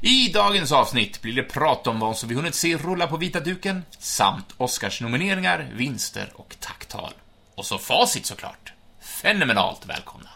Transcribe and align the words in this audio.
I 0.00 0.28
dagens 0.28 0.72
avsnitt 0.72 1.22
blir 1.22 1.34
det 1.34 1.42
prat 1.42 1.86
om 1.86 2.00
vad 2.00 2.16
som 2.16 2.28
vi 2.28 2.34
hunnit 2.34 2.54
se 2.54 2.76
rulla 2.76 3.06
på 3.06 3.16
vita 3.16 3.40
duken, 3.40 3.84
samt 3.98 4.54
Oscarsnomineringar, 4.56 5.68
vinster 5.74 6.32
och 6.34 6.56
tacktal. 6.60 7.12
Och 7.54 7.66
så 7.66 7.78
facit 7.78 8.26
såklart. 8.26 8.72
Fenomenalt 9.00 9.86
välkomna. 9.86 10.28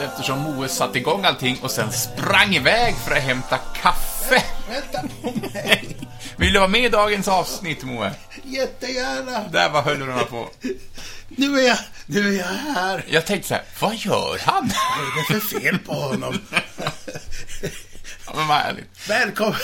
Förvirrad 0.00 0.12
eftersom 0.12 0.38
Moe 0.38 0.68
satte 0.68 0.98
igång 0.98 1.24
allting 1.24 1.58
och 1.62 1.70
sen 1.70 1.92
sprang 1.92 2.54
iväg 2.54 2.94
för 2.94 3.16
att 3.16 3.22
hämta 3.22 3.58
kaffe. 3.58 4.42
Vänta 4.68 5.08
på 5.22 5.32
mig. 5.52 5.96
Vill 6.36 6.52
du 6.52 6.58
vara 6.58 6.68
med 6.68 6.84
i 6.84 6.88
dagens 6.88 7.28
avsnitt, 7.28 7.84
Moe? 7.84 8.12
Jättegärna. 8.44 9.48
Där 9.52 9.70
var 9.70 9.82
hörlurarna 9.82 10.24
på. 10.24 10.48
Nu 11.28 11.58
är 11.58 11.68
jag, 11.68 11.78
nu 12.06 12.34
är 12.34 12.38
jag 12.38 12.74
här. 12.74 13.04
Jag 13.08 13.26
tänkte 13.26 13.48
så 13.48 13.54
här, 13.54 13.64
vad 13.80 13.94
gör 13.94 14.38
han? 14.44 14.70
Vad 14.98 15.06
är 15.06 15.34
det 15.34 15.40
för 15.40 15.60
fel 15.60 15.78
på 15.78 15.94
honom? 15.94 16.38
Ja, 18.32 18.36
men 18.36 18.48
vad 18.48 18.56
härligt. 18.56 19.08
Välkommen. 19.08 19.58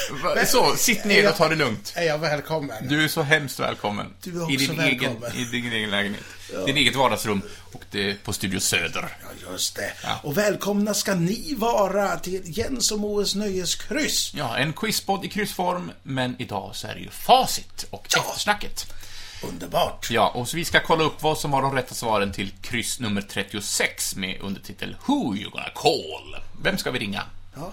Så, 0.46 0.76
sitt 0.76 1.04
ner 1.04 1.28
och 1.30 1.36
ta 1.36 1.48
det 1.48 1.54
lugnt. 1.54 1.92
Är 1.96 2.02
jag 2.02 2.18
välkommen? 2.18 2.88
Du 2.88 3.04
är 3.04 3.08
så 3.08 3.22
hemskt 3.22 3.60
välkommen. 3.60 4.06
Du 4.22 4.36
är 4.38 4.42
också 4.42 4.52
I 4.52 4.56
din, 4.56 4.76
välkommen. 4.76 5.22
egen, 5.34 5.40
I 5.40 5.44
din 5.44 5.72
egen 5.72 5.90
lägenhet. 5.90 6.22
Din 6.66 6.76
eget 6.76 6.94
vardagsrum 6.96 7.42
och 7.72 7.82
det 7.90 8.24
på 8.24 8.32
Studio 8.32 8.60
Söder. 8.60 9.08
Ja, 9.22 9.50
just 9.52 9.76
det. 9.76 9.92
Ja. 10.02 10.20
Och 10.22 10.38
välkomna 10.38 10.94
ska 10.94 11.14
ni 11.14 11.54
vara 11.54 12.18
till 12.18 12.42
Jens 12.44 12.90
och 12.92 12.98
Moes 13.00 13.34
nöjeskryss. 13.34 14.32
Ja, 14.34 14.56
en 14.56 14.72
quizpodd 14.72 15.24
i 15.24 15.28
kryssform, 15.28 15.90
men 16.02 16.36
idag 16.38 16.70
så 16.74 16.86
är 16.88 16.94
det 16.94 17.00
ju 17.00 17.10
facit 17.10 17.86
och 17.90 18.06
Ja. 18.10 18.24
eftersnacket. 18.28 18.86
Underbart. 19.42 20.10
Ja, 20.10 20.28
och 20.28 20.48
så 20.48 20.56
vi 20.56 20.64
ska 20.64 20.80
kolla 20.80 21.04
upp 21.04 21.22
vad 21.22 21.38
som 21.38 21.50
var 21.50 21.62
de 21.62 21.74
rätta 21.74 21.94
svaren 21.94 22.32
till 22.32 22.50
kryss 22.62 23.00
nummer 23.00 23.20
36 23.22 24.16
med 24.16 24.40
undertitel 24.40 24.96
Who 25.06 25.36
you 25.36 25.50
gonna 25.50 25.70
call? 25.74 26.36
Vem 26.62 26.78
ska 26.78 26.90
vi 26.90 26.98
ringa? 26.98 27.22
Ja. 27.56 27.72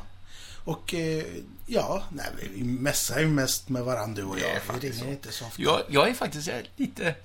Och, 0.64 0.94
eh, 0.94 1.26
ja, 1.66 2.04
nej, 2.12 2.26
vi 2.54 2.64
messar 2.64 3.20
ju 3.20 3.28
mest 3.28 3.70
med 3.70 3.84
varandra 3.84 4.22
du 4.22 4.28
och 4.28 4.40
jag. 4.40 4.80
Vi 4.80 4.90
ringer 4.90 5.04
så. 5.04 5.10
inte 5.10 5.32
så 5.32 5.46
ofta. 5.46 5.62
Jag, 5.62 5.82
jag 5.90 6.10
är 6.10 6.14
faktiskt 6.14 6.50
lite... 6.76 7.16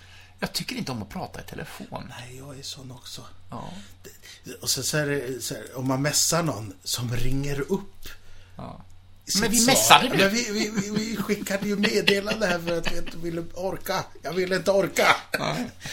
Jag 0.41 0.53
tycker 0.53 0.77
inte 0.77 0.92
om 0.92 1.03
att 1.03 1.08
prata 1.08 1.41
i 1.41 1.42
telefon. 1.45 2.12
Nej, 2.20 2.36
jag 2.36 2.58
är 2.58 2.62
sån 2.62 2.91
också. 2.92 3.25
Ja. 3.50 3.72
Och 4.61 4.70
så, 4.70 4.83
så 4.83 4.98
är 4.98 5.06
det, 5.06 5.42
så 5.42 5.55
här, 5.55 5.78
om 5.78 5.89
man 5.89 6.03
messar 6.03 6.42
någon 6.42 6.72
som 6.84 7.17
ringer 7.17 7.61
upp. 7.72 8.08
ja. 8.56 8.80
Men 9.41 9.50
vi 9.50 9.67
messade 9.67 10.08
nu. 10.08 10.17
Men 10.17 10.30
vi, 10.30 10.50
vi, 10.50 10.70
vi, 10.70 10.91
vi 10.91 11.17
skickade 11.17 11.69
ju 11.69 11.77
meddelande 11.77 12.47
här 12.47 12.58
för 12.58 12.78
att 12.78 12.92
vi 12.92 12.98
inte 12.98 13.17
ville 13.17 13.42
orka. 13.55 14.05
Jag 14.23 14.33
ville 14.33 14.56
inte 14.56 14.70
orka. 14.70 15.17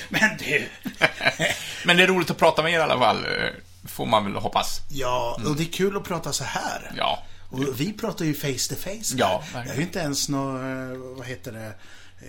Men 0.10 0.38
du. 0.40 0.70
Men 1.86 1.98
det 1.98 2.04
är 2.04 2.08
roligt 2.08 2.30
att 2.30 2.38
prata 2.38 2.64
med 2.64 2.74
er 2.74 2.80
i 2.80 2.82
alla 2.82 3.00
fall, 3.00 3.26
eh, 3.26 3.50
får 3.88 4.06
man 4.06 4.24
väl 4.24 4.36
hoppas. 4.36 4.82
Ja, 4.90 5.40
och 5.46 5.56
det 5.56 5.64
är 5.64 5.72
kul 5.72 5.98
att 5.98 6.04
prata 6.04 6.34
så 6.34 6.44
här. 6.44 6.80
Mm. 6.80 6.96
Ja. 6.98 7.24
Och 7.50 7.80
vi 7.82 7.94
pratar 7.94 8.26
ju 8.26 8.34
face 8.34 8.76
to 8.76 8.76
face. 8.76 9.16
Ja, 9.18 9.44
verkligen. 9.54 9.70
är 9.76 9.76
ju 9.80 9.82
inte 9.88 10.00
ens 10.00 10.30
nå, 10.30 10.58
eh, 10.58 10.98
vad 10.98 11.26
heter 11.26 11.52
det, 11.52 11.66
eh, 11.66 12.28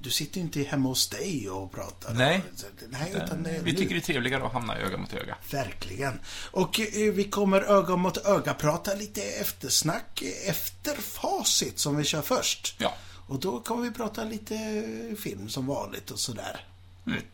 du 0.00 0.10
sitter 0.10 0.36
ju 0.36 0.42
inte 0.42 0.62
hemma 0.62 0.88
hos 0.88 1.08
dig 1.08 1.50
och 1.50 1.72
pratar. 1.72 2.14
Nej. 2.14 2.42
Nej, 2.88 3.12
utan 3.16 3.42
Vi 3.62 3.72
nu- 3.72 3.78
tycker 3.78 3.94
det 3.94 4.00
är 4.00 4.00
trevligare 4.00 4.46
att 4.46 4.52
hamna 4.52 4.76
öga 4.78 4.96
mot 4.96 5.14
öga. 5.14 5.36
Verkligen. 5.50 6.20
Och 6.50 6.80
eh, 6.80 7.12
vi 7.12 7.24
kommer 7.24 7.60
öga 7.60 7.96
mot 7.96 8.16
öga 8.26 8.54
prata 8.54 8.94
lite 8.94 9.22
eftersnack 9.22 10.22
efter 10.46 10.94
facit 10.94 11.78
som 11.78 11.96
vi 11.96 12.04
kör 12.04 12.22
först. 12.22 12.74
Ja. 12.78 12.94
Och 13.26 13.40
då 13.40 13.60
kommer 13.60 13.82
vi 13.82 13.90
prata 13.90 14.24
lite 14.24 14.56
film 15.22 15.48
som 15.48 15.66
vanligt 15.66 16.10
och 16.10 16.18
sådär. 16.18 16.66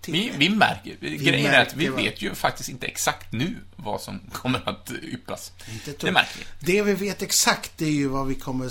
Vi, 0.07 0.33
vi 0.39 0.49
märker, 0.49 0.97
grejen 1.01 1.55
är 1.55 1.61
att 1.63 1.75
vi 1.75 1.77
märker 1.77 1.91
vad- 1.91 2.03
vet 2.05 2.23
ju 2.23 2.35
faktiskt 2.35 2.69
inte 2.69 2.87
exakt 2.87 3.33
nu 3.33 3.57
vad 3.77 4.01
som 4.01 4.21
kommer 4.33 4.69
att 4.69 4.91
yppas. 5.03 5.53
Det 6.01 6.13
märker 6.13 6.39
vi. 6.39 6.73
Det 6.73 6.83
vi 6.83 6.95
vet 6.95 7.23
exakt 7.23 7.73
det 7.77 7.85
är 7.85 7.91
ju 7.91 8.07
vad 8.09 8.27
vi 8.27 8.35
kommer, 8.35 8.67
eh, 8.67 8.71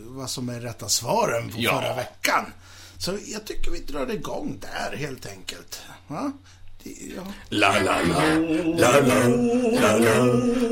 vad 0.00 0.30
som 0.30 0.48
är 0.48 0.60
rätta 0.60 0.88
svaren 0.88 1.48
på 1.50 1.56
Ja. 1.60 1.80
förra 1.80 1.94
veckan. 1.96 2.52
Så 2.98 3.18
jag 3.26 3.44
tycker 3.46 3.70
vi 3.70 3.78
drar 3.78 4.12
igång 4.12 4.58
där 4.60 4.96
helt 4.96 5.26
enkelt. 5.26 5.80
Va? 6.06 6.32
Det, 6.82 6.90
ja. 7.16 7.22
La 7.48 7.72
la 7.72 8.00
la, 8.02 8.24
la 8.76 9.00
la, 9.00 9.26
la 9.80 9.96
la, 9.98 10.24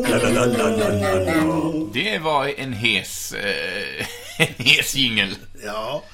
la 0.09 0.19
la 0.19 0.47
la 0.47 0.69
la 0.69 0.89
la 0.89 1.15
la. 1.25 1.87
Det 1.95 2.19
var 2.19 2.47
en 2.61 2.73
hes, 2.73 3.33
eh, 3.33 4.07
en 4.39 4.55
hes 4.65 4.95
jingel. 4.95 5.37
ja. 5.65 6.05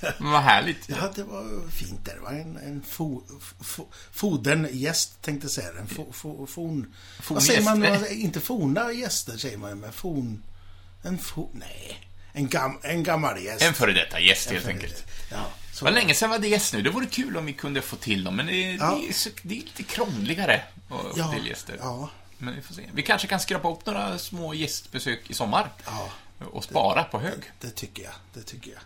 Men 0.18 0.32
vad 0.32 0.42
härligt. 0.42 0.88
Ja, 0.88 1.12
det 1.14 1.22
var 1.24 1.70
fint 1.70 2.04
där. 2.04 2.14
Det 2.14 2.20
var 2.20 2.30
en, 2.30 2.56
en 2.56 2.82
fo, 2.82 3.22
fo, 3.60 3.86
fodern-gäst, 4.12 5.22
tänkte 5.22 5.44
jag 5.44 5.50
säga. 5.52 5.68
En 5.80 5.86
fo, 5.88 6.12
fo, 6.12 6.46
fon... 6.46 6.94
Vad 7.28 7.42
säger 7.42 7.62
man? 7.62 7.82
Forngäst. 7.82 8.10
Inte 8.12 8.40
forna 8.40 8.92
gäster, 8.92 9.36
säger 9.36 9.56
man 9.56 9.80
men 9.80 9.92
fon... 9.92 10.42
En 11.02 11.18
fo... 11.18 11.48
Nej. 11.52 12.08
En, 12.32 12.48
gam, 12.48 12.78
en 12.82 13.02
gammal 13.02 13.42
gäst. 13.42 13.62
En 13.62 13.74
före 13.74 13.92
detta 13.92 14.20
gäst 14.20 14.50
helt 14.50 14.64
En 14.64 14.70
enkelt. 14.70 15.04
Ja, 15.30 15.46
så. 15.72 15.84
Det 15.84 15.90
var 15.90 16.00
länge 16.00 16.14
sedan 16.14 16.30
vi 16.30 16.34
hade 16.36 16.48
gäst 16.48 16.72
nu. 16.74 16.82
Det 16.82 16.90
vore 16.90 17.06
kul 17.06 17.36
om 17.36 17.46
vi 17.46 17.52
kunde 17.52 17.82
få 17.82 17.96
till 17.96 18.24
dem, 18.24 18.36
men 18.36 18.46
det, 18.46 18.72
Ja. 18.72 18.98
det, 19.00 19.08
är, 19.08 19.12
så, 19.12 19.30
det 19.42 19.54
är 19.58 19.62
lite 19.62 19.82
krångligare 19.82 20.62
att 20.90 21.00
få 21.02 21.12
Ja, 21.16 21.32
till 21.32 21.46
gäster. 21.46 21.76
ja. 21.80 22.10
Men 22.38 22.54
vi 22.56 22.62
får 22.62 22.74
se. 22.74 22.82
Vi 22.92 23.02
kanske 23.02 23.28
kan 23.28 23.40
skrapa 23.40 23.70
upp 23.72 23.86
några 23.86 24.18
små 24.18 24.54
gästbesök 24.54 25.30
i 25.30 25.34
sommar. 25.34 25.70
Ja. 25.86 26.08
Och 26.52 26.64
spara 26.64 27.04
på 27.04 27.18
hög. 27.20 27.38
Det 27.60 27.70
tycker 27.70 28.02
jag. 28.02 28.12
Det 28.34 28.42
tycker 28.42 28.70
jag. 28.70 28.80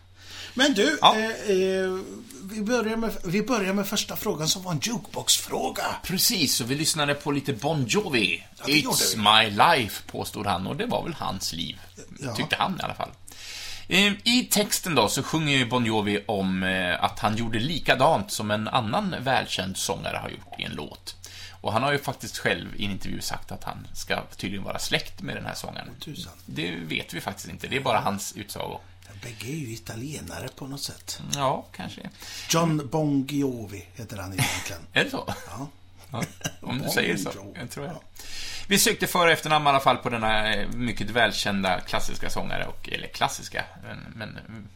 Men 0.54 0.74
du, 0.74 0.98
Ja. 1.00 1.16
eh, 1.16 1.24
eh, 1.24 1.98
vi, 2.44 2.62
börjar 2.62 2.96
med, 2.96 3.16
vi 3.24 3.42
börjar 3.42 3.72
med 3.74 3.86
första 3.86 4.16
frågan 4.16 4.48
som 4.48 4.62
var 4.62 4.72
en 4.72 4.80
jukebox-fråga. 4.82 5.84
Precis, 6.02 6.60
och 6.60 6.70
vi 6.70 6.74
lyssnade 6.74 7.14
på 7.14 7.30
lite 7.32 7.52
Bon 7.52 7.84
Jovi. 7.88 8.46
Ja, 8.58 8.64
It's 8.66 9.16
my 9.16 9.50
life, 9.50 10.02
påstod 10.06 10.46
han, 10.46 10.66
och 10.66 10.76
det 10.76 10.86
var 10.86 11.02
väl 11.04 11.14
hans 11.14 11.52
liv. 11.52 11.80
Ja. 12.20 12.34
Tyckte 12.34 12.56
han 12.58 12.78
i 12.80 12.82
alla 12.82 12.94
fall. 12.94 13.10
Eh, 13.88 14.12
I 14.24 14.48
texten 14.50 14.94
då 14.94 15.08
så 15.08 15.22
sjunger 15.22 15.56
ju 15.58 15.66
Bon 15.66 15.86
Jovi 15.86 16.24
om 16.28 16.62
eh, 16.62 17.04
att 17.04 17.18
han 17.18 17.36
gjorde 17.36 17.58
likadant 17.58 18.32
som 18.32 18.50
en 18.50 18.68
annan 18.68 19.14
välkänd 19.20 19.76
sångare 19.76 20.16
har 20.16 20.28
gjort 20.28 20.60
i 20.60 20.62
en 20.64 20.72
låt. 20.72 21.16
Och 21.60 21.72
han 21.72 21.82
har 21.82 21.92
ju 21.92 21.98
faktiskt 21.98 22.38
själv 22.38 22.68
i 22.76 22.84
en 22.84 22.90
intervju 22.90 23.20
sagt 23.20 23.52
att 23.52 23.64
han 23.64 23.86
ska 23.94 24.22
tydligen 24.36 24.64
vara 24.64 24.78
släkt 24.78 25.22
med 25.22 25.36
den 25.36 25.46
här 25.46 25.54
sångaren. 25.54 25.88
Det 26.46 26.70
vet 26.76 27.14
vi 27.14 27.20
faktiskt 27.20 27.48
inte, 27.48 27.66
det 27.66 27.76
är 27.76 27.80
bara 27.80 28.00
hans 28.00 28.32
utsago. 28.36 28.80
Bägge 29.22 29.46
är 29.52 29.56
ju 29.56 29.72
italienare 29.72 30.48
på 30.56 30.66
något 30.66 30.82
sätt. 30.82 31.20
Ja, 31.34 31.66
kanske. 31.72 32.10
John 32.50 32.88
Bongiovi 32.88 33.86
heter 33.94 34.16
han 34.16 34.32
egentligen. 34.32 34.82
Är 34.92 35.04
det 35.04 35.10
så? 35.10 35.34
Ja. 35.46 35.68
Ja, 36.12 36.24
om 36.60 36.78
du 36.78 36.84
Bon 36.84 36.90
säger 36.94 37.16
så, 37.16 37.30
Jovi. 37.34 37.58
jag 37.60 37.70
tror 37.70 37.86
jag. 37.86 37.94
Ja. 37.94 38.00
Vi 38.68 38.78
sökte 38.78 39.06
för 39.06 39.26
och 39.26 39.32
efternamn 39.32 39.66
i 39.66 39.68
alla 39.68 39.80
fall 39.80 39.96
på 39.96 40.08
denna 40.10 40.54
eh, 40.54 40.68
mycket 40.68 41.10
välkända 41.10 41.80
klassiska 41.80 42.30
sångare, 42.30 42.66
och, 42.66 42.88
eller 42.88 43.08
klassiska, 43.08 43.64
men... 43.82 43.98
men 44.16 44.68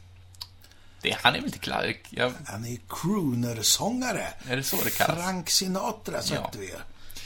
det, 1.00 1.16
han 1.22 1.34
är 1.34 1.38
väl 1.38 1.46
inte 1.46 1.58
klassisk? 1.58 2.00
Jag, 2.10 2.32
Han 2.46 2.64
är 2.64 2.78
crooner-sångare. 2.88 4.26
Är 4.48 4.56
det 4.56 4.62
så 4.62 4.76
det 4.84 4.96
kallas? 4.96 5.16
Frank 5.16 5.50
Sinatra 5.50 6.22
sökte 6.22 6.58
vi. 6.58 6.74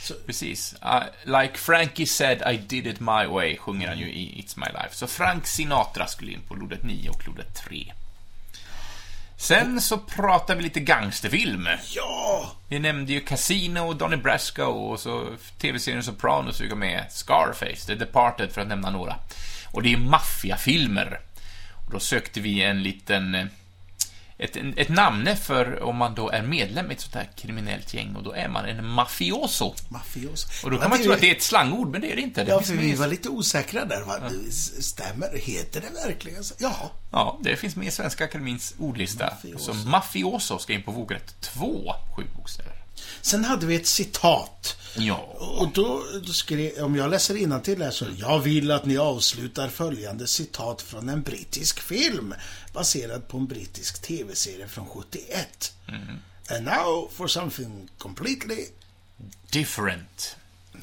Så, 0.09 0.15
precis. 0.25 0.75
Uh, 0.83 1.03
like 1.25 1.57
Frankie 1.57 2.05
said 2.05 2.41
I 2.53 2.57
did 2.57 2.87
it 2.87 2.99
my 2.99 3.25
way, 3.27 3.57
sjunger 3.57 3.87
han 3.87 3.97
ju 3.97 4.05
i 4.05 4.43
It's 4.43 4.59
My 4.59 4.65
Life. 4.65 4.95
Så 4.95 5.07
Frank 5.07 5.47
Sinatra 5.47 6.07
skulle 6.07 6.31
in 6.31 6.41
på 6.47 6.55
lodet 6.55 6.83
9 6.83 7.09
och 7.09 7.27
lodet 7.27 7.55
3. 7.55 7.93
Sen 9.37 9.81
så 9.81 9.97
pratar 9.97 10.55
vi 10.55 10.63
lite 10.63 10.79
gangsterfilm. 10.79 11.67
ja! 11.95 12.51
Vi 12.67 12.79
nämnde 12.79 13.13
ju 13.13 13.21
Casino 13.21 13.79
och 13.79 13.95
Donnie 13.95 14.17
Brasco 14.17 14.63
och 14.63 14.99
så 14.99 15.27
tv-serien 15.57 16.03
Sopranos 16.03 16.57
fick 16.57 16.75
med 16.75 17.05
Scarface, 17.09 17.85
The 17.85 17.95
Departed 17.95 18.51
för 18.51 18.61
att 18.61 18.67
nämna 18.67 18.89
några. 18.89 19.15
Och 19.71 19.83
det 19.83 19.93
är 19.93 19.97
maffiafilmer. 19.97 21.19
Och 21.85 21.91
då 21.91 21.99
sökte 21.99 22.39
vi 22.39 22.63
en 22.63 22.83
liten... 22.83 23.49
Ett, 24.39 24.57
ett 24.77 24.89
namne 24.89 25.35
för 25.35 25.83
om 25.83 25.95
man 25.95 26.15
då 26.15 26.29
är 26.29 26.41
medlem 26.41 26.91
i 26.91 26.93
ett 26.93 27.01
sånt 27.01 27.15
här 27.15 27.29
kriminellt 27.35 27.93
gäng 27.93 28.15
och 28.15 28.23
då 28.23 28.31
är 28.31 28.47
man 28.47 28.65
en 28.65 28.87
mafioso. 28.87 29.75
Mafios. 29.89 30.63
Och 30.63 30.71
då 30.71 30.77
kan 30.77 30.89
man 30.89 30.99
tro 30.99 31.11
att 31.11 31.21
det 31.21 31.31
är 31.31 31.35
ett 31.35 31.43
slangord, 31.43 31.87
men 31.91 32.01
det 32.01 32.11
är 32.11 32.15
det 32.15 32.21
inte. 32.21 32.43
Det 32.43 32.51
Ja, 32.51 32.61
för 32.61 32.73
vi 32.73 32.93
var 32.93 33.07
lite 33.07 33.29
osäkra 33.29 33.85
där. 33.85 34.01
Va? 34.01 34.19
Du, 34.29 34.51
Stämmer 34.81 35.37
Heter 35.37 35.81
det 35.81 36.07
verkligen 36.07 36.43
så? 36.43 36.55
Ja. 36.57 36.91
Ja, 37.11 37.39
det 37.43 37.55
finns 37.55 37.75
med 37.75 37.87
i 37.87 37.91
Svenska 37.91 38.23
Akademins 38.23 38.75
ordlista. 38.77 39.25
Mafioso. 39.25 39.73
Så 39.73 39.89
mafioso 39.89 40.59
ska 40.59 40.73
in 40.73 40.83
på 40.83 40.91
vokrätt 40.91 41.41
två, 41.41 41.93
sju 42.15 42.23
bokstäver. 42.35 42.78
Sen 43.21 43.43
hade 43.43 43.65
vi 43.65 43.75
ett 43.75 43.87
citat. 43.87 44.77
Ja. 44.97 45.15
Och 45.39 45.69
då, 45.73 46.03
då 46.25 46.33
skrev, 46.33 46.83
om 46.83 46.95
jag 46.95 47.09
läser 47.09 47.59
till 47.59 47.81
här 47.81 47.91
så, 47.91 48.05
jag 48.17 48.39
vill 48.39 48.71
att 48.71 48.85
ni 48.85 48.97
avslutar 48.97 49.67
följande 49.69 50.27
citat 50.27 50.81
från 50.81 51.09
en 51.09 51.21
brittisk 51.21 51.79
film 51.79 52.33
baserad 52.73 53.27
på 53.27 53.37
en 53.37 53.47
brittisk 53.47 54.01
tv-serie 54.01 54.67
från 54.67 54.85
71. 54.85 55.73
And 56.51 56.65
now 56.65 57.09
for 57.13 57.27
something 57.27 57.89
completely 57.97 58.65
Different. 59.51 60.37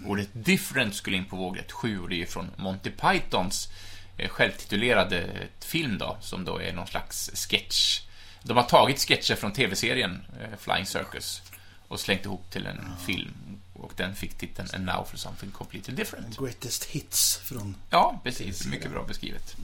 Ordet 0.04 0.28
different 0.32 0.94
skulle 0.94 1.16
in 1.16 1.24
på 1.24 1.36
vågrätt 1.36 1.72
7 1.72 2.00
och 2.00 2.08
det 2.08 2.22
är 2.22 2.26
från 2.26 2.50
Monty 2.56 2.90
Pythons 2.90 3.68
eh, 4.16 4.28
självtitulerade 4.28 5.26
film 5.60 5.98
då, 5.98 6.16
som 6.20 6.44
då 6.44 6.60
är 6.60 6.72
någon 6.72 6.86
slags 6.86 7.30
sketch. 7.34 8.00
De 8.42 8.56
har 8.56 8.64
tagit 8.64 9.00
sketcher 9.00 9.34
från 9.34 9.52
tv-serien 9.52 10.22
eh, 10.40 10.58
Flying 10.58 10.86
Circus 10.86 11.42
och 11.88 12.00
slängt 12.00 12.24
ihop 12.24 12.50
till 12.50 12.66
en 12.66 12.80
film. 13.06 13.34
Och 13.72 13.92
den 13.96 14.14
fick 14.14 14.38
titeln 14.38 14.68
And 14.74 14.84
Now 14.84 15.04
for 15.10 15.16
Something 15.16 15.50
Completely 15.50 15.94
Different. 15.94 16.38
Greatest 16.38 16.84
hits 16.84 17.36
från... 17.44 17.76
Ja, 17.90 18.20
precis. 18.24 18.66
Mycket 18.66 18.90
bra 18.90 19.02
beskrivet. 19.08 19.56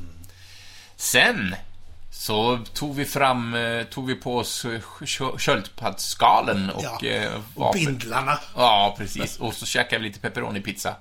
Sen 0.96 1.54
så 2.10 2.58
tog 2.74 2.94
vi 2.96 3.04
fram, 3.04 3.54
eh, 3.54 3.82
tog 3.84 4.06
vi 4.06 4.14
på 4.14 4.38
oss 4.38 4.64
eh, 4.64 4.80
skö- 4.80 5.38
sköldpaddsskalen 5.38 6.70
och... 6.70 6.84
Ja, 7.02 7.08
eh, 7.08 7.32
och 7.34 7.42
vapen- 7.54 7.74
bindlarna. 7.86 8.38
Ja, 8.56 8.94
precis. 8.98 9.36
Och 9.38 9.54
så 9.54 9.66
käkade 9.66 10.02
vi 10.02 10.08
lite 10.08 10.20
pepperoni-pizza. 10.20 10.96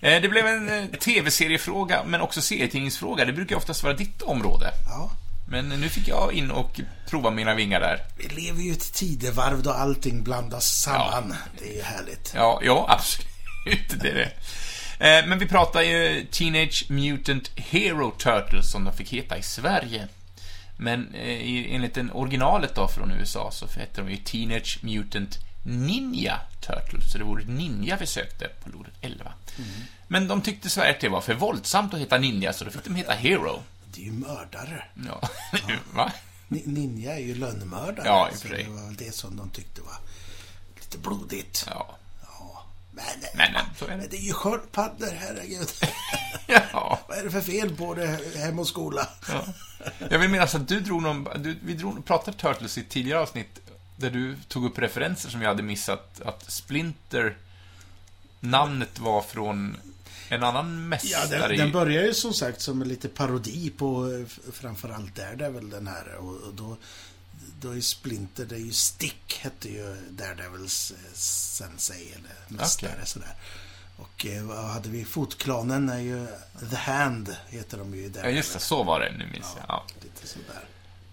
Eh, 0.00 0.22
Det 0.22 0.28
blev 0.28 0.46
en 0.46 0.68
eh, 0.68 0.84
tv-seriefråga, 0.98 2.04
men 2.04 2.20
också 2.20 2.42
serietidningsfråga. 2.42 3.24
Det 3.24 3.32
brukar 3.32 3.56
oftast 3.56 3.82
vara 3.82 3.94
ditt 3.94 4.22
område. 4.22 4.70
Ja. 4.88 5.10
Men 5.50 5.68
nu 5.68 5.88
fick 5.88 6.08
jag 6.08 6.32
in 6.32 6.50
och 6.50 6.80
prova 7.08 7.30
mina 7.30 7.54
vingar 7.54 7.80
där. 7.80 8.00
Vi 8.16 8.28
lever 8.28 8.62
ju 8.62 8.68
i 8.68 8.72
ett 8.72 8.92
tidevarv 8.92 9.62
då 9.62 9.70
allting 9.70 10.22
blandas 10.22 10.80
samman. 10.82 11.34
Det 11.58 11.70
är 11.72 11.76
ju 11.76 11.82
härligt. 11.82 12.32
Ja, 12.36 12.60
ja, 12.64 12.86
absolut. 12.88 14.00
Det 14.02 14.08
är 14.08 14.14
det. 14.14 14.32
Eh, 15.18 15.26
Men 15.26 15.38
vi 15.38 15.46
pratar 15.46 15.82
ju 15.82 16.26
Teenage 16.30 16.84
Mutant 16.88 17.50
Hero 17.56 18.10
Turtles 18.10 18.70
som 18.70 18.84
de 18.84 18.94
fick 18.96 19.12
heta 19.12 19.38
i 19.38 19.42
Sverige. 19.42 20.08
Men 20.76 21.14
eh, 21.14 21.74
enligt 21.74 21.94
den 21.94 22.10
originalet 22.12 22.74
då 22.74 22.88
från 22.88 23.10
USA 23.10 23.50
så 23.52 23.66
hette 23.66 24.00
de 24.00 24.10
ju 24.10 24.16
Teenage 24.16 24.78
Mutant 24.82 25.38
Ninja 25.64 26.40
Turtles. 26.60 27.12
Så 27.12 27.18
det 27.18 27.24
vore 27.24 27.44
ninja 27.44 27.96
vi 28.00 28.06
sökte 28.06 28.48
på 28.64 28.70
lordet 28.70 28.94
11. 29.00 29.32
Men 30.08 30.28
de 30.28 30.40
tyckte 30.42 30.70
Sverige 30.70 30.90
att 30.90 31.00
det 31.00 31.08
var 31.08 31.20
för 31.20 31.34
våldsamt 31.34 31.94
att 31.94 32.00
heta 32.00 32.18
ninja 32.18 32.52
så 32.52 32.64
då 32.64 32.70
fick 32.70 32.84
de 32.84 32.94
heta 32.94 33.12
Hero. 33.12 33.62
Det 33.94 34.00
är 34.00 34.04
ju 34.04 34.12
mördare. 34.12 34.84
Ja, 35.06 35.28
va? 35.94 36.12
Ni- 36.48 36.62
Ninja 36.66 37.14
är 37.14 37.20
ju 37.20 37.34
lönnmördare. 37.34 38.06
Ja, 38.06 38.28
i 38.34 38.36
så 38.36 38.48
det 38.48 38.66
var 38.68 38.86
väl 38.86 38.96
det 38.96 39.14
som 39.14 39.36
de 39.36 39.50
tyckte 39.50 39.80
var 39.80 39.96
lite 40.80 40.98
blodigt. 40.98 41.64
Ja. 41.70 41.96
Ja. 42.22 42.64
Men, 42.92 43.04
Men, 43.34 43.52
men, 43.52 43.64
så 43.78 43.84
är 43.84 43.88
det. 43.90 43.96
men 43.96 44.08
det 44.10 44.16
är 44.16 44.20
ju 44.26 44.32
sköldpaddor, 44.32 45.12
herregud. 45.20 45.68
ja. 46.72 47.00
Vad 47.08 47.18
är 47.18 47.24
det 47.24 47.30
för 47.30 47.40
fel 47.40 47.76
på 47.76 47.94
det 47.94 48.38
hem 48.38 48.58
och 48.58 48.66
skola? 48.68 49.08
Ja. 49.28 49.44
Jag 50.10 50.18
vill 50.18 50.30
minnas 50.30 50.54
att 50.54 50.68
du 50.68 50.80
drog 50.80 51.02
någon, 51.02 51.24
du, 51.42 51.58
vi 51.62 51.74
drog, 51.74 52.04
pratade 52.04 52.36
Turtles 52.38 52.78
i 52.78 52.80
ett 52.80 52.88
tidigare 52.88 53.20
avsnitt 53.20 53.60
där 53.96 54.10
du 54.10 54.36
tog 54.48 54.64
upp 54.64 54.78
referenser 54.78 55.30
som 55.30 55.42
jag 55.42 55.48
hade 55.48 55.62
missat. 55.62 56.20
Att 56.24 56.50
Splinter, 56.50 57.36
namnet 58.40 58.98
var 58.98 59.22
från 59.22 59.76
en 60.30 60.42
annan 60.44 60.88
mästare 60.88 61.38
Ja, 61.38 61.48
den, 61.48 61.56
den 61.58 61.72
börjar 61.72 62.02
ju 62.02 62.14
som 62.14 62.34
sagt 62.34 62.60
som 62.60 62.82
en 62.82 62.88
lite 62.88 63.08
parodi 63.08 63.70
på 63.70 64.12
eh, 64.12 64.52
framförallt 64.52 65.14
Daredevil 65.16 65.70
den 65.70 65.86
här. 65.86 66.14
Och, 66.14 66.36
och 66.36 66.54
då, 66.54 66.76
då 67.60 67.70
är 67.76 67.80
Splinter, 67.80 68.44
det 68.44 68.54
är 68.54 68.58
ju 68.60 68.72
Stick 68.72 69.38
hette 69.42 69.68
ju 69.68 69.96
Daredevils 70.10 70.90
eh, 70.90 71.12
sensei 71.14 72.12
eller 72.12 72.58
mästare 72.60 72.90
Okej. 72.94 73.06
sådär. 73.06 73.34
Och 73.96 74.26
eh, 74.26 74.42
vad 74.44 74.64
hade 74.64 74.88
vi? 74.88 75.04
Fotklanen 75.04 75.88
är 75.88 75.98
ju 76.00 76.26
The 76.70 76.76
Hand 76.76 77.36
heter 77.48 77.78
de 77.78 77.94
ju 77.94 78.00
i 78.00 78.04
Ja, 78.04 78.10
Daredevil. 78.10 78.36
just 78.36 78.52
det, 78.52 78.58
så 78.60 78.82
var 78.82 79.00
det. 79.00 79.12
Nu 79.18 79.26
minns 79.32 79.46
jag. 79.56 79.64
Ja. 79.68 79.84
Lite 80.02 80.26
sådär. 80.26 80.64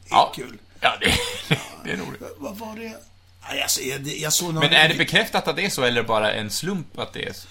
Det 0.03 0.09
är 0.09 0.15
Ja. 0.15 0.31
kul. 0.35 0.57
Ja, 0.79 0.97
det, 1.01 1.13
det 1.83 1.91
är 1.91 1.97
roligt. 1.97 2.21
Vad 2.37 2.57
var 2.57 2.75
det? 2.75 2.95
Alltså, 3.63 3.81
jag, 3.81 4.07
jag 4.07 4.33
såg 4.33 4.53
någon... 4.53 4.63
Men 4.63 4.73
är 4.73 4.89
det 4.89 4.95
bekräftat 4.95 5.47
att 5.47 5.55
det 5.55 5.65
är 5.65 5.69
så, 5.69 5.83
eller 5.83 6.03
bara 6.03 6.33
en 6.33 6.49
slump 6.49 6.99
att 6.99 7.13
det 7.13 7.23
är 7.29 7.33
så? 7.33 7.47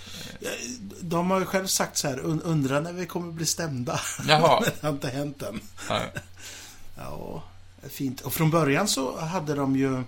De 1.01 1.31
har 1.31 1.41
ju 1.41 1.47
själv 1.47 1.67
sagt 1.67 1.97
så 1.99 2.09
här, 2.09 2.17
"Un- 2.19 2.43
undrar 2.45 2.81
när 2.81 2.93
vi 2.93 3.07
kommer 3.07 3.33
bli 3.33 3.47
stämda. 3.47 4.01
Jaha. 4.29 4.61
Men 4.65 4.71
det 4.81 4.87
har 4.87 4.93
inte 4.93 5.09
hänt 5.09 5.43
än. 5.43 5.61
Ja. 5.89 6.01
Ja, 6.99 7.43
fint. 7.89 8.21
Och 8.21 8.35
från 8.35 8.51
början 8.51 8.89
så 8.89 9.19
hade 9.21 9.55
de 9.55 9.77
ju... 9.77 10.03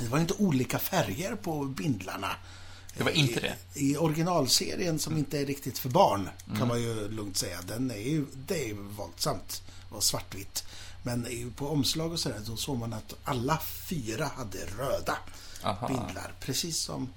Det 0.00 0.08
var 0.08 0.18
ju 0.18 0.22
inte 0.22 0.34
olika 0.38 0.78
färger 0.78 1.34
på 1.34 1.64
bindlarna. 1.64 2.30
Det 2.96 3.04
var 3.04 3.10
inte 3.10 3.40
det? 3.40 3.54
I, 3.74 3.90
i 3.92 3.96
originalserien 3.96 4.98
som 4.98 5.16
inte 5.16 5.38
är 5.38 5.46
riktigt 5.46 5.78
för 5.78 5.88
barn, 5.88 6.28
Mm. 6.46 6.58
kan 6.58 6.68
man 6.68 6.82
ju 6.82 7.08
lugnt 7.08 7.36
säga. 7.36 7.58
Den 7.66 7.90
är 7.90 7.96
ju, 7.96 8.26
det 8.46 8.62
är 8.62 8.66
ju 8.66 8.74
våldsamt 8.74 9.62
och 9.90 10.02
svartvitt. 10.04 10.64
Men 11.06 11.52
på 11.56 11.68
omslag 11.68 12.12
och 12.12 12.20
sådär, 12.20 12.40
då 12.46 12.56
såg 12.56 12.78
man 12.78 12.92
att 12.92 13.14
alla 13.24 13.58
fyra 13.88 14.30
hade 14.36 14.58
röda 14.78 15.16
Aha. 15.64 15.88
bindlar. 15.88 16.32
Precis 16.40 16.78
som 16.78 17.08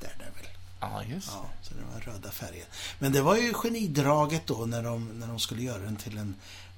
Daredevil. 0.00 0.48
Ja, 0.80 1.02
just. 1.04 1.28
Ja, 1.32 1.44
så 1.62 1.74
det 1.74 1.80
var 1.94 2.12
röda 2.12 2.30
färger. 2.30 2.64
Men 2.98 3.12
det 3.12 3.22
var 3.22 3.36
ju 3.36 3.54
genidraget 3.54 4.46
då 4.46 4.54
när 4.66 4.82
de, 4.82 5.08
när 5.08 5.26
de 5.26 5.38
skulle 5.38 5.62
göra 5.62 5.78
den 5.78 5.96
till 5.96 6.18
en 6.18 6.34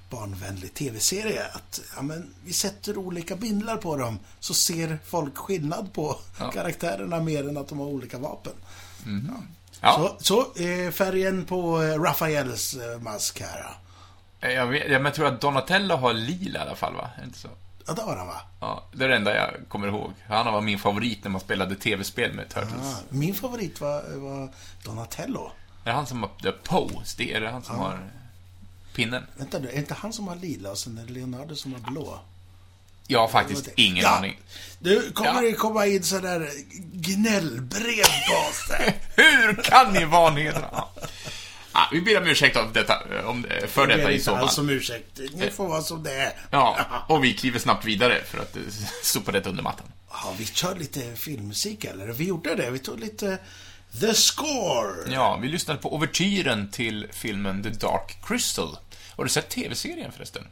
barnvänlig 0.09 0.73
tv-serie. 0.73 1.45
Att 1.53 1.81
ja, 1.95 2.01
men, 2.01 2.33
vi 2.43 2.53
sätter 2.53 2.97
olika 2.97 3.35
bindlar 3.35 3.77
på 3.77 3.97
dem 3.97 4.19
så 4.39 4.53
ser 4.53 4.99
folk 5.05 5.37
skillnad 5.37 5.93
på 5.93 6.19
Ja. 6.39 6.51
karaktärerna 6.51 7.19
mer 7.19 7.47
än 7.49 7.57
att 7.57 7.67
de 7.67 7.79
har 7.79 7.85
olika 7.87 8.17
vapen. 8.17 8.53
Ja, 9.81 10.17
Så, 10.19 10.23
så 10.55 10.61
eh, 10.63 10.91
färgen 10.91 11.45
på 11.45 11.81
eh, 11.83 12.01
Raffaels 12.01 12.73
eh, 12.73 12.99
mask 13.01 13.41
här. 13.41 13.77
Ja. 14.41 14.49
jag, 14.49 14.67
vet, 14.67 14.91
jag, 14.91 15.13
tror 15.13 15.27
att 15.27 15.41
Donatello 15.41 15.95
har 15.95 16.13
lila 16.13 16.59
i 16.59 16.61
alla 16.61 16.75
fall, 16.75 16.93
va? 16.93 17.09
Är 17.15 17.19
det 17.19 17.25
inte 17.25 17.39
så? 17.39 17.49
Ja, 17.87 17.93
det 17.93 18.01
har 18.01 18.17
han 18.17 18.27
va? 18.27 18.41
Ja, 18.59 18.83
det 18.93 19.03
är 19.05 19.09
det 19.09 19.15
enda 19.15 19.35
jag 19.35 19.49
kommer 19.67 19.87
ihåg. 19.87 20.13
Han 20.27 20.53
var 20.53 20.61
min 20.61 20.79
favorit 20.79 21.23
när 21.23 21.31
man 21.31 21.41
spelade 21.41 21.75
tv-spel 21.75 22.33
med 22.33 22.49
Turtles. 22.49 22.95
Ah, 22.95 22.97
min 23.09 23.33
favorit 23.33 23.81
var, 23.81 24.03
var 24.15 24.49
Donatello. 24.83 25.51
Är 25.83 25.89
det 25.89 25.91
han 25.91 26.05
som 26.05 26.23
har 26.23 26.51
Pose? 26.51 27.17
Det 27.17 27.33
är 27.33 27.41
det 27.41 27.49
han 27.49 27.63
som 27.63 27.75
har 27.75 27.99
pinnen? 28.95 29.23
Vänta 29.37 29.59
nu, 29.59 29.67
är 29.67 29.71
det 29.71 29.77
inte 29.77 29.93
han 29.93 30.13
som 30.13 30.27
har 30.27 30.35
lila 30.35 30.71
och 30.71 30.77
sen 30.77 30.97
är 30.97 31.05
det 31.05 31.13
Leonardo 31.13 31.55
som 31.55 31.73
har 31.73 31.91
blå? 31.91 32.19
Jag 33.07 33.19
har 33.19 33.27
faktiskt 33.27 33.69
ingen 33.75 34.03
ja. 34.03 34.17
aning. 34.17 34.39
Du, 34.79 35.11
kommer 35.11 35.33
Ja. 35.33 35.41
det 35.41 35.53
komma 35.53 35.85
in 35.85 36.03
sådär 36.03 36.49
gnällbrev 36.93 38.03
på? 38.03 38.83
Hur 39.21 39.63
kan 39.63 39.93
ni 39.93 40.05
vanhedra? 40.05 40.69
Ja. 40.71 40.90
Ja, 41.81 41.89
vi 41.91 42.01
ber 42.01 42.17
om 42.21 42.27
ursäkt 42.27 42.57
om 42.57 42.73
detta, 42.73 43.03
om, 43.25 43.45
för 43.67 43.87
Det 43.87 43.93
är 43.93 43.97
detta 43.97 44.11
i 44.11 44.13
inte 44.13 44.25
så 44.25 44.31
fall. 44.31 44.43
alls 44.43 44.53
som 44.53 44.69
ursäkt. 44.69 45.19
Ni 45.33 45.49
får 45.51 45.67
vara 45.67 45.81
som 45.81 46.03
det 46.03 46.13
är. 46.13 46.33
Ja, 46.51 46.77
och 47.07 47.23
vi 47.23 47.33
kliver 47.33 47.59
snabbt 47.59 47.85
vidare 47.85 48.23
för 48.23 48.37
att 48.39 48.55
eh, 48.55 48.61
sopa 49.03 49.31
detta 49.31 49.49
under 49.49 49.63
mattan. 49.63 49.87
Ja, 50.09 50.33
vi 50.37 50.45
kör 50.45 50.75
lite 50.75 51.15
filmmusik 51.15 51.83
eller? 51.85 52.07
Vi 52.07 52.23
gjorde 52.27 52.55
det. 52.55 52.69
Vi 52.71 52.79
tog 52.79 52.99
lite 52.99 53.37
The 53.99 54.13
Score. 54.13 55.11
Ja, 55.13 55.37
vi 55.41 55.47
lyssnade 55.47 55.79
på 55.79 55.93
ouvertyren 55.95 56.69
till 56.71 57.07
filmen 57.11 57.63
The 57.63 57.69
Dark 57.69 58.17
Crystal. 58.27 58.77
Har 59.15 59.23
du 59.23 59.29
sett 59.29 59.49
tv-serien 59.49 60.11
förresten? 60.11 60.43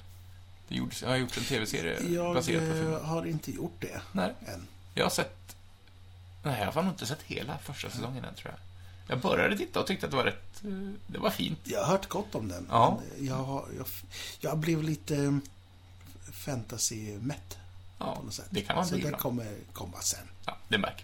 Det 0.67 0.75
gjordes, 0.75 1.01
jag 1.01 1.09
har 1.09 1.15
gjort 1.17 1.37
en 1.37 1.43
tv-serie 1.43 1.97
Jag 2.09 2.35
baserad 2.35 2.59
på 2.61 2.67
eh, 2.67 2.73
filmen. 2.73 3.05
har 3.05 3.27
inte 3.27 3.51
gjort 3.51 3.75
det 3.79 4.01
Nej. 4.11 4.33
än. 4.47 4.67
Jag 4.93 5.05
har 5.05 5.09
sett... 5.09 5.55
Nej, 6.43 6.61
jag 6.61 6.71
har 6.71 6.81
nog 6.83 6.91
inte 6.93 7.05
sett 7.05 7.21
hela 7.25 7.57
första 7.57 7.89
säsongen 7.89 8.25
än, 8.25 8.33
tror 8.35 8.51
jag. 8.53 8.59
Jag 9.09 9.19
började 9.19 9.57
titta 9.57 9.79
och 9.79 9.87
tyckte 9.87 10.05
att 10.05 10.11
det 10.11 10.17
var 10.17 10.23
rätt... 10.23 10.61
eh, 10.63 10.69
Det 11.07 11.17
var 11.19 11.29
fint. 11.29 11.59
Jag 11.63 11.79
har 11.79 11.85
hört 11.85 12.07
gott 12.07 12.35
om 12.35 12.47
den. 12.47 12.67
Ja. 12.69 12.99
Jag, 13.19 13.65
jag, 13.77 13.85
jag 14.39 14.57
blev 14.57 14.83
lite 14.83 15.15
eh, 15.15 15.31
fantasy-mätt 16.33 17.57
Ja, 17.99 18.15
på 18.15 18.23
något 18.23 18.33
sätt. 18.33 18.45
det 18.49 18.61
kan 18.61 18.75
man 18.75 18.85
Så 18.85 18.93
bli 18.93 19.01
det 19.01 19.07
ibland. 19.07 19.21
kommer 19.21 19.47
komma 19.73 19.99
sen. 20.01 20.19
Ja, 20.45 20.57
det 20.67 20.77
märker 20.77 21.03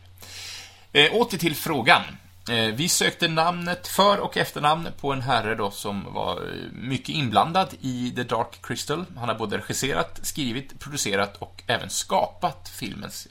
vi. 0.92 1.06
Eh, 1.08 1.14
åter 1.14 1.38
till 1.38 1.56
frågan. 1.56 2.02
Eh, 2.50 2.66
vi 2.66 2.90
sökte 2.90 3.28
namnet, 3.28 3.88
för 3.88 4.18
och 4.20 4.38
efternamn 4.38 4.88
på 5.00 5.14
en 5.14 5.22
herre 5.22 5.56
då 5.56 5.72
som 5.72 6.14
var 6.14 6.54
mycket 6.74 7.10
inblandad 7.10 7.68
i 7.82 8.12
The 8.16 8.24
Dark 8.24 8.60
Crystal. 8.62 9.06
Han 9.18 9.30
har 9.30 9.36
både 9.36 9.58
regisserat, 9.58 10.20
skrivit, 10.24 10.80
producerat 10.80 11.38
och 11.38 11.64
även 11.68 11.90
skapat 11.90 12.70
filmens 12.70 13.28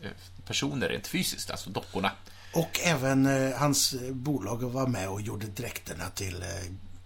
personer 0.46 0.88
rent 0.88 1.06
fysiskt, 1.06 1.50
alltså 1.50 1.70
dockorna. 1.70 2.10
Och 2.54 2.80
även 2.82 3.26
eh, 3.26 3.56
hans 3.56 3.92
eh, 3.92 4.12
bolag 4.12 4.62
var 4.62 4.86
med 4.86 5.08
och 5.08 5.20
gjorde 5.20 5.46
dräkterna 5.46 6.10
till, 6.10 6.42
eh, 6.42 6.48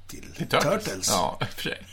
till, 0.07 0.33
Till 0.37 0.49
Turtles. 0.49 1.09
Ja, 1.09 1.41
för 1.57 1.63
sig. 1.63 1.87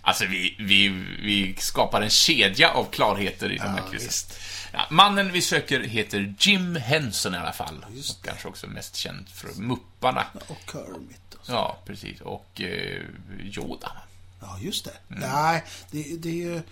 Alltså, 0.00 0.24
vi, 0.26 0.56
vi, 0.58 0.88
vi 1.22 1.56
skapar 1.58 2.02
en 2.02 2.10
kedja 2.10 2.70
av 2.70 2.84
klarheter 2.84 3.52
i 3.52 3.56
de 3.56 3.62
här 3.62 3.78
Ja, 3.78 3.84
visst. 3.92 4.38
Ja, 4.72 4.86
mannen 4.90 5.32
vi 5.32 5.42
söker 5.42 5.80
heter 5.80 6.34
Jim 6.38 6.76
Henson 6.76 7.34
i 7.34 7.38
alla 7.38 7.52
fall. 7.52 7.86
Och 7.88 8.24
kanske 8.26 8.48
också 8.48 8.66
mest 8.66 8.96
känd 8.96 9.28
för 9.28 9.48
Mupparna. 9.62 10.26
Och 10.48 10.72
Kermit. 10.72 11.34
Och 11.34 11.46
så. 11.46 11.52
Ja, 11.52 11.78
precis. 11.86 12.20
Och 12.20 12.60
eh, 12.60 13.02
Yoda. 13.42 13.92
Ja, 14.40 14.58
just 14.60 14.84
det. 14.84 15.14
Mm. 15.14 15.30
Nej, 15.30 15.64
det, 15.90 16.16
det 16.18 16.28
är 16.28 16.34
ju... 16.34 16.62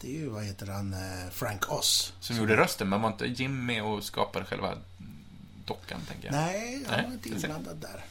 Det 0.00 0.08
är 0.08 0.12
ju, 0.12 0.28
vad 0.28 0.44
heter 0.44 0.66
han, 0.66 0.92
eh, 0.92 1.30
Frank 1.32 1.72
Oz. 1.72 2.12
Som 2.20 2.36
gjorde 2.36 2.56
rösten, 2.56 2.88
men 2.88 3.02
var 3.02 3.08
inte 3.08 3.26
Jim 3.26 3.66
med 3.66 3.82
och 3.82 4.04
skapade 4.04 4.44
själva 4.44 4.74
dockan, 5.66 6.00
tänker 6.08 6.26
jag? 6.26 6.32
Nej, 6.32 6.84
han 6.88 7.04
var 7.04 7.12
inte 7.12 7.28
inblandad 7.28 7.76
där. 7.76 8.04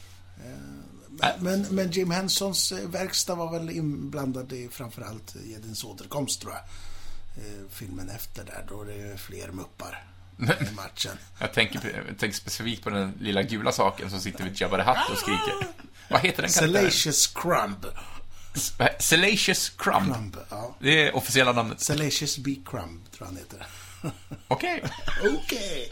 Eh. 0.44 1.36
Men, 1.38 1.62
men 1.62 1.90
Jim 1.90 2.10
Hensons 2.10 2.72
eh, 2.72 2.88
verkstad 2.88 3.34
var 3.34 3.52
väl 3.58 3.70
inblandad 3.70 4.52
i 4.52 4.68
framförallt 4.68 5.34
Jedins 5.46 5.84
återkomst, 5.84 6.40
tror 6.40 6.52
jag. 6.52 6.62
Eh, 7.44 7.68
Filmen 7.70 8.08
efter 8.08 8.44
där, 8.44 8.64
då 8.68 8.82
är 8.82 8.86
det 8.86 8.94
ju 8.94 9.16
fler 9.16 9.48
muppar. 9.48 10.04
i 10.70 10.74
matchen. 10.74 11.12
Jag 11.38 11.52
tänker, 11.52 12.04
jag 12.08 12.18
tänker 12.18 12.36
specifikt 12.36 12.84
på 12.84 12.90
den 12.90 13.14
lilla 13.20 13.42
gula 13.42 13.72
saken 13.72 14.10
som 14.10 14.20
sitter 14.20 14.44
vid 14.44 14.60
Jabba 14.60 14.76
the 14.76 14.82
Hutt 14.82 15.10
och 15.10 15.18
skriker. 15.18 15.54
Vad 16.10 16.20
heter 16.20 16.42
den 16.42 16.50
karaktären? 16.50 16.90
Salacious 16.90 17.26
Crumb. 17.26 17.86
Salacious 18.98 19.70
Crumb. 19.70 20.14
Crumb, 20.14 20.36
ja. 20.48 20.76
Det 20.80 21.08
är 21.08 21.16
officiella 21.16 21.52
namnet. 21.52 21.80
Salacious 21.80 22.38
B. 22.38 22.56
Crumb, 22.66 23.10
tror 23.10 23.26
han 23.26 23.36
heter. 23.36 23.66
Okej. 24.48 24.82
Okej. 25.36 25.88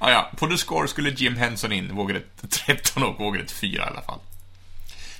Ja, 0.00 0.10
ja. 0.10 0.30
På 0.36 0.46
The 0.46 0.58
Score 0.58 0.88
skulle 0.88 1.10
Jim 1.10 1.36
Henson 1.36 1.72
in, 1.72 1.96
vågade 1.96 2.22
13 2.66 3.02
och 3.02 3.18
vågade 3.20 3.46
4 3.46 3.84
i 3.84 3.86
alla 3.86 4.02
fall. 4.02 4.18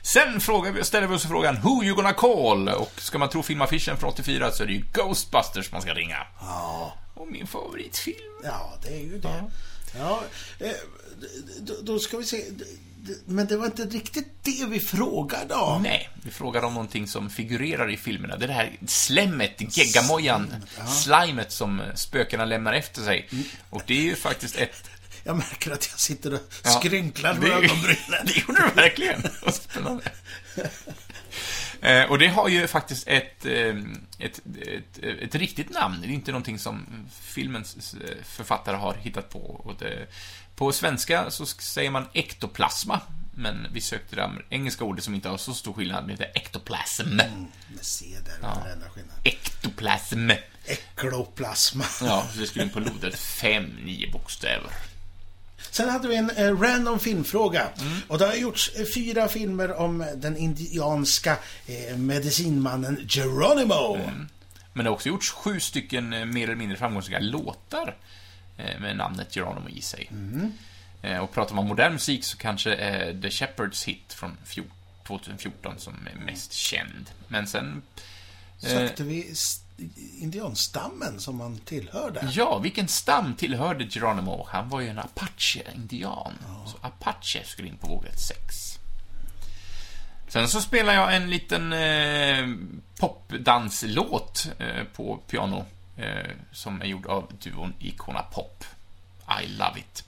Sen 0.03 0.41
frågar 0.41 0.73
vi, 0.73 0.85
ställer 0.85 1.07
vi 1.07 1.15
oss 1.15 1.27
frågan 1.27 1.61
Who 1.63 1.85
you 1.85 1.97
gonna 1.97 2.13
call? 2.13 2.69
Och 2.69 2.93
ska 2.97 3.19
man 3.19 3.29
tro 3.29 3.43
filmaffischen 3.43 3.97
från 3.97 4.11
84 4.11 4.51
så 4.51 4.63
är 4.63 4.67
det 4.67 4.73
ju 4.73 4.85
Ghostbusters 4.93 5.73
man 5.73 5.83
ska 5.83 5.95
ringa. 5.95 6.27
Ja. 6.41 6.95
Och 7.15 7.29
min 7.29 7.47
favoritfilm. 7.47 8.41
Ja, 8.45 8.75
det 8.83 8.89
är 8.89 9.01
ju 9.01 9.19
det. 9.19 9.45
Ja, 9.99 10.23
eh, 10.59 10.71
då, 11.61 11.75
då 11.83 11.99
ska 11.99 12.17
vi 12.17 12.25
se. 12.25 12.45
Men 13.27 13.47
det 13.47 13.57
var 13.57 13.67
inte 13.67 13.85
riktigt 13.85 14.29
det 14.43 14.65
vi 14.69 14.81
frågade 14.81 15.55
om. 15.55 15.83
Nej, 15.83 16.09
vi 16.23 16.31
frågar 16.31 16.63
om 16.63 16.75
någonting 16.75 17.07
som 17.09 17.31
figurerar 17.31 17.91
i 17.91 17.97
filmerna. 17.97 18.37
Det 18.37 18.45
är 18.45 18.49
det 18.49 18.55
här 18.55 18.77
slemmet, 18.87 19.77
geggamojan, 19.77 20.55
slimet 20.89 21.53
som 21.53 21.83
spökena 21.95 22.45
lämnar 22.45 22.73
efter 22.73 23.03
sig. 23.03 23.29
Och 23.71 23.83
det 23.87 23.99
är 23.99 24.03
ju 24.03 24.17
faktiskt 24.17 24.57
ett... 24.57 24.91
Jag 25.25 25.37
märker 25.37 25.71
att 25.71 25.89
jag 25.91 25.99
sitter 26.01 26.35
och 26.35 26.41
Ja, 26.65 26.71
skrynklar 26.71 27.35
det- 27.35 27.47
ögonbrynen. 27.53 27.97
Det 28.27 28.37
gjorde 28.37 28.63
du 28.69 28.75
verkligen. 28.83 29.23
Spännande. 29.53 30.05
Eh, 31.81 32.03
och 32.11 32.19
det 32.19 32.27
har 32.29 32.49
ju 32.49 32.67
faktiskt 32.67 33.09
ett, 33.09 33.47
eh, 33.47 33.77
ett, 34.19 34.41
ett, 34.67 34.99
ett 35.03 35.35
riktigt 35.35 35.71
namn. 35.71 36.01
Det 36.01 36.07
är 36.07 36.11
inte 36.11 36.31
någonting 36.33 36.59
som 36.59 36.87
filmens 37.23 37.95
eh, 37.95 38.17
författare 38.25 38.77
har 38.77 38.95
hittat 38.95 39.31
på. 39.31 39.39
Och 39.39 39.75
det, 39.79 40.07
på 40.59 40.73
svenska 40.73 41.31
så 41.31 41.47
säger 41.47 41.91
man 41.91 42.05
ektoplasma. 42.13 43.01
Men 43.35 43.67
vi 43.73 43.81
sökte 43.81 44.17
det 44.17 44.31
engelska 44.51 44.85
ordet 44.85 45.05
som 45.05 45.15
inte 45.15 45.29
har 45.29 45.37
så 45.37 45.55
stor 45.55 45.73
skillnad. 45.73 46.07
Det 46.07 46.13
heter 46.13 46.31
ektoplasm. 46.35 47.09
Med 47.17 47.47
C 47.81 48.07
där, 48.25 48.35
ja. 48.43 48.63
den 48.65 48.73
enda 48.73 48.89
skillnaden. 48.89 49.21
Ektoplasm. 49.25 50.31
Ekloplasma. 50.65 51.85
Ja, 52.01 52.27
så 52.33 52.41
det 52.41 52.47
skulle 52.47 52.65
in 52.65 52.71
på 52.71 52.81
lodret 52.81 53.19
fem, 53.19 53.65
nio 53.85 54.11
bokstäver. 54.13 54.71
Sen 55.71 55.89
hade 55.89 56.09
vi 56.09 56.17
en 56.17 56.31
eh, 56.31 56.61
random 56.61 56.99
filmfråga. 56.99 57.69
Mm. 57.81 57.99
Och 58.09 58.19
det 58.19 58.27
har 58.27 58.35
gjorts 58.35 58.71
eh, 58.77 58.87
fyra 58.95 59.29
filmer 59.29 59.73
om 59.73 60.07
den 60.17 60.37
indianska 60.37 61.37
eh, 61.67 61.97
medicinmannen 61.97 63.07
Geronimo. 63.09 63.95
Mm. 63.95 64.29
Men 64.73 64.85
det 64.85 64.91
har 64.91 64.95
också 64.95 65.09
gjorts 65.09 65.31
sju 65.31 65.61
stycken 65.61 66.13
eh, 66.13 66.25
mer 66.25 66.45
eller 66.45 66.57
mindre 66.57 66.77
framgångsrika 66.77 67.19
låtar 67.19 67.97
med 68.81 68.97
namnet 68.97 69.37
Geronimo 69.37 69.69
i 69.69 69.81
sig. 69.83 70.11
Eh, 71.03 71.19
Och 71.19 71.33
pratar 71.33 71.55
man 71.55 71.67
modern 71.67 71.93
musik 71.93 72.25
så 72.25 72.37
kanske 72.39 72.75
är 72.75 73.21
The 73.23 73.31
Shepherds 73.31 73.85
hit 73.85 74.13
från 74.13 74.37
fjor- 74.47 74.71
2014 75.07 75.75
som 75.79 75.95
är 76.15 76.25
mest 76.25 76.53
känd. 76.53 77.11
Men 77.29 77.47
sen... 77.47 77.83
eh, 78.63 78.69
Sökte 78.69 79.03
vi 79.05 79.31
s- 79.33 79.61
indianstammen 80.21 81.21
som 81.21 81.37
man 81.37 81.59
tillhörde. 81.59 82.29
Ja, 82.33 82.59
vilken 82.59 82.89
stam 82.89 83.35
tillhörde 83.35 83.85
Geronimo? 83.85 84.47
Han 84.51 84.69
var 84.69 84.81
ju 84.81 84.89
en 84.89 84.99
apache-indian. 84.99 86.33
Så 86.67 86.77
apache 86.87 87.45
skulle 87.45 87.69
in 87.69 87.77
på 87.77 87.87
vågrätt 87.89 88.21
6. 88.21 88.79
Sen 90.29 90.49
så 90.49 90.61
spelar 90.61 90.95
jag 90.95 91.17
en 91.17 91.31
liten 91.31 91.73
eh, 91.73 92.47
popdanslåt 92.99 94.49
eh, 94.59 94.85
på 94.97 95.17
piano 95.17 95.57
eh, 95.59 95.65
som 96.53 96.83
är 96.83 96.87
gjord 96.87 97.07
av 97.07 97.33
duon 97.43 97.75
Icona 97.79 98.23
Pop. 98.23 98.65
I 99.43 99.47
love 99.47 99.81
it. 99.81 100.05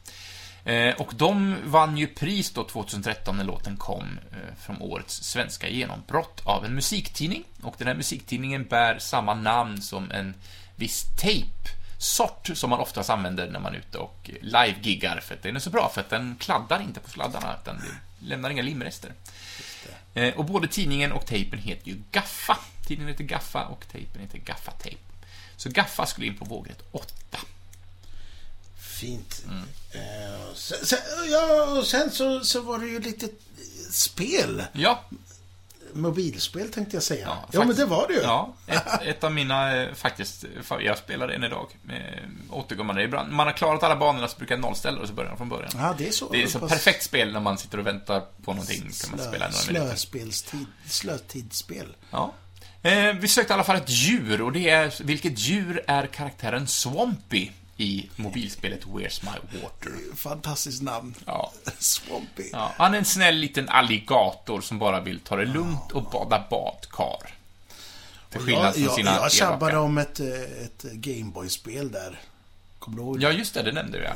Eh, 0.64 0.94
och 0.94 1.12
de 1.14 1.56
vann 1.64 1.96
ju 1.96 2.06
pris 2.06 2.50
då 2.50 2.64
2013 2.64 3.36
när 3.36 3.44
låten 3.44 3.76
kom 3.76 4.18
eh, 4.32 4.54
från 4.60 4.82
årets 4.82 5.22
svenska 5.22 5.68
genombrott 5.68 6.40
av 6.44 6.64
en 6.64 6.74
musiktidning. 6.74 7.44
Och 7.62 7.74
den 7.78 7.86
här 7.86 7.94
musiktidningen 7.94 8.64
bär 8.64 8.98
samma 8.98 9.34
namn 9.34 9.82
som 9.82 10.10
en 10.10 10.34
viss 10.76 11.06
tejpsort 11.20 12.50
som 12.54 12.70
man 12.70 12.80
oftast 12.80 13.10
använder 13.10 13.50
när 13.50 13.60
man 13.60 13.74
är 13.74 13.78
ute 13.78 13.98
och 13.98 14.30
live-giggar 14.40 15.20
för 15.20 15.34
att 15.34 15.42
den 15.42 15.56
är 15.56 15.60
så 15.60 15.70
bra, 15.70 15.90
för 15.94 16.00
att 16.00 16.10
den 16.10 16.36
kladdar 16.40 16.82
inte 16.82 17.00
på 17.00 17.10
sladdarna, 17.10 17.56
utan 17.62 17.76
det 17.76 18.26
lämnar 18.26 18.50
inga 18.50 18.62
limrester. 18.62 19.12
Eh, 20.14 20.34
och 20.34 20.44
både 20.44 20.68
tidningen 20.68 21.12
och 21.12 21.26
tejpen 21.26 21.58
heter 21.58 21.88
ju 21.88 21.96
Gaffa. 22.10 22.58
Tidningen 22.86 23.12
heter 23.12 23.24
Gaffa 23.24 23.64
och 23.64 23.84
tejpen 23.92 24.22
heter 24.22 24.38
Gaffa 24.38 24.70
Tape. 24.70 25.09
Så 25.60 25.68
Gaffa 25.68 26.06
skulle 26.06 26.26
in 26.26 26.36
på 26.38 26.44
vågrätt 26.44 26.82
8. 26.92 27.06
Fint. 29.00 29.42
Mm. 29.48 29.62
Eh, 29.92 30.54
sen, 30.54 30.86
sen, 30.86 30.98
ja, 31.30 31.64
och 31.78 31.86
sen 31.86 32.10
så, 32.10 32.40
så 32.44 32.60
var 32.60 32.78
det 32.78 32.86
ju 32.86 33.00
lite 33.00 33.26
eh, 33.26 33.30
spel. 33.90 34.64
Ja, 34.72 35.04
Mobilspel 35.92 36.72
tänkte 36.72 36.96
jag 36.96 37.02
säga. 37.02 37.26
Ja, 37.26 37.48
Ja, 37.52 37.64
men 37.64 37.76
det 37.76 37.84
var 37.84 38.08
det 38.08 38.14
ju. 38.14 38.20
Ja, 38.20 38.54
ett, 38.66 39.02
ett 39.02 39.24
av 39.24 39.32
mina, 39.32 39.76
eh, 39.76 39.94
faktiskt, 39.94 40.44
fa- 40.44 40.80
jag 40.80 40.98
spelar 40.98 41.28
än 41.28 41.44
idag. 41.44 41.76
Med 41.82 42.20
återkommande. 42.50 43.02
Ibland, 43.02 43.32
man 43.32 43.46
har 43.46 43.54
klarat 43.54 43.82
alla 43.82 43.96
banorna 43.96 44.28
så 44.28 44.36
brukar 44.38 44.54
jag 44.54 44.62
nollställa 44.62 45.00
och 45.00 45.08
så 45.08 45.14
börjar 45.14 45.28
man 45.30 45.38
från 45.38 45.48
början. 45.48 45.70
Ja, 45.74 45.94
det 45.98 46.08
är 46.08 46.12
så. 46.12 46.32
Det 46.32 46.42
är 46.42 46.46
så 46.46 46.58
pass 46.58 46.70
perfekt 46.70 47.04
spel 47.04 47.32
när 47.32 47.40
man 47.40 47.58
sitter 47.58 47.78
och 47.78 47.86
väntar 47.86 48.20
på 48.20 48.52
någonting. 48.52 48.78
Kan 49.00 49.10
man 49.10 49.18
Slö, 49.20 49.28
spela 49.28 49.46
några 49.48 49.58
slöspelstid, 49.60 50.66
slötidsspel. 50.88 51.96
Ja. 52.10 52.32
Eh, 52.82 53.14
vi 53.14 53.28
sökte 53.28 53.52
i 53.52 53.54
alla 53.54 53.64
fall 53.64 53.76
ett 53.76 53.90
djur 53.90 54.42
och 54.42 54.52
det 54.52 54.68
är, 54.68 55.02
vilket 55.02 55.38
djur 55.38 55.84
är 55.86 56.06
karaktären 56.06 56.66
Swampy 56.66 57.50
i 57.76 58.08
mobilspelet 58.16 58.84
Where's 58.86 59.24
My 59.24 59.60
Water? 59.60 59.92
Fantastiskt 60.16 60.82
namn. 60.82 61.14
Ja. 61.26 61.52
Swampy. 61.78 62.50
Ja, 62.52 62.72
han 62.76 62.94
är 62.94 62.98
en 62.98 63.04
snäll 63.04 63.36
liten 63.36 63.68
alligator 63.68 64.60
som 64.60 64.78
bara 64.78 65.00
vill 65.00 65.20
ta 65.20 65.36
det 65.36 65.44
lugnt 65.44 65.92
och 65.92 66.02
bada 66.02 66.44
badkar. 66.50 67.34
Till 68.30 68.40
skillnad 68.40 68.76
Jag, 68.76 68.84
från 68.84 68.96
sina 68.96 69.10
jag 69.14 69.32
tjabbade 69.32 69.78
om 69.78 69.98
ett, 69.98 70.20
eh, 70.20 70.64
ett 70.64 70.82
Gameboy-spel 70.82 71.92
där. 71.92 72.20
Kommer 72.78 72.96
du 72.96 73.02
ihåg? 73.02 73.22
Ja, 73.22 73.30
just 73.30 73.54
det, 73.54 73.62
det 73.62 73.72
nämnde 73.72 73.98
vi. 73.98 74.06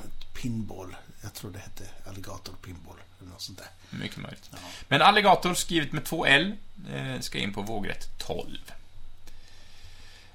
Pinball. 0.42 0.96
Jag 1.24 1.34
tror 1.34 1.50
det 1.50 1.58
hette 1.58 1.84
Alligator 2.08 2.54
Pinball. 2.64 2.96
Eller 3.20 3.30
något 3.30 3.42
sånt 3.42 3.58
där. 3.58 3.98
Mycket 3.98 4.16
möjligt. 4.16 4.50
Men 4.88 5.02
alligator 5.02 5.54
skrivet 5.54 5.92
med 5.92 6.04
två 6.04 6.26
L 6.26 6.52
eh, 6.94 7.20
ska 7.20 7.38
in 7.38 7.52
på 7.52 7.62
vågrätt 7.62 8.18
12. 8.18 8.58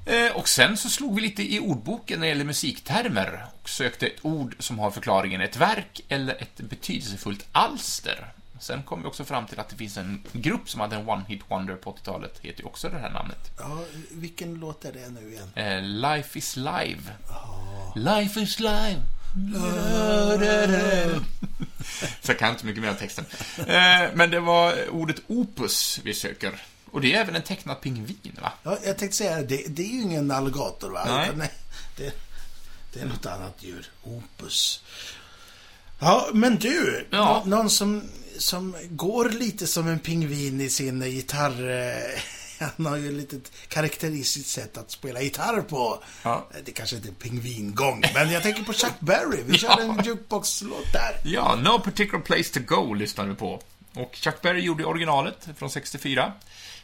Eh, 0.05 0.31
och 0.35 0.49
sen 0.49 0.77
så 0.77 0.89
slog 0.89 1.15
vi 1.15 1.21
lite 1.21 1.53
i 1.53 1.59
ordboken 1.59 2.19
när 2.19 2.25
det 2.25 2.29
gäller 2.29 2.45
musiktermer 2.45 3.45
och 3.61 3.69
sökte 3.69 4.07
ett 4.07 4.25
ord 4.25 4.55
som 4.59 4.79
har 4.79 4.91
förklaringen 4.91 5.41
ett 5.41 5.57
verk 5.57 6.01
eller 6.09 6.41
ett 6.41 6.57
betydelsefullt 6.57 7.47
alster. 7.51 8.31
Sen 8.59 8.83
kom 8.83 9.01
vi 9.01 9.07
också 9.07 9.25
fram 9.25 9.45
till 9.47 9.59
att 9.59 9.69
det 9.69 9.75
finns 9.75 9.97
en 9.97 10.23
grupp 10.31 10.69
som 10.69 10.81
hade 10.81 10.95
en 10.95 11.09
one-hit 11.09 11.41
wonder 11.47 11.75
på 11.75 11.93
80-talet, 11.93 12.39
heter 12.41 12.59
ju 12.61 12.65
också 12.65 12.89
det 12.89 12.97
här 12.99 13.09
namnet. 13.09 13.51
Ja, 13.59 13.83
vilken 14.11 14.53
låt 14.55 14.85
är 14.85 14.93
det 14.93 15.09
nu 15.09 15.31
igen? 15.31 15.51
Eh, 15.55 15.81
Life 15.81 16.37
is 16.39 16.55
live. 16.55 17.01
Life 17.95 18.39
is 18.39 18.59
live. 18.59 19.01
Så 22.21 22.31
jag 22.31 22.39
kan 22.39 22.49
inte 22.51 22.65
mycket 22.65 22.81
mer 22.81 22.89
av 22.89 22.93
texten. 22.93 23.25
Eh, 23.57 24.09
men 24.13 24.31
det 24.31 24.39
var 24.39 24.89
ordet 24.89 25.15
opus 25.27 25.99
vi 26.03 26.13
söker. 26.13 26.61
Och 26.91 27.01
det 27.01 27.13
är 27.13 27.21
även 27.21 27.35
en 27.35 27.41
tecknad 27.41 27.81
pingvin, 27.81 28.37
va? 28.41 28.53
Ja, 28.63 28.77
jag 28.85 28.97
tänkte 28.97 29.17
säga 29.17 29.41
det. 29.41 29.63
Det 29.67 29.81
är 29.83 29.87
ju 29.87 30.01
ingen 30.01 30.31
alligator, 30.31 30.89
va? 30.91 31.03
Nej. 31.07 31.29
Nej 31.35 31.51
det, 31.97 32.13
det 32.93 32.99
är 32.99 33.05
något 33.05 33.25
annat 33.25 33.55
djur. 33.59 33.87
Opus. 34.03 34.83
Ja, 35.99 36.27
men 36.33 36.55
du. 36.55 37.07
Ja. 37.09 37.41
nå- 37.45 37.57
Någon 37.57 37.69
som, 37.69 38.03
som 38.37 38.75
går 38.89 39.29
lite 39.29 39.67
som 39.67 39.87
en 39.87 39.99
pingvin 39.99 40.61
i 40.61 40.69
sin 40.69 41.01
gitarr... 41.11 41.53
eh, 42.59 42.67
Han 42.77 42.85
har 42.85 42.97
ju 42.97 43.07
ett 43.07 43.13
litet 43.13 43.51
karaktäristiskt 43.67 44.49
sätt 44.49 44.77
att 44.77 44.91
spela 44.91 45.21
gitarr 45.21 45.61
på. 45.61 46.03
Ja. 46.23 46.47
Det 46.65 46.71
kanske 46.71 46.95
inte 46.95 47.09
är 47.09 47.13
pingvingång, 47.13 48.03
men 48.13 48.31
jag 48.31 48.43
tänker 48.43 48.63
på 48.63 48.73
Chuck 48.73 48.99
Berry. 48.99 49.43
Vi 49.45 49.53
Ja. 49.63 49.75
kör 49.77 49.81
en 49.81 50.05
jukebox-låt 50.05 50.93
där. 50.93 51.21
Ja, 51.23 51.55
No 51.55 51.79
Particular 51.79 52.19
Place 52.23 52.53
To 52.53 52.59
Go 52.75 52.93
lyssnade 52.93 53.29
vi 53.29 53.35
på. 53.35 53.61
Och 53.95 54.15
Chuck 54.15 54.41
Berry 54.41 54.61
gjorde 54.61 54.85
originalet 54.85 55.47
från 55.57 55.69
64. 55.69 56.33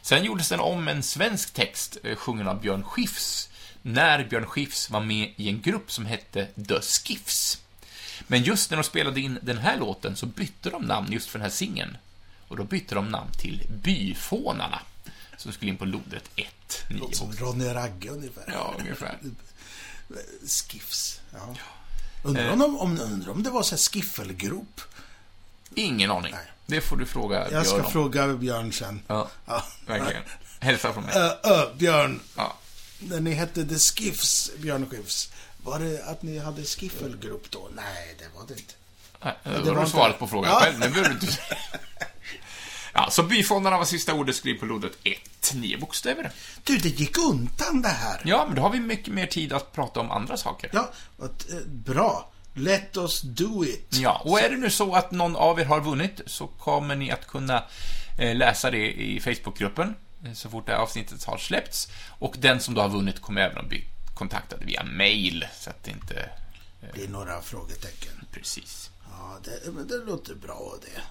Sen 0.02 0.24
gjordes 0.24 0.48
den 0.48 0.60
om 0.60 0.88
en 0.88 1.02
svensk 1.02 1.54
text, 1.54 1.96
eh, 2.04 2.16
sjungen 2.16 2.48
av 2.48 2.60
Björn 2.60 2.84
Skifs, 2.84 3.48
när 3.82 4.24
Björn 4.24 4.46
Skifs 4.46 4.90
var 4.90 5.00
med 5.00 5.32
i 5.36 5.48
en 5.48 5.60
grupp 5.62 5.92
som 5.92 6.06
hette 6.06 6.46
The 6.68 6.80
Skiffs. 6.80 7.58
Men 8.26 8.42
just 8.42 8.70
när 8.70 8.76
de 8.78 8.84
spelade 8.84 9.20
in 9.20 9.38
den 9.42 9.58
här 9.58 9.76
låten 9.78 10.16
så 10.16 10.26
bytte 10.26 10.70
de 10.70 10.82
namn 10.82 11.12
just 11.12 11.28
för 11.28 11.38
den 11.38 11.44
här 11.44 11.56
singeln. 11.56 11.96
Och 12.48 12.56
då 12.56 12.64
bytte 12.64 12.94
de 12.94 13.08
namn 13.08 13.30
till 13.38 13.62
Byfånarna, 13.82 14.80
som 15.46 15.52
skulle 15.52 15.70
in 15.70 15.76
på 15.76 15.84
lodret 15.84 16.24
1, 16.36 16.46
9 16.90 16.98
Låter 16.98 17.16
som 17.16 17.32
Ronny 17.32 17.64
Ragge 17.74 18.08
ungefär. 18.10 18.44
Ja, 18.52 18.74
ungefär. 18.78 19.18
Skiffs. 20.46 21.20
Ja. 21.32 21.54
Undrar 22.24 22.50
om, 22.52 22.78
om, 22.78 23.00
undrar 23.00 23.30
om 23.32 23.42
det 23.42 23.50
var 23.50 23.62
så 23.62 23.70
här 23.70 23.78
skiffelgrop. 23.78 24.80
Ingen 25.74 26.10
aning. 26.10 26.32
Nej. 26.32 26.52
Det 26.66 26.80
får 26.80 26.96
du 26.96 27.06
fråga 27.06 27.50
Jag 27.50 27.66
ska 27.66 27.74
Björn 27.76 27.86
om. 27.86 27.92
fråga 27.92 28.26
Björn 28.34 28.72
sen. 28.72 29.00
Ja, 29.06 29.28
Ja. 29.46 29.64
verkligen. 29.86 30.22
Hälsa 30.60 30.92
från 30.92 31.04
mig. 31.04 31.14
Ö, 31.16 31.30
ö, 31.44 31.74
Björn. 31.78 32.20
Ja. 32.36 32.56
När 32.98 33.20
ni 33.20 33.32
hette 33.32 33.64
The 33.66 33.78
Skiffs, 33.78 34.50
Björn 34.58 34.90
Skifs. 34.90 35.30
Var 35.64 35.78
det 35.78 36.04
att 36.04 36.22
ni 36.22 36.38
hade 36.38 36.62
skiffelgrupp 36.64 37.50
då? 37.50 37.68
Nej, 37.76 38.16
det 38.18 38.38
var 38.38 38.46
det 38.48 38.54
inte. 38.54 38.74
Nej, 39.24 39.34
det 39.44 39.60
var 39.70 39.74
var 39.74 39.86
svaret 39.86 40.18
på 40.18 40.26
frågan 40.28 40.50
Ja. 40.50 40.60
själv. 40.60 40.80
Det 40.80 40.88
behöver 40.88 41.08
du 41.08 41.14
inte 41.14 41.26
Ja, 42.98 43.10
så 43.10 43.22
byfångarna 43.22 43.78
var 43.78 43.84
sista 43.84 44.14
ordet. 44.14 44.36
Skriv 44.36 44.58
på 44.58 44.66
lodret 44.66 44.98
1. 45.04 45.54
Nio 45.54 45.78
bokstäver. 45.78 46.30
Du, 46.64 46.78
det 46.78 46.88
gick 46.88 47.18
undan 47.18 47.82
det 47.82 47.88
här. 47.88 48.20
Ja, 48.24 48.44
men 48.46 48.56
då 48.56 48.62
har 48.62 48.70
vi 48.70 48.80
mycket 48.80 49.14
mer 49.14 49.26
tid 49.26 49.52
att 49.52 49.72
prata 49.72 50.00
om 50.00 50.10
andra 50.10 50.36
saker. 50.36 50.70
Ja, 50.72 50.90
eh, 51.20 51.66
bra. 51.66 52.30
Let 52.54 52.96
us 52.96 53.20
do 53.20 53.64
it. 53.64 53.88
Ja, 53.90 54.22
och 54.24 54.40
är 54.40 54.50
det 54.50 54.56
nu 54.56 54.70
så 54.70 54.94
att 54.94 55.10
någon 55.10 55.36
av 55.36 55.60
er 55.60 55.64
har 55.64 55.80
vunnit 55.80 56.20
så 56.26 56.46
kommer 56.46 56.96
ni 56.96 57.10
att 57.10 57.26
kunna 57.26 57.64
eh, 58.18 58.36
läsa 58.36 58.70
det 58.70 58.92
i 58.92 59.20
Facebookgruppen 59.20 59.94
eh, 60.24 60.32
så 60.32 60.50
fort 60.50 60.66
det 60.66 60.72
här 60.72 60.78
avsnittet 60.78 61.24
har 61.24 61.38
släppts. 61.38 61.88
Och 62.18 62.34
den 62.38 62.60
som 62.60 62.74
då 62.74 62.80
har 62.80 62.88
vunnit 62.88 63.20
kommer 63.20 63.40
även 63.40 63.58
att 63.58 63.68
bli 63.68 63.84
kontaktad 64.14 64.56
via 64.60 64.84
mail, 64.84 65.46
så 65.60 65.70
att 65.70 65.84
det 65.84 65.90
inte... 65.90 66.30
Det 66.80 66.92
blir 66.92 67.08
några 67.08 67.42
frågetecken. 67.42 68.26
Precis. 68.32 68.90
Ja, 69.10 69.38
det, 69.44 69.70
men 69.70 69.88
det 69.88 69.96
låter 69.96 70.34
bra 70.34 70.74
det. 70.82 71.02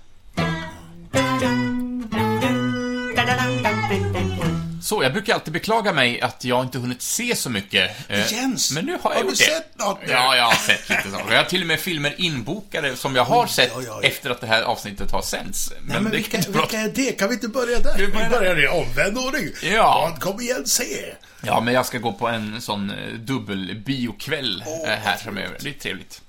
Så, 4.81 5.03
jag 5.03 5.13
brukar 5.13 5.33
alltid 5.33 5.53
beklaga 5.53 5.93
mig 5.93 6.21
att 6.21 6.43
jag 6.43 6.63
inte 6.63 6.77
hunnit 6.79 7.01
se 7.01 7.35
så 7.35 7.49
mycket. 7.49 7.91
eh, 8.09 8.33
Jens, 8.33 8.71
men 8.71 8.85
nu 8.85 8.91
har 9.01 9.11
jag 9.11 9.17
har 9.17 9.23
du 9.23 9.29
gjort 9.29 9.37
det. 9.37 9.43
sett 9.45 9.77
något 9.79 9.99
nu? 10.05 10.11
Ja, 10.11 10.35
jag 10.35 10.43
har 10.43 10.53
sett 10.55 10.89
lite 10.89 11.11
saker. 11.11 11.31
Jag 11.33 11.37
har 11.37 11.49
till 11.49 11.61
och 11.61 11.67
med 11.67 11.79
filmer 11.79 12.15
inbokade 12.17 12.95
som 12.95 13.15
jag 13.15 13.25
har 13.25 13.47
sett 13.47 13.71
oj, 13.75 13.87
oj. 13.91 14.05
efter 14.07 14.29
att 14.29 14.41
det 14.41 14.47
här 14.47 14.61
avsnittet 14.61 15.11
har 15.11 15.21
sänts. 15.21 15.71
Men, 15.81 15.87
Nej, 15.87 16.01
men 16.01 16.11
det 16.11 16.17
vilka, 16.17 16.37
vilka 16.51 16.79
är 16.79 16.89
det? 16.89 17.11
Kan 17.19 17.27
vi 17.29 17.33
inte 17.33 17.47
börja 17.47 17.79
där? 17.79 17.97
vi 17.97 18.07
börjar 18.29 18.63
i 18.63 18.67
omvänd 18.67 19.17
ordning. 19.17 19.51
Ja. 19.63 20.09
Vad 20.11 20.21
kom 20.21 20.41
igen, 20.41 20.65
se. 20.65 21.13
Ja, 21.41 21.61
men 21.61 21.73
jag 21.73 21.85
ska 21.85 21.97
gå 21.97 22.13
på 22.13 22.27
en 22.27 22.61
sån 22.61 22.89
eh, 22.89 23.13
dubbel 23.13 23.75
biokväll 23.85 24.63
Åh, 24.67 24.91
eh, 24.91 24.99
här 24.99 25.17
framöver. 25.17 25.57
Det 25.61 25.69
är 25.69 25.73
trevligt. 25.73 26.21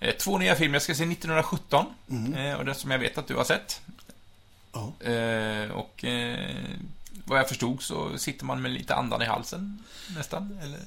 Eh, 0.00 0.10
Två 0.14 0.38
nya 0.38 0.54
filmer. 0.54 0.74
Jag 0.74 0.82
ska 0.82 0.94
se 0.94 1.02
1917, 1.04 1.86
Mm. 2.10 2.34
eh, 2.34 2.54
och 2.54 2.64
den 2.64 2.74
som 2.74 2.90
jag 2.90 2.98
vet 2.98 3.18
att 3.18 3.28
du 3.28 3.34
har 3.34 3.44
sett. 3.44 3.80
Ja. 5.00 5.06
Eh, 5.10 5.70
Och 5.70 6.04
eh, 6.04 6.56
vad 7.24 7.38
jag 7.38 7.48
förstod 7.48 7.82
så 7.82 8.18
sitter 8.18 8.44
man 8.44 8.62
med 8.62 8.70
lite 8.70 8.94
andan 8.94 9.22
i 9.22 9.24
halsen, 9.24 9.84
nästan. 10.16 10.58
Eller, 10.62 10.78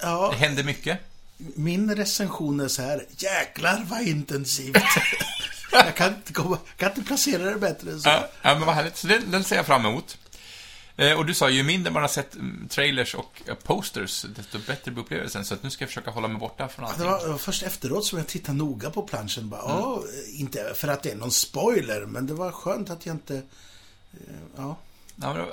Ja, 0.00 0.28
det 0.32 0.36
händer 0.46 0.64
mycket. 0.64 0.98
min 1.36 1.94
recension 1.96 2.60
är 2.60 2.68
så 2.68 2.82
här. 2.82 3.06
Jäklar 3.16 3.84
vad 3.88 4.02
intensivt. 4.02 4.76
jag 5.72 5.96
kan 5.96 6.08
inte, 6.14 6.32
komma, 6.32 6.58
kan 6.76 6.88
inte 6.88 7.02
placera 7.02 7.44
det 7.50 7.58
bättre 7.58 7.90
än 7.90 8.00
så. 8.00 8.08
Ja, 8.08 8.28
ja, 8.42 8.54
men 8.54 8.66
vad 8.66 8.74
härligt. 8.74 8.96
Så 8.96 9.06
den, 9.06 9.30
den 9.30 9.44
ser 9.44 9.56
jag 9.56 9.66
fram 9.66 9.86
emot. 9.86 10.18
Eh, 10.98 11.18
Och 11.18 11.26
du 11.26 11.34
sa, 11.34 11.50
ju 11.50 11.62
mindre 11.62 11.92
man 11.92 12.02
har 12.02 12.08
sett 12.08 12.34
mm, 12.34 12.68
trailers 12.68 13.14
och 13.14 13.42
posters, 13.62 14.22
desto 14.36 14.58
bättre 14.58 14.90
blir 14.90 15.02
upplevelsen. 15.04 15.44
Så 15.44 15.54
att 15.54 15.62
nu 15.62 15.70
ska 15.70 15.82
jag 15.82 15.88
försöka 15.88 16.10
hålla 16.10 16.28
mig 16.28 16.38
borta 16.38 16.68
från 16.68 16.84
Det 16.84 16.90
allting. 16.90 17.06
det 17.26 17.28
var 17.32 17.38
först 17.38 17.62
efteråt 17.62 18.04
som 18.04 18.18
jag 18.18 18.26
tittade 18.26 18.58
noga 18.58 18.90
på 18.90 19.02
planschen. 19.02 19.48
Bara, 19.48 19.62
Mm. 19.62 19.82
"Åh, 19.84 20.00
inte 20.32 20.72
för 20.74 20.88
att 20.88 21.02
det 21.02 21.10
är 21.10 21.16
någon 21.16 21.30
spoiler, 21.30 22.06
men 22.06 22.26
det 22.26 22.34
var 22.34 22.52
skönt 22.52 22.90
att 22.90 23.06
jag 23.06 23.14
inte... 23.14 23.36
eh, 23.36 23.42
Ja, 24.56 24.76
Ja, 25.22 25.38
eh, 25.38 25.44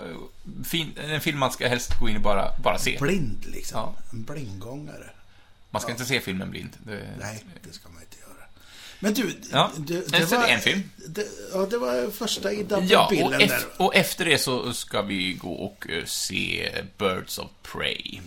fin, 0.66 0.94
en 0.98 1.22
film 1.22 1.40
man 1.40 1.52
ska 1.52 1.68
helst 1.68 2.00
gå 2.00 2.10
in 2.10 2.16
och 2.16 2.22
bara, 2.22 2.52
bara 2.64 2.78
se. 2.80 2.98
blind 3.02 3.46
liksom. 3.46 3.80
Ja. 3.80 3.94
En 4.12 4.24
blindgångare. 4.24 5.10
Man 5.70 5.82
ska 5.82 5.92
inte 5.92 6.06
se 6.06 6.20
filmen 6.22 6.50
blind. 6.52 6.70
Det, 6.86 7.10
Nej, 7.20 7.44
det 7.64 7.74
ska 7.74 7.90
man 7.90 8.02
inte 8.02 8.18
göra. 8.20 8.25
Men 9.00 9.14
du, 9.14 9.38
Ja, 9.52 9.72
det, 9.78 10.08
det 10.12 10.18
är 10.18 10.48
en 10.48 10.62
film. 10.62 10.90
Det, 11.08 11.28
ja, 11.54 11.66
det 11.70 11.78
var 11.78 12.12
första 12.12 12.52
i 12.52 12.66
Ja, 12.70 12.78
och, 12.78 12.84
dubbelbilden 12.84 13.42
ef- 13.42 13.48
där. 13.48 13.66
och 13.78 13.96
efter 13.96 14.26
det 14.26 14.38
så 14.38 14.74
ska 14.74 15.02
vi 15.02 15.34
gå 15.34 15.54
och 15.54 15.90
eh, 15.90 16.06
se 16.06 16.72
Birds 16.98 17.38
of 17.38 17.48
Prey. 17.64 18.20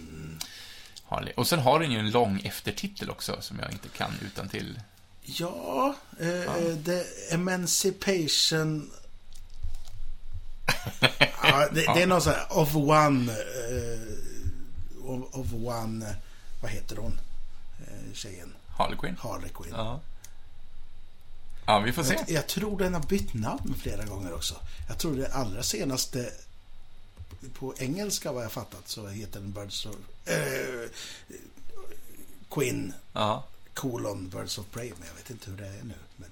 Harley. 1.08 1.32
Och 1.36 1.48
sen 1.48 1.58
har 1.58 1.80
den 1.80 1.92
ju 1.92 1.98
en 1.98 2.10
lång 2.10 2.40
eftertitel 2.44 3.10
också, 3.10 3.36
som 3.40 3.58
jag 3.62 3.72
inte 3.72 3.88
kan 3.88 4.12
utan 4.26 4.48
till. 4.48 4.80
Ja, 5.22 5.94
eh, 6.20 6.76
The 6.84 7.02
Emancipation... 7.34 8.90
ja, 11.42 11.68
det, 11.72 11.80
det 11.94 12.02
är 12.02 12.06
någon 12.06 12.22
sån 12.22 12.32
här 12.32 12.58
of 12.58 12.76
one... 12.76 13.32
Eh, 13.32 15.10
of, 15.10 15.34
of 15.34 15.46
one... 15.52 16.06
eh, 16.06 16.14
Vad 16.62 16.70
heter 16.70 16.96
hon? 16.96 17.20
Eh, 17.86 18.14
tjejen. 18.14 18.54
Harley 18.76 18.98
Quinn. 18.98 19.16
Harley 19.20 19.48
Quinn. 19.54 19.72
Ja. 19.76 20.00
Ja, 21.68 21.78
vi 21.78 21.92
får 21.92 22.02
se. 22.02 22.14
Jag, 22.14 22.30
jag 22.30 22.46
tror 22.46 22.78
den 22.78 22.94
har 22.94 23.00
bytt 23.02 23.34
namn 23.34 23.74
flera 23.82 24.04
gånger 24.04 24.34
också. 24.34 24.54
Jag 24.88 24.98
tror 24.98 25.16
det 25.16 25.32
allra 25.34 25.62
senaste 25.62 26.30
på 27.58 27.74
engelska 27.78 28.32
vad 28.32 28.44
jag 28.44 28.52
fattat 28.52 28.82
så 28.88 29.08
heter 29.08 29.40
den 29.40 29.52
Birds 29.52 29.86
of... 29.86 29.94
Eh, 30.24 30.34
Quinn 32.50 32.92
Ja. 33.12 33.44
colon 33.74 34.28
Birds 34.28 34.58
of 34.58 34.66
Prey. 34.72 34.92
Men 34.98 35.08
jag 35.08 35.14
vet 35.14 35.30
inte 35.30 35.50
hur 35.50 35.56
det 35.56 35.66
är 35.66 35.84
nu. 35.84 35.94
Men... 36.16 36.28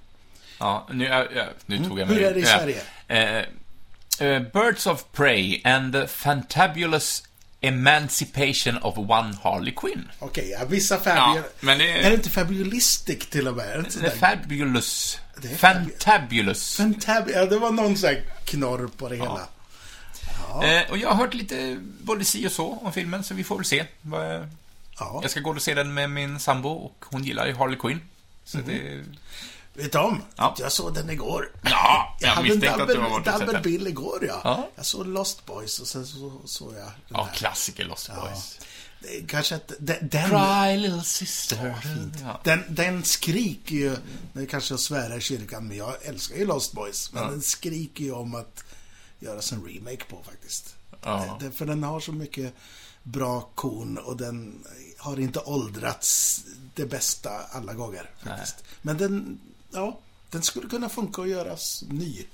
Ja, 0.58 0.88
nu, 0.92 1.04
ja, 1.04 1.26
ja, 1.34 1.44
nu 1.66 1.76
tog 1.84 1.98
jag 2.00 2.08
Mm. 2.10 2.14
Hur 2.14 2.20
mig... 2.20 2.24
är 2.30 2.34
det 2.34 2.40
i 2.40 2.42
ja. 2.42 2.58
Sverige? 2.58 3.46
Eh, 4.18 4.42
Birds 4.52 4.86
of 4.86 5.04
Prey 5.12 5.60
and 5.64 5.92
the 5.92 6.06
Fantabulous 6.06 7.22
Emancipation 7.60 8.78
of 8.82 8.98
One 8.98 9.36
Harley 9.42 9.74
Quinn. 9.76 10.10
Okej, 10.18 10.50
ja, 10.50 10.64
vissa 10.64 10.94
Ja, 10.94 11.00
färger... 11.00 11.44
men 11.60 11.78
det 11.78 11.90
Är 11.92 12.10
det 12.10 12.16
inte 12.16 12.30
fabulistic 12.30 13.18
till 13.30 13.48
och 13.48 13.56
med? 13.56 13.66
Är 13.68 13.82
det 13.82 13.90
sådär? 13.90 14.10
Fabulous. 14.10 15.18
Fantabulous. 15.58 16.80
Fantab- 16.80 17.30
ja, 17.34 17.46
det 17.46 17.58
var 17.58 17.70
någon 17.72 17.96
sån 17.96 18.08
här 18.08 18.24
knorr 18.44 18.90
på 18.96 19.08
det 19.08 19.16
hela. 19.16 19.40
Eh, 20.64 20.90
och 20.90 20.98
jag 20.98 21.08
har 21.08 21.14
hört 21.16 21.34
lite 21.34 21.80
både 22.02 22.24
si 22.24 22.46
och 22.48 22.52
så 22.52 22.72
om 22.82 22.92
filmen, 22.92 23.24
så 23.24 23.34
vi 23.34 23.44
får 23.44 23.56
väl 23.56 23.64
se. 23.64 23.86
Ja. 24.98 25.20
Jag 25.22 25.30
ska 25.30 25.40
gå 25.40 25.50
och 25.50 25.62
se 25.62 25.74
den 25.74 25.94
med 25.94 26.10
min 26.10 26.40
sambo 26.40 26.68
och 26.68 27.04
hon 27.10 27.24
gillar 27.24 27.46
ju 27.46 27.54
Harley 27.54 27.78
Quinn. 27.78 28.00
Så 28.44 28.58
det... 28.58 29.04
Vet 29.74 29.92
du 29.92 29.98
om? 29.98 30.22
Ja. 30.36 30.54
Jag 30.58 30.72
såg 30.72 30.94
den 30.94 31.10
igår. 31.10 31.50
Ja, 31.62 32.16
Jag 32.20 32.28
jag 32.28 32.34
hade 32.34 32.52
en 32.52 32.60
double, 32.60 33.32
double 33.38 33.60
bill 33.60 33.86
igår, 33.86 34.24
ja. 34.28 34.40
Ja. 34.44 34.68
Jag 34.76 34.86
såg 34.86 35.06
Lost 35.06 35.46
Boys 35.46 35.78
och 35.78 35.86
sen 35.86 36.06
så 36.06 36.40
såg 36.44 36.68
jag 36.74 36.82
den 36.82 36.92
Ja, 37.08 37.24
här. 37.24 37.34
klassiker 37.34 37.84
Lost 37.84 38.10
Ja. 38.16 38.20
Boys. 38.20 38.58
Kanske 39.28 39.54
att 39.54 39.72
den, 39.78 40.08
den, 40.08 40.30
Cry 40.30 40.76
little 40.76 41.02
sister. 41.04 41.66
Ja, 41.66 41.80
fint. 41.80 42.14
Ja. 42.22 42.40
den, 42.44 42.64
den 42.68 43.04
skriker 43.04 43.74
ju, 43.74 43.96
det 44.32 44.46
kanske 44.46 44.72
jag 44.74 44.80
svär 44.80 45.16
i 45.16 45.20
kyrkan, 45.20 45.68
men 45.68 45.76
jag 45.76 45.94
älskar 46.04 46.36
ju 46.36 46.46
Lost 46.46 46.72
Boys. 46.72 47.12
Men 47.12 47.22
Ja. 47.22 47.30
den 47.30 47.42
skriker 47.42 48.04
ju 48.04 48.12
om 48.12 48.34
att 48.34 48.64
göras 49.20 49.52
en 49.52 49.64
remake 49.64 50.04
på 50.08 50.22
faktiskt. 50.22 50.74
Ja. 51.02 51.38
Det, 51.40 51.50
för 51.50 51.66
den 51.66 51.82
har 51.82 52.00
så 52.00 52.12
mycket 52.12 52.54
bra 53.02 53.40
kon 53.54 53.98
och 53.98 54.16
den 54.16 54.64
har 54.98 55.20
inte 55.20 55.38
åldrats 55.40 56.44
det 56.74 56.86
bästa 56.86 57.30
alla 57.50 57.74
gånger 57.74 58.10
faktiskt. 58.24 58.64
Men 58.82 58.96
den, 58.98 59.40
ja, 59.72 59.98
den 60.30 60.42
skulle 60.42 60.68
kunna 60.68 60.88
funka 60.88 61.22
att 61.22 61.28
göras 61.28 61.84
ny, 61.88 62.24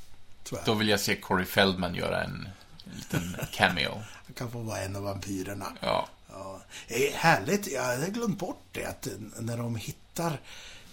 jag. 0.50 0.60
Då 0.64 0.74
vill 0.74 0.88
jag 0.88 1.00
se 1.00 1.16
Corey 1.16 1.46
Feldman 1.46 1.94
göra 1.94 2.24
en, 2.24 2.48
en 2.84 2.96
liten 2.96 3.36
cameo. 3.52 4.02
Han 4.24 4.34
kan 4.34 4.50
få 4.50 4.58
vara 4.58 4.78
en 4.80 4.96
av 4.96 5.02
vampyrerna. 5.02 5.66
Ja. 5.80 6.08
Ja, 6.32 6.60
det 6.88 7.08
är 7.08 7.12
härligt. 7.16 7.66
Jag 7.72 7.82
hade 7.84 8.06
glömt 8.10 8.38
bort 8.38 8.62
det 8.72 8.84
att 8.84 9.08
när 9.40 9.56
de 9.56 9.76
hittar 9.76 10.40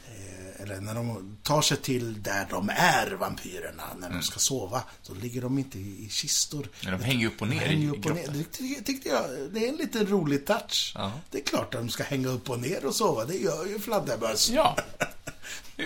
eh, 0.08 0.62
eller 0.64 0.82
när 0.82 0.94
de 0.96 1.38
tar 1.44 1.62
sig 1.62 1.78
till 1.78 2.24
där 2.24 2.48
de 2.50 2.70
är, 2.76 3.12
vampyrerna, 3.12 3.84
när 3.98 4.08
Mm. 4.08 4.20
de 4.20 4.26
ska 4.26 4.40
sova, 4.40 4.84
så 5.02 5.14
ligger 5.14 5.42
de 5.42 5.58
inte 5.60 5.80
i 5.80 6.06
i 6.06 6.10
kistor. 6.10 6.68
Men 6.84 6.92
de 7.00 7.04
hänger 7.06 7.28
upp 7.28 7.42
och 7.42 7.48
ner 7.48 7.68
i 7.68 7.90
upp 7.90 8.06
och 8.06 8.16
ner. 8.16 8.28
Det 8.28 8.82
tyckte- 8.84 9.10
jag, 9.10 9.26
det 9.52 9.66
är 9.66 9.70
en 9.70 9.76
liten 9.76 10.08
rolig 10.08 10.46
touch. 10.46 10.92
Ja. 10.96 11.12
Det 11.32 11.38
är 11.38 11.44
klart 11.44 11.76
att 11.76 11.82
de 11.82 11.90
ska 11.90 12.04
hänga 12.04 12.28
upp 12.28 12.50
och 12.50 12.60
ner 12.60 12.86
och 12.86 12.96
sova. 12.96 13.26
Det 13.26 13.38
gör 13.38 13.66
ju 13.66 13.80
fladdermöss. 13.80 14.50
Ja. 14.50 14.78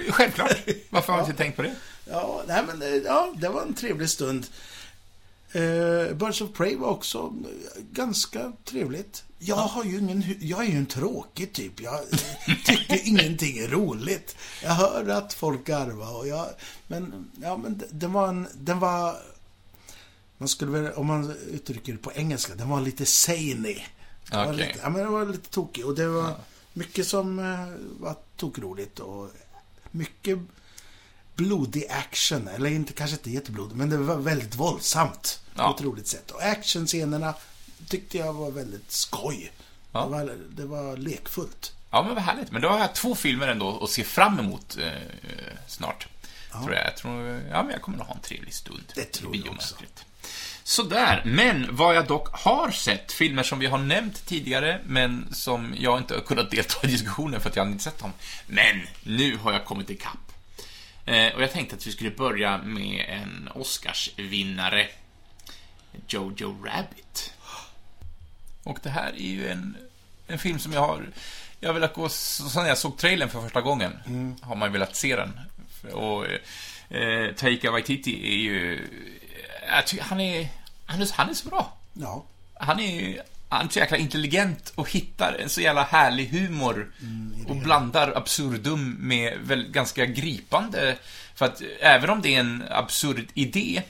Självklart. 0.09 0.57
Varför 0.89 1.13
har 1.13 1.19
jag 1.19 1.29
inte 1.29 1.37
tänkt 1.43 1.55
på 1.55 1.61
det? 1.61 1.75
Ja, 2.09 2.43
nej, 2.47 2.63
men, 2.67 2.81
eh, 2.81 2.87
ja, 2.89 3.33
det 3.37 3.49
var 3.49 3.61
en 3.61 3.73
trevlig 3.73 4.09
stund. 4.09 4.47
Uh, 5.55 6.13
Birds 6.13 6.41
of 6.41 6.53
Prey 6.53 6.75
var 6.75 6.87
också 6.89 7.33
ganska 7.91 8.51
trevligt. 8.65 9.23
Jag 9.45 9.55
har 9.55 9.83
ju 9.83 9.97
ingen, 9.99 10.23
jag 10.39 10.65
är 10.65 10.69
ju 10.69 10.77
en 10.77 10.85
tråkig 10.85 11.53
typ. 11.53 11.81
Jag 11.81 11.99
tycker 12.65 13.07
ingenting 13.07 13.57
är 13.57 13.67
roligt. 13.67 14.35
Jag 14.63 14.69
hör 14.71 15.09
att 15.09 15.33
folk 15.33 15.63
garvar 15.65 16.17
och 16.17 16.27
jag, 16.27 16.47
men, 16.87 17.31
ja 17.41 17.57
men 17.57 17.81
den 17.91 18.13
var 18.13 18.27
en, 18.27 18.47
den 18.53 18.79
var, 18.79 19.15
man 20.37 20.47
skulle 20.47 20.71
väl, 20.71 20.91
om 20.93 21.05
man 21.07 21.35
uttrycker 21.51 21.91
det 21.91 21.97
på 21.97 22.11
engelska, 22.15 22.55
den 22.55 22.69
var 22.69 22.81
lite 22.81 23.05
zany. 23.05 23.77
Den 24.31 24.55
lite, 24.55 24.79
ja 24.83 24.89
men 24.89 25.01
den 25.01 25.11
var 25.11 25.25
lite 25.25 25.49
tokig 25.49 25.85
och 25.85 25.95
det 25.95 26.07
var 26.07 26.35
mycket 26.73 27.07
som 27.07 27.39
eh, 27.39 27.67
var 27.99 28.15
tokroligt 28.37 28.99
och 28.99 29.29
mycket 29.91 30.39
blodig 31.35 31.85
action, 31.89 32.47
eller 32.47 32.69
inte, 32.69 32.93
kanske 32.93 33.15
inte 33.17 33.31
jätteblodig, 33.31 33.75
men 33.77 33.89
det 33.89 33.97
var 33.97 34.17
väldigt 34.17 34.55
våldsamt 34.55 35.39
Ja. 35.55 35.67
på 35.71 35.75
ett 35.77 35.81
roligt 35.85 36.07
sätt. 36.07 36.31
Och 36.31 36.41
actionscenerna 36.43 37.33
tyckte 37.89 38.17
jag 38.17 38.33
var 38.33 38.51
väldigt 38.51 38.91
skoj. 38.91 39.51
Ja. 39.91 40.05
Det, 40.05 40.09
var, 40.09 40.37
det 40.49 40.65
var 40.65 40.97
lekfullt. 40.97 41.73
Ja, 41.91 42.03
men 42.03 42.15
vad 42.15 42.23
härligt. 42.23 42.51
Men 42.51 42.61
då 42.61 42.69
har 42.69 42.79
jag 42.79 42.95
två 42.95 43.15
filmer 43.15 43.47
ändå 43.47 43.79
att 43.83 43.89
se 43.89 44.03
fram 44.03 44.39
emot 44.39 44.77
eh, 44.77 44.87
eh, 44.87 44.97
snart. 45.67 46.07
Tror 46.51 46.73
jag. 46.73 46.85
jag 46.85 46.97
tror, 46.97 47.41
ja, 47.51 47.63
men 47.63 47.71
jag 47.71 47.81
kommer 47.81 47.99
att 47.99 48.07
ha 48.07 48.15
en 48.15 48.21
trevlig 48.21 48.53
stund. 48.53 48.93
Det 48.95 49.11
tror 49.11 49.35
jag 49.35 49.53
också. 49.53 49.75
Sådär, 50.63 51.21
men 51.25 51.75
vad 51.75 51.95
jag 51.95 52.07
dock 52.07 52.27
har 52.31 52.71
sett, 52.71 53.11
filmer 53.11 53.43
som 53.43 53.59
vi 53.59 53.65
har 53.65 53.77
nämnt 53.77 54.25
tidigare, 54.25 54.81
men 54.85 55.33
som 55.33 55.75
jag 55.77 55.97
inte 55.97 56.13
har 56.13 56.21
kunnat 56.21 56.51
delta 56.51 56.87
i 56.87 56.91
diskussionen 56.91 57.41
för 57.41 57.49
att 57.49 57.55
jag 57.55 57.67
inte 57.67 57.83
sett 57.83 57.99
dem. 57.99 58.13
Men 58.47 58.81
nu 59.03 59.37
har 59.37 59.53
jag 59.53 59.65
kommit 59.65 59.89
ikapp. 59.89 60.33
Eh, 61.05 61.33
och 61.35 61.43
jag 61.43 61.51
tänkte 61.51 61.75
att 61.75 61.87
vi 61.87 61.91
skulle 61.91 62.11
börja 62.11 62.57
med 62.57 63.05
en 63.09 63.49
Oscarsvinnare. 63.55 64.87
Jojo 66.07 66.55
Rabbit. 66.63 67.33
Och 68.63 68.79
det 68.83 68.89
här 68.89 69.13
är 69.13 69.27
ju 69.27 69.47
en, 69.47 69.77
en 70.27 70.39
film 70.39 70.59
som 70.59 70.73
jag 70.73 70.81
har... 70.81 71.09
Jag 71.59 71.69
har 71.69 71.73
velat 71.73 71.93
gå... 71.93 72.09
Så 72.09 72.61
när 72.61 72.67
jag 72.67 72.77
såg 72.77 72.97
trailern 72.97 73.29
för 73.29 73.41
första 73.41 73.61
gången 73.61 73.93
har 74.41 74.55
man 74.55 74.71
velat 74.71 74.95
se 74.95 75.15
den. 75.15 75.39
Och 75.93 76.25
eh, 76.95 77.33
Taika 77.35 77.71
Waititi 77.71 78.27
är 78.27 78.37
ju... 78.37 78.87
Han 80.01 80.19
är... 80.19 80.49
Han 80.85 81.01
är, 81.01 81.09
han 81.13 81.29
är 81.29 81.33
så 81.33 81.49
bra. 81.49 81.77
Ja. 81.93 82.25
Han 82.53 82.79
är 82.79 83.01
ju... 83.01 83.19
Han 83.49 83.65
är 83.65 83.69
så 83.69 83.79
jäkla 83.79 83.97
intelligent 83.97 84.73
och 84.75 84.91
hittar 84.91 85.33
en 85.33 85.49
så 85.49 85.61
jävla 85.61 85.83
härlig 85.83 86.27
humor 86.27 86.91
och 87.47 87.55
blandar 87.55 88.17
absurdum 88.17 88.97
med 88.99 89.37
väl 89.39 89.71
ganska 89.71 90.05
gripande. 90.05 90.97
För 91.35 91.45
att 91.45 91.61
även 91.79 92.09
om 92.09 92.21
det 92.21 92.35
är 92.35 92.39
en 92.39 92.63
absurd 92.69 93.27
idé 93.33 93.83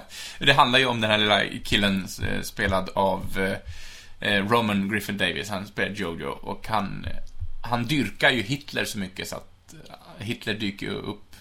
det 0.38 0.52
handlar 0.52 0.78
ju 0.78 0.86
om 0.86 1.00
den 1.00 1.10
här 1.10 1.18
lilla 1.18 1.40
killen 1.64 2.08
eh, 2.22 2.42
spelad 2.42 2.90
av 2.94 3.38
eh, 3.38 4.32
eh, 4.32 4.48
Roman 4.48 4.88
Griffin 4.88 5.18
Davis. 5.18 5.48
Han 5.48 5.66
spelar 5.66 5.94
Jojo 5.94 6.28
och 6.28 6.68
han, 6.68 7.06
han 7.62 7.84
dyrkar 7.84 8.30
ju 8.30 8.42
Hitler 8.42 8.84
så 8.84 8.98
mycket 8.98 9.28
så 9.28 9.36
att 9.36 9.74
Hitler 10.18 10.54
dyker 10.54 10.86
ju 10.86 10.92
upp. 10.92 11.36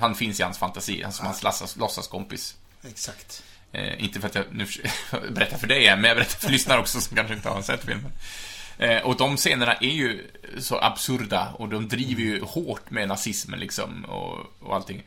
Han 0.00 0.14
finns 0.14 0.40
i 0.40 0.42
hans 0.42 0.58
fantasi, 0.58 1.02
han 1.02 1.12
som 1.12 1.26
hans 1.26 1.42
låtsas, 1.42 1.76
låtsaskompis. 1.76 2.56
Exakt. 2.88 3.42
Eh, 3.72 4.04
inte 4.04 4.20
för 4.20 4.28
att 4.28 4.34
jag 4.34 4.44
nu 4.50 4.66
berättar 5.30 5.58
för 5.58 5.66
dig 5.66 5.86
än, 5.86 6.00
men 6.00 6.08
jag 6.08 6.16
berättar 6.16 6.38
för 6.38 6.50
lyssnare 6.50 6.80
också 6.80 7.00
som 7.00 7.16
kanske 7.16 7.34
inte 7.34 7.48
har 7.48 7.62
sett 7.62 7.84
filmen. 7.84 8.12
Eh, 8.78 8.98
och 8.98 9.16
de 9.16 9.36
scenerna 9.36 9.74
är 9.74 9.90
ju 9.90 10.30
så 10.58 10.78
absurda 10.78 11.48
och 11.48 11.68
de 11.68 11.88
driver 11.88 12.22
ju 12.22 12.40
hårt 12.40 12.90
med 12.90 13.08
nazismen 13.08 13.60
liksom 13.60 14.04
och, 14.04 14.52
och 14.60 14.74
allting. 14.74 15.02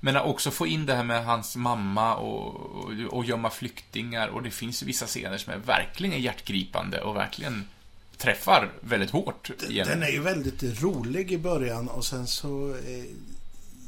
Men 0.00 0.16
också 0.16 0.50
få 0.50 0.66
in 0.66 0.86
det 0.86 0.94
här 0.94 1.04
med 1.04 1.24
hans 1.24 1.56
mamma 1.56 2.14
och, 2.16 2.54
och, 2.54 2.90
och 2.92 3.24
gömma 3.24 3.50
flyktingar 3.50 4.28
och 4.28 4.42
det 4.42 4.50
finns 4.50 4.82
vissa 4.82 5.06
scener 5.06 5.38
som 5.38 5.52
är 5.52 5.56
verkligen 5.58 6.20
hjärtgripande 6.22 7.00
och 7.00 7.16
verkligen 7.16 7.68
träffar 8.16 8.70
väldigt 8.80 9.10
hårt. 9.10 9.50
igen. 9.68 9.86
Den 9.88 10.02
är 10.02 10.08
ju 10.10 10.20
väldigt 10.20 10.82
rolig 10.82 11.32
i 11.32 11.38
början 11.38 11.88
och 11.88 12.04
sen 12.04 12.26
så 12.26 12.68
eh, 12.74 13.04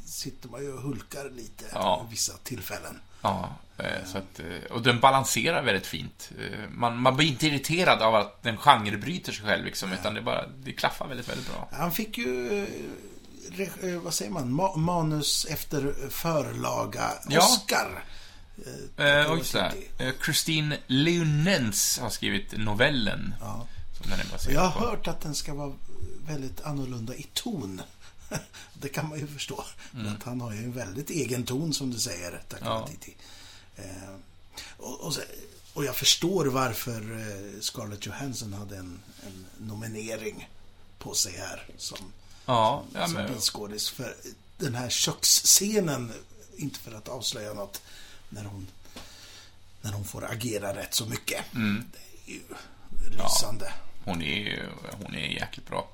sitter 0.05 0.49
man 0.49 0.61
ju 0.61 0.73
och 0.73 0.81
hulkar 0.81 1.29
lite 1.35 1.65
Ja. 1.73 2.07
vissa 2.11 2.33
tillfällen. 2.43 2.99
Ja, 3.21 3.55
eh, 3.77 4.05
så 4.05 4.17
att, 4.17 4.39
eh, 4.39 4.71
och 4.71 4.81
den 4.81 4.99
balanserar 4.99 5.63
väldigt 5.63 5.85
fint. 5.87 6.31
Eh, 6.39 6.69
Man, 6.71 6.97
man 7.01 7.15
blir 7.15 7.27
inte 7.27 7.47
irriterad 7.47 8.01
av 8.01 8.15
att 8.15 8.43
den 8.43 8.57
genrebryter 8.57 9.31
sig 9.31 9.45
själv, 9.45 9.65
liksom, 9.65 9.93
utan 9.93 10.13
det, 10.13 10.21
bara, 10.21 10.45
det 10.63 10.71
klaffar 10.71 11.07
väldigt, 11.07 11.29
väldigt 11.29 11.47
bra. 11.51 11.67
Han 11.71 11.91
fick 11.91 12.17
ju, 12.17 12.65
vad 14.03 14.13
säger 14.13 14.31
man, 14.31 14.59
Ma- 14.59 14.77
manus 14.77 15.45
efter 15.45 15.95
förlaga 16.09 17.11
Ja. 17.29 17.39
Oscar. 17.39 18.03
Eh, 18.97 19.31
och 19.31 19.37
just 19.37 19.53
det. 19.53 19.73
Eh, 19.97 20.13
Christine 20.25 20.77
Leonens 20.87 21.99
har 21.99 22.09
skrivit 22.09 22.57
novellen 22.57 23.33
Ja. 23.41 23.67
som 24.01 24.09
den 24.09 24.19
är 24.19 24.25
baserad 24.31 24.55
Jag 24.55 24.61
har 24.61 24.81
på. 24.81 24.87
hört 24.87 25.07
att 25.07 25.21
den 25.21 25.35
ska 25.35 25.53
vara 25.53 25.73
väldigt 26.27 26.61
annorlunda 26.61 27.15
i 27.15 27.25
ton. 27.33 27.81
Det 28.73 28.89
kan 28.89 29.09
man 29.09 29.19
ju 29.19 29.27
förstå. 29.27 29.63
För 29.91 30.07
att 30.17 30.23
han 30.23 30.41
har 30.41 30.53
ju 30.53 30.57
en 30.63 30.71
väldigt 30.73 31.09
egen 31.09 31.43
ton 31.43 31.73
som 31.73 31.91
du 31.91 31.99
säger, 31.99 32.41
Taika 32.49 32.65
Ja. 32.65 32.89
Eh, 33.75 33.83
och, 34.77 35.01
och, 35.01 35.13
och 35.73 35.85
jag 35.85 35.95
förstår 35.95 36.45
varför 36.45 37.01
eh, 37.01 37.59
Scarlett 37.61 38.05
Johansson 38.05 38.53
hade 38.53 38.77
en, 38.77 38.99
en 39.25 39.45
nominering 39.67 40.49
på 40.99 41.13
sig 41.13 41.37
här 41.37 41.67
som, 41.77 41.97
Ja, 42.45 42.83
ja 42.93 43.05
som 43.05 43.13
men, 43.13 43.33
biskådis. 43.33 43.89
För 43.89 44.15
den 44.57 44.75
här 44.75 44.89
köksscenen, 44.89 46.13
inte 46.57 46.79
för 46.79 46.91
att 46.97 47.07
avslöja 47.09 47.53
något, 47.53 47.81
när 48.29 48.43
hon, 48.43 48.67
när 49.81 49.91
hon 49.91 50.05
får 50.05 50.31
agera 50.31 50.75
rätt 50.75 50.93
så 50.93 51.05
mycket. 51.05 51.53
Mm. 51.55 51.85
Det 52.25 52.31
är 52.31 52.35
ju 52.35 52.41
lysande. 53.11 53.73
hon 54.05 54.21
är 54.21 54.35
ju- 54.39 54.69
hon 55.03 55.15
är 55.15 55.27
jäkligt 55.27 55.67
bra. 55.67 55.89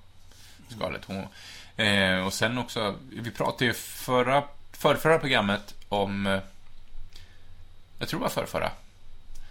Scarlett. 0.75 1.05
Hon, 1.05 1.27
eh, 1.85 2.25
och 2.25 2.33
sen 2.33 2.57
också, 2.57 2.95
vi 3.11 3.31
pratade 3.31 3.65
ju 3.65 3.73
förra, 3.73 4.43
förrförra 4.71 5.19
programmet 5.19 5.75
om... 5.89 6.27
eh, 6.27 6.39
Jag 7.99 8.09
tror 8.09 8.19
det 8.19 8.23
var 8.23 8.29
förrförra. 8.29 8.71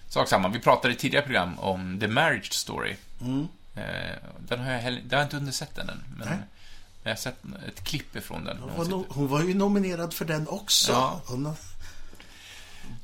Sak 0.08 0.28
samma, 0.28 0.48
vi 0.48 0.58
pratade 0.58 0.94
i 0.94 0.96
tidigare 0.96 1.24
program 1.24 1.58
om 1.58 2.00
The 2.00 2.08
Marriage 2.08 2.52
Story. 2.52 2.96
Mm. 3.20 3.48
Eh, 3.74 4.16
den 4.48 4.60
har 4.60 4.72
jag, 4.72 4.80
heller, 4.80 5.02
jag 5.10 5.18
har 5.18 5.24
inte 5.24 5.36
hunnit 5.36 5.54
sett 5.54 5.74
den 5.74 5.88
än, 5.88 6.04
men 6.18 6.28
Nej. 6.28 6.38
Jag 7.02 7.10
har 7.10 7.16
sett 7.16 7.38
ett 7.68 7.84
klipp 7.84 8.16
ifrån 8.16 8.44
den. 8.44 8.58
Hon 8.58 8.76
var, 8.76 8.84
no, 8.84 9.06
hon 9.08 9.28
var 9.28 9.42
ju 9.42 9.54
nominerad 9.54 10.14
för 10.14 10.24
den 10.24 10.48
också. 10.48 10.92
Ja. 10.92 11.20
Hon, 11.26 11.56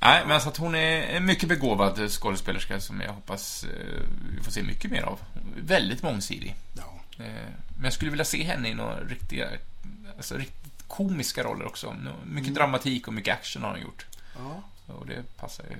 Nej, 0.00 0.26
men 0.26 0.40
så 0.40 0.48
att 0.48 0.56
hon 0.56 0.74
är 0.74 1.02
en 1.02 1.24
mycket 1.24 1.48
begåvad 1.48 2.10
skådespelerska 2.10 2.80
som 2.80 3.00
jag 3.00 3.12
hoppas 3.12 3.64
eh, 3.64 4.02
vi 4.36 4.42
får 4.42 4.52
se 4.52 4.62
mycket 4.62 4.90
mer 4.90 5.02
av. 5.02 5.18
Väldigt 5.56 6.02
mångsidig. 6.02 6.54
ja. 6.76 7.00
Eh, 7.24 7.30
men 7.76 7.84
jag 7.84 7.92
skulle 7.92 8.10
vilja 8.10 8.24
se 8.24 8.44
henne 8.44 8.68
i 8.68 8.74
några 8.74 9.00
riktiga, 9.00 9.48
alltså 10.16 10.36
riktigt 10.36 10.88
komiska 10.88 11.42
roller 11.42 11.66
också. 11.66 11.96
Mycket 12.24 12.54
dramatik 12.54 13.08
och 13.08 13.14
mycket 13.14 13.34
action 13.34 13.62
har 13.62 13.70
hon 13.70 13.80
gjort. 13.80 14.06
Ja. 14.36 14.62
Och 14.94 15.06
det 15.06 15.36
passar 15.36 15.64
ju. 15.64 15.76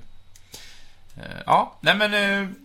Eh, 1.23 1.41
ja, 1.45 1.75
nej 1.81 1.95
men... 1.95 2.55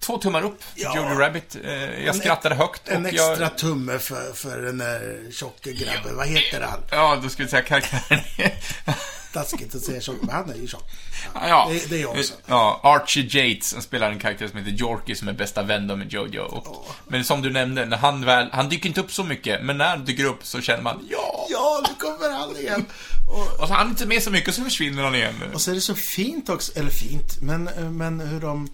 Två 0.00 0.18
tummar 0.18 0.42
upp, 0.44 0.62
Ja. 0.74 0.96
Jojo 0.96 1.18
Rabbit. 1.18 1.56
Eh, 1.64 2.04
jag 2.04 2.16
skrattade 2.16 2.54
högt 2.54 2.88
En 2.88 3.02
och 3.04 3.08
extra 3.12 3.40
jag... 3.40 3.58
tumme 3.58 3.98
för, 3.98 4.32
för 4.32 4.62
den 4.62 4.78
där 4.78 5.30
tjocke 5.32 5.72
grabben. 5.72 6.16
Vad 6.16 6.26
heter 6.26 6.60
han? 6.60 6.80
Ja, 6.90 7.18
då 7.22 7.28
skulle 7.28 7.44
jag 7.44 7.50
säga 7.50 7.62
karaktären. 7.62 8.20
Taskigt 9.32 9.74
att 9.74 9.82
säga 9.82 10.00
tjock, 10.00 10.16
men 10.20 10.30
han 10.34 10.50
är 10.50 10.54
ju 10.54 10.66
tjock. 10.66 10.90
ja. 11.34 11.68
Det, 11.72 11.90
det 11.90 11.96
är 11.96 12.00
jag 12.00 12.10
också. 12.10 12.34
Ja, 12.46 12.80
Archie 12.82 13.22
Yates 13.24 13.68
som 13.68 13.82
spelar 13.82 14.10
en 14.10 14.18
karaktär 14.18 14.48
som 14.48 14.58
heter 14.58 14.70
Yorkie 14.82 15.16
som 15.16 15.28
är 15.28 15.32
bästa 15.32 15.62
vän 15.62 15.86
med 15.86 16.12
Jojo. 16.12 16.42
Och, 16.42 16.86
Men 17.08 17.24
som 17.24 17.42
du 17.42 17.50
nämnde, 17.52 17.84
när 17.86 17.96
han 17.96 18.24
väl, 18.24 18.48
han 18.52 18.68
dyker 18.68 18.88
inte 18.88 19.00
upp 19.00 19.12
så 19.12 19.24
mycket, 19.24 19.62
men 19.64 19.78
när 19.78 19.88
han 19.88 20.04
dyker 20.04 20.24
upp 20.24 20.46
så 20.46 20.60
känner 20.60 20.82
man 20.82 21.08
ja! 21.10 21.46
Ja, 21.50 21.82
nu 21.88 21.94
kommer 22.06 22.30
han 22.30 22.56
igen. 22.56 22.84
Och, 23.28 23.60
Och 23.60 23.68
så 23.68 23.74
är 23.74 23.78
han 23.78 23.88
inte 23.90 24.06
med 24.06 24.22
så 24.22 24.30
mycket 24.30 24.54
så 24.54 24.64
försvinner 24.64 25.02
han 25.02 25.14
igen. 25.14 25.34
och 25.54 25.60
så 25.60 25.70
är 25.70 25.74
det 25.74 25.80
så 25.80 25.94
fint 25.94 26.48
också, 26.48 26.78
eller 26.78 26.90
fint, 26.90 27.42
men, 27.42 27.64
men 27.98 28.20
hur 28.20 28.40
de... 28.40 28.68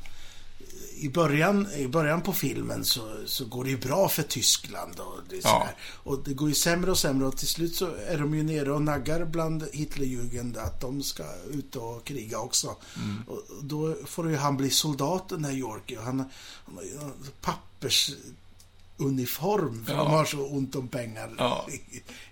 I 1.00 1.08
början, 1.08 1.72
I 1.72 1.88
början 1.88 2.22
på 2.22 2.32
filmen 2.32 2.84
så, 2.84 3.16
så 3.26 3.44
går 3.44 3.64
det 3.64 3.70
ju 3.70 3.78
bra 3.78 4.08
för 4.08 4.22
Tyskland 4.22 5.00
och 5.00 5.18
det 5.28 5.40
Ja. 5.44 5.68
Och 6.02 6.18
det 6.24 6.34
går 6.34 6.48
ju 6.48 6.54
sämre 6.54 6.90
och 6.90 6.98
sämre 6.98 7.26
och 7.26 7.36
till 7.36 7.48
slut 7.48 7.74
så 7.76 7.94
är 7.94 8.18
de 8.18 8.34
ju 8.34 8.42
nere 8.42 8.72
och 8.72 8.82
naggar 8.82 9.24
bland 9.24 9.64
Hitlerjugend 9.72 10.56
att 10.56 10.80
de 10.80 11.02
ska 11.02 11.24
ut 11.50 11.76
och 11.76 12.04
kriga 12.04 12.38
också. 12.38 12.76
Mm. 12.96 13.22
Och 13.28 13.42
då 13.62 13.96
får 14.06 14.30
ju 14.30 14.36
han 14.36 14.56
bli 14.56 14.70
soldat 14.70 15.28
den 15.28 15.44
här 15.44 15.52
Yorkie 15.52 15.98
och 15.98 16.04
han, 16.04 16.18
han 16.66 16.74
har 16.76 16.82
ju 16.82 16.94
en 17.00 17.12
pappersuniform 17.40 19.84
för 19.86 19.92
Ja. 19.92 19.98
de 19.98 20.10
har 20.10 20.24
så 20.24 20.46
ont 20.46 20.74
om 20.76 20.88
pengar 20.88 21.30
Ja. 21.38 21.66
i, 21.70 21.80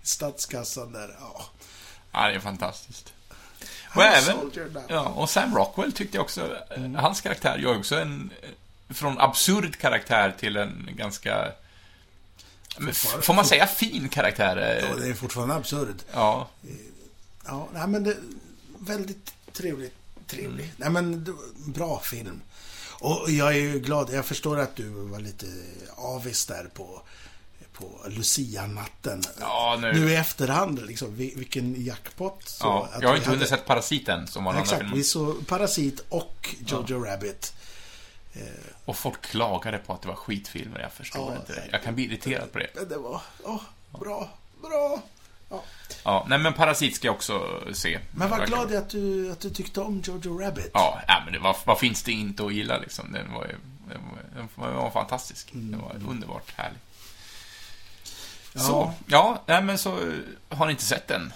statskassan 0.02 0.92
där. 0.92 1.16
Ja. 1.20 1.42
Ja, 2.12 2.28
det 2.28 2.34
är 2.34 2.40
fantastiskt. 2.40 3.12
Och 3.94 4.02
även, 4.02 4.36
ja, 4.88 5.08
och 5.08 5.30
Sam 5.30 5.54
Rockwell 5.54 5.92
tyckte 5.92 6.16
jag 6.16 6.24
också, 6.24 6.56
eh, 6.70 6.82
hans 6.96 7.20
karaktär 7.20 7.58
gör 7.58 7.78
också 7.78 7.96
en, 8.00 8.30
från 8.90 9.18
absurd 9.20 9.76
karaktär 9.76 10.34
till 10.38 10.56
en 10.56 10.88
ganska, 10.96 11.52
får 13.22 13.34
man 13.34 13.44
säga 13.44 13.66
fin 13.66 14.08
karaktär? 14.08 14.56
eh? 14.56 14.88
Ja, 14.90 14.96
det 14.96 15.08
är 15.08 15.14
fortfarande 15.14 15.54
absurd. 15.54 15.96
Ja, 16.12 16.48
Ja, 17.46 17.68
nej, 17.74 17.86
men 17.88 18.04
det 18.04 18.16
väldigt 18.78 19.34
trevligt. 19.52 19.94
Trevlig. 20.26 20.64
Mm. 20.64 20.74
Nej, 20.76 20.90
men 20.90 21.24
det, 21.24 21.32
bra 21.72 22.00
film. 22.04 22.40
Och 23.00 23.30
jag 23.30 23.48
är 23.48 23.58
ju 23.58 23.78
glad. 23.80 24.10
Jag 24.12 24.26
förstår 24.26 24.58
att 24.58 24.76
du 24.76 24.88
var 24.88 25.20
lite 25.20 25.46
avis 25.96 26.46
där 26.46 26.64
på, 26.74 27.02
på 27.72 28.00
Lucia-natten. 28.08 29.22
Ja, 29.40 29.78
nu- 29.80 29.92
nu 29.92 30.10
i 30.10 30.16
efterhand, 30.16 30.86
liksom. 30.86 31.16
vi- 31.16 31.34
Vilken 31.36 31.84
jackpot. 31.84 32.48
Så 32.48 32.64
ja. 32.66 32.88
Jag 33.00 33.08
har 33.08 33.16
inte 33.16 33.28
hunnit 33.30 33.40
hade- 33.48 33.56
sett 33.60 33.66
Parasiten, 33.66 34.26
som 34.26 34.44
var 34.44 34.52
den 34.52 34.60
andra 34.60 34.64
Exakt, 34.72 34.80
filmen. 34.80 34.98
vi 34.98 35.04
såg 35.04 35.46
Parasit 35.46 36.00
och 36.08 36.54
Jojo 36.66 37.04
Rabbit. 37.04 37.52
Och 38.88 38.96
folk 38.96 39.22
klagade 39.22 39.78
på 39.78 39.92
att 39.92 40.02
det 40.02 40.08
var 40.08 40.14
skitfilmer, 40.14 40.80
jag 40.80 40.92
förstår 40.92 41.32
Ja, 41.32 41.36
inte 41.40 41.52
det. 41.52 41.68
Jag 41.72 41.82
kan 41.82 41.94
bli 41.94 42.04
irriterad 42.04 42.52
på 42.52 42.58
det. 42.58 42.88
Det 42.88 42.96
var, 42.96 43.20
åh, 43.44 43.62
bra, 44.00 44.28
bra. 44.62 45.02
Ja. 45.50 45.62
Ja, 46.04 46.26
nej 46.28 46.38
men 46.38 46.52
Parasit 46.52 46.96
ska 46.96 47.06
jag 47.06 47.14
också 47.14 47.62
se. 47.72 47.98
Men 48.10 48.30
vad 48.30 48.46
glad 48.46 48.70
jag 48.70 48.82
att 48.82 48.90
du, 48.90 49.32
att 49.32 49.40
du 49.40 49.50
tyckte 49.50 49.80
om 49.80 50.02
Jojo 50.04 50.38
Rabbit. 50.38 50.70
Ja, 50.74 51.00
ja 51.08 51.22
men 51.24 51.32
det 51.32 51.38
var, 51.38 51.56
vad 51.64 51.78
finns 51.78 52.02
det 52.02 52.12
inte 52.12 52.44
att 52.44 52.54
gilla 52.54 52.78
liksom? 52.78 53.12
Den 53.12 53.32
var 53.32 53.46
den 53.88 54.48
var, 54.54 54.66
den 54.66 54.76
var 54.76 54.90
fantastisk. 54.90 55.50
Den 55.52 55.80
var 55.80 56.10
underbart 56.10 56.52
härlig. 56.56 56.78
Ja. 58.52 58.60
Så, 58.60 58.92
ja, 59.06 59.42
nej 59.46 59.62
men 59.62 59.78
så 59.78 60.12
har 60.48 60.66
ni 60.66 60.72
inte 60.72 60.84
sett 60.84 61.08
den. 61.08 61.32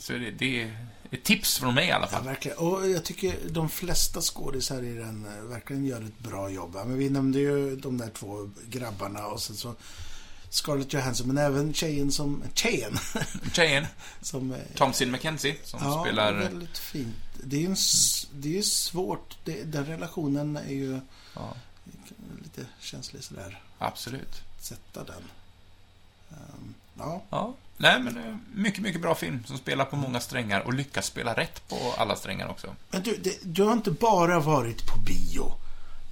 Så 0.00 0.12
är 0.12 0.18
det, 0.18 0.30
det 0.30 0.76
ett 1.10 1.24
tips 1.24 1.58
från 1.58 1.74
mig 1.74 1.88
i 1.88 1.90
alla 1.90 2.06
Ja, 2.06 2.10
fall. 2.10 2.24
verkligen. 2.24 2.58
Och 2.58 2.88
jag 2.90 3.04
tycker 3.04 3.36
de 3.50 3.68
flesta 3.68 4.20
skådisar 4.20 4.82
i 4.82 4.94
den 4.94 5.26
eh, 5.26 5.42
verkligen 5.44 5.84
gör 5.84 6.00
ett 6.02 6.18
bra 6.18 6.48
jobb. 6.50 6.72
Ja, 6.74 6.84
Men 6.84 6.98
vi 6.98 7.10
nämnde 7.10 7.38
ju 7.38 7.76
de 7.76 7.98
där 7.98 8.10
två 8.10 8.50
grabbarna 8.68 9.26
och 9.26 9.42
sen 9.42 9.56
så 9.56 9.74
Scarlett 10.50 10.92
Johansson, 10.92 11.26
men 11.26 11.38
även 11.38 11.74
tjejen 11.74 12.12
som... 12.12 12.42
Tjejen! 12.54 12.98
Tjejen, 13.52 13.86
som 14.22 14.52
eh, 14.52 14.58
Thomasin 14.74 15.10
McKenzie, 15.10 15.56
som 15.64 15.80
ja, 15.82 16.02
spelar... 16.04 16.32
väldigt 16.32 16.78
fint. 16.78 17.14
Det 17.44 17.56
är 17.56 17.60
ju 17.60 17.66
en 17.66 17.76
det 18.32 18.48
är 18.48 18.52
ju 18.52 18.62
svårt. 18.62 19.36
Det, 19.44 19.62
den 19.64 19.86
relationen 19.86 20.56
är 20.56 20.72
ju 20.72 21.00
Ja, 21.34 21.54
lite 22.42 22.66
känslig 22.80 23.24
sådär. 23.24 23.62
absolut. 23.78 24.42
Sätta 24.60 25.04
den. 25.04 25.22
Ehm, 26.30 26.74
ja, 26.98 27.22
Ja. 27.30 27.54
Nej, 27.78 28.00
men 28.00 28.16
eh, 28.16 28.36
mycket, 28.54 28.80
mycket 28.82 29.00
bra 29.00 29.14
film 29.14 29.44
som 29.46 29.58
spelar 29.58 29.84
på 29.84 29.96
många 29.96 30.20
strängar 30.20 30.60
och 30.60 30.74
lyckas 30.74 31.06
spela 31.06 31.34
rätt 31.34 31.68
på 31.68 31.94
alla 31.98 32.16
strängar 32.16 32.48
också. 32.48 32.74
men 32.90 33.02
du, 33.02 33.16
det, 33.16 33.38
du 33.42 33.62
har 33.62 33.72
inte 33.72 33.90
bara 33.90 34.40
varit 34.40 34.86
på 34.86 34.98
bio. 34.98 35.52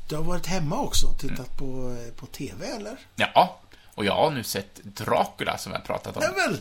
Du 0.08 0.16
har 0.16 0.22
varit 0.22 0.46
hemma 0.46 0.80
också 0.80 1.06
och 1.06 1.18
tittat 1.18 1.56
på, 1.58 1.96
eh, 2.06 2.14
på 2.20 2.26
TV, 2.26 2.66
eller? 2.66 2.96
Ja, 3.16 3.60
och 3.94 4.04
jag 4.04 4.14
har 4.14 4.30
nu 4.30 4.42
sett 4.44 4.74
Dracula 4.84 5.58
som 5.58 5.72
jag 5.72 5.78
har 5.78 5.84
pratat 5.86 6.16
om. 6.16 6.22
Nej 6.22 6.46
men! 6.48 6.58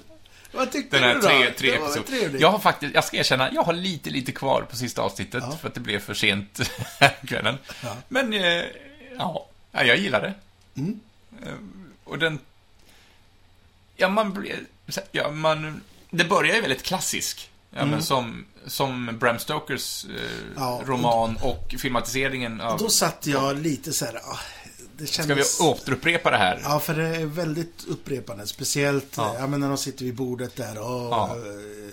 Vad 0.56 0.72
tyckte 0.72 1.00
Den 1.00 1.04
här 1.04 1.14
du 1.16 1.22
då? 1.22 1.28
tre, 1.28 1.52
tre 1.58 1.70
episod. 1.76 2.42
Jag 2.42 2.52
har 2.52 2.60
faktiskt, 2.60 2.96
jag 2.96 3.04
ska 3.04 3.18
erkänna, 3.18 3.52
jag 3.54 3.64
har 3.64 3.74
lite, 3.74 4.10
lite 4.10 4.32
kvar 4.32 4.62
på 4.70 4.76
sista 4.76 5.02
avsnittet 5.02 5.44
Ja. 5.50 5.58
för 5.58 5.68
att 5.68 5.74
det 5.74 5.80
blev 5.80 6.00
för 6.00 6.14
sent 6.14 6.60
kvällen. 7.28 7.58
Ja. 7.84 7.96
Men, 8.08 8.34
eh, 8.34 8.64
ja, 9.18 9.48
ja, 9.72 9.84
jag 9.84 9.98
gillar 9.98 10.22
det. 10.22 10.34
Mm. 10.82 11.00
Och 12.04 12.20
den... 12.20 12.40
Ja, 13.96 14.10
man 14.10 14.34
blir... 14.34 14.60
Ja, 15.12 15.32
man... 15.32 15.82
Det 16.12 16.26
börjar 16.26 16.56
ju 16.56 16.62
väldigt 16.62 16.84
klassisk. 16.84 17.50
Ja, 17.76 17.86
men 17.86 18.04
som, 18.04 18.46
som 18.68 19.18
Bram 19.20 19.40
Stokers 19.40 20.06
eh, 20.06 20.10
Mm. 20.12 20.54
Ja, 20.58 20.76
och- 20.76 20.88
roman 20.88 21.38
och 21.42 21.76
filmatiseringen 21.80 22.62
av... 22.62 22.80
Då 22.80 22.90
satt 22.90 23.28
jag 23.28 23.60
lite 23.60 23.94
så 23.94 24.06
här... 24.06 24.16
ah, 24.16 24.40
Det 24.98 25.08
Ska 25.08 25.22
vi 25.24 25.28
kändes... 25.28 25.60
återupprepa 25.60 26.32
det 26.32 26.38
här? 26.38 26.60
Ja, 26.64 26.80
för 26.80 26.94
det 26.96 27.08
är 27.08 27.26
väldigt 27.26 27.84
upprepande. 27.88 28.48
Speciellt 28.48 29.14
Ja. 29.18 29.36
ja. 29.40 29.48
men 29.48 29.60
när 29.60 29.68
de 29.68 29.78
sitter 29.78 30.06
vid 30.06 30.16
bordet 30.16 30.56
där 30.56 30.78
och 30.78 31.12
Ja. 31.12 31.36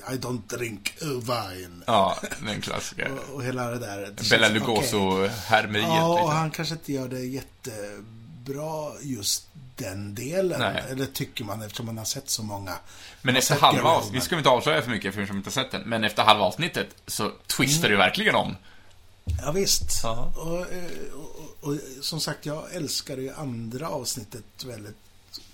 eh, 0.08 0.14
I 0.14 0.18
don't 0.18 0.40
drink 0.58 0.94
wine. 1.00 1.82
Ja, 1.86 2.18
den 2.46 2.60
klassiska. 2.60 3.08
Och, 3.12 3.34
och 3.34 3.44
hela 3.44 3.66
det 3.70 3.78
där. 3.78 3.98
Det 4.16 4.30
Bella 4.30 4.46
okej. 4.46 4.58
Lugoso-härmeriet. 4.60 5.88
Ja, 5.88 6.06
och 6.08 6.14
liksom. 6.16 6.30
han 6.36 6.50
kanske 6.50 6.74
inte 6.74 6.92
gör 6.92 7.08
det 7.08 7.20
jättebra 7.20 8.92
just 9.02 9.46
den 9.80 10.14
delen. 10.14 10.60
Nej. 10.60 10.82
Eller 10.90 11.06
tycker 11.06 11.44
man 11.44 11.62
eftersom 11.62 11.86
man 11.86 11.98
har 11.98 12.04
sett 12.04 12.30
så 12.30 12.42
många. 12.42 12.76
Men 13.22 13.36
efter 13.36 13.54
halva 13.60 13.88
avsnittet, 13.90 14.16
vi 14.16 14.20
ska 14.24 14.36
inte 14.38 14.48
avslöja 14.50 14.82
för 14.82 14.90
mycket 14.90 15.14
för 15.14 15.26
som 15.26 15.36
inte 15.36 15.50
sett 15.50 15.70
den, 15.70 15.82
men 15.82 16.04
efter 16.04 16.22
halva 16.22 16.44
avsnittet 16.44 16.88
så 17.06 17.30
twistar 17.46 17.88
det 17.88 17.92
ju 17.92 17.98
verkligen 17.98 18.34
om. 18.34 18.56
Ja, 19.44 19.52
visst. 19.52 20.04
Och, 20.36 20.60
eh, 20.60 20.84
och, 21.14 21.68
och, 21.68 21.76
som 22.00 22.20
sagt, 22.20 22.46
jag 22.46 22.74
älskar 22.74 23.16
ju 23.16 23.32
andra 23.34 23.88
avsnittet 23.88 24.64
väldigt 24.66 24.96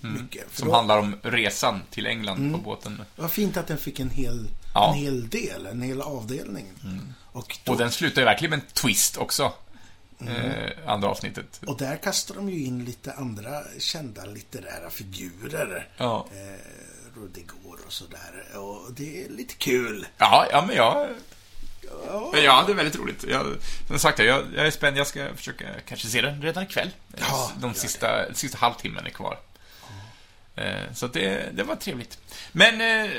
mycket. 0.00 0.30
För 0.30 0.38
Mm. 0.38 0.50
Som 0.52 0.68
då- 0.68 0.74
handlar 0.74 0.98
om 0.98 1.18
resan 1.22 1.82
till 1.90 2.06
England 2.06 2.52
på 2.52 2.58
båten. 2.58 3.02
Var 3.16 3.28
fint 3.28 3.56
att 3.56 3.66
den 3.66 3.78
fick 3.78 4.00
en 4.00 4.10
hel, 4.10 4.48
Ja. 4.74 4.92
en 4.92 4.98
hel 4.98 5.28
del, 5.28 5.66
en 5.66 5.82
hel 5.82 6.00
avdelning. 6.00 6.66
Och, 7.32 7.58
då, 7.64 7.72
Och 7.72 7.78
den 7.78 7.90
slutar 7.92 8.22
ju 8.22 8.24
verkligen 8.24 8.50
med 8.50 8.58
en 8.58 8.66
twist 8.72 9.16
också. 9.16 9.52
Eh, 10.20 10.90
andra 10.90 11.08
avsnittet. 11.08 11.60
och 11.66 11.76
där 11.76 11.96
kastar 11.96 12.34
de 12.34 12.48
ju 12.50 12.64
in 12.64 12.84
lite 12.84 13.12
andra 13.12 13.62
kända 13.78 14.24
litterära 14.24 14.90
figurer. 14.90 15.88
Ja. 15.96 16.26
Eh, 16.32 16.60
Rudigor 17.20 17.78
och 17.86 17.92
sådär. 17.92 18.44
Och 18.58 18.92
det 18.92 19.24
är 19.24 19.28
lite 19.28 19.54
kul. 19.54 20.06
Ja, 20.18 20.46
ja 20.50 20.64
men 20.66 20.76
jag... 20.76 21.08
Ja. 22.06 22.30
Men 22.32 22.44
ja, 22.44 22.64
det 22.66 22.72
är 22.72 22.76
väldigt 22.76 22.96
roligt. 22.96 23.24
Jag, 23.28 23.46
som 23.88 23.98
sagt, 23.98 24.18
jag, 24.18 24.44
jag 24.56 24.66
är 24.66 24.70
spänd. 24.70 24.96
Jag 24.96 25.06
ska 25.06 25.34
försöka 25.34 25.64
kanske 25.88 26.06
se 26.08 26.20
den 26.20 26.42
redan 26.42 26.62
ikväll. 26.62 26.90
Ja, 27.18 27.52
De 27.60 27.74
sista, 27.74 28.34
sista 28.34 28.58
halvtimmen 28.58 29.06
är 29.06 29.10
kvar. 29.10 29.38
Eh, 30.56 30.92
Så 30.94 31.06
det, 31.06 31.56
det 31.56 31.62
var 31.62 31.76
trevligt. 31.76 32.18
Men 32.52 32.80
eh, 33.04 33.10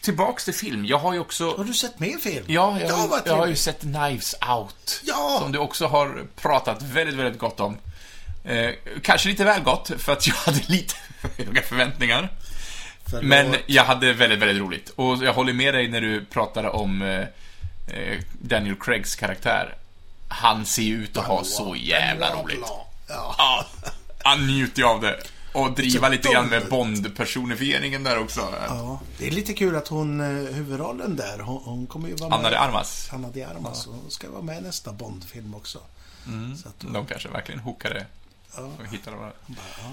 tillbaks 0.00 0.44
till 0.44 0.54
film. 0.54 0.84
Jag 0.86 0.98
har 0.98 1.12
ju 1.12 1.18
också... 1.20 1.56
Har 1.56 1.64
du 1.64 1.74
sett 1.74 1.98
mer 2.00 2.18
film? 2.18 2.44
Ja, 2.48 2.80
jag, 2.80 2.90
ja 2.90 3.06
vad 3.10 3.22
jag 3.24 3.36
har 3.36 3.46
ju 3.46 3.56
sett 3.56 3.80
Knives 3.80 4.34
Out. 4.48 5.00
Ja! 5.04 5.38
Som 5.42 5.52
du 5.52 5.58
också 5.58 5.86
har 5.86 6.24
pratat 6.36 6.82
väldigt, 6.82 7.16
väldigt 7.16 7.40
gott 7.40 7.60
om. 7.60 7.76
Eh, 8.44 8.70
kanske 9.02 9.28
lite 9.28 9.44
väl 9.44 9.62
gott, 9.62 9.90
för 9.98 10.12
att 10.12 10.26
jag 10.26 10.34
hade 10.34 10.60
lite 10.66 10.94
höga 11.38 11.62
förväntningar. 11.62 12.28
Förlåt. 13.10 13.24
Men 13.24 13.56
jag 13.66 13.84
hade 13.84 14.12
väldigt, 14.12 14.38
väldigt 14.38 14.62
roligt. 14.62 14.88
Och 14.96 15.24
jag 15.24 15.32
håller 15.32 15.52
med 15.52 15.74
dig 15.74 15.88
när 15.88 16.00
du 16.00 16.24
pratade 16.24 16.68
om 16.70 17.02
eh, 17.02 17.20
eh, 17.96 18.18
Daniel 18.42 18.76
Craigs 18.80 19.14
karaktär. 19.16 19.74
Han 20.28 20.66
ser 20.66 20.82
ut 20.92 21.16
att 21.16 21.24
ha 21.24 21.44
så 21.44 21.76
jävla 21.76 22.34
roligt. 22.34 22.58
Ja. 22.62 22.86
Ja, 23.38 23.66
han 24.24 24.46
njuter 24.46 24.78
ju 24.82 24.88
av 24.88 25.00
det. 25.00 25.16
Och 25.56 25.72
driva 25.72 26.08
lite 26.08 26.28
grann 26.32 26.48
med 26.48 26.68
Bond. 26.68 27.02
Bond-personifieringen 27.02 28.04
där 28.04 28.18
också. 28.18 28.54
ja. 28.68 29.00
Det 29.18 29.26
är 29.26 29.30
lite 29.30 29.52
kul 29.52 29.76
att 29.76 29.88
hon, 29.88 30.20
eh, 30.20 30.54
huvudrollen 30.54 31.16
där, 31.16 31.38
hon, 31.38 31.62
hon 31.64 31.86
kommer 31.86 32.08
ju 32.08 32.14
vara 32.14 32.34
Anna 32.34 32.42
med. 32.42 32.52
de 32.52 32.56
Armas. 32.56 33.08
Anna 33.12 33.28
de 33.28 33.42
Armas. 33.44 33.86
Hon 33.86 34.10
ska 34.10 34.30
vara 34.30 34.42
med 34.42 34.58
i 34.58 34.60
nästa 34.60 34.92
Bond-film 34.92 35.54
också. 35.54 35.80
Så 36.62 36.68
att, 36.68 36.80
De 36.80 37.06
kanske 37.06 37.28
verkligen 37.28 37.60
hookade 37.60 38.06
ja, 38.56 38.62
och 38.62 38.86
hittade 38.92 39.16
varandra. 39.16 39.38
ja. 39.48 39.92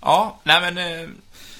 Ja, 0.00 0.38
nej 0.44 0.60
men 0.72 1.02
eh, 1.02 1.08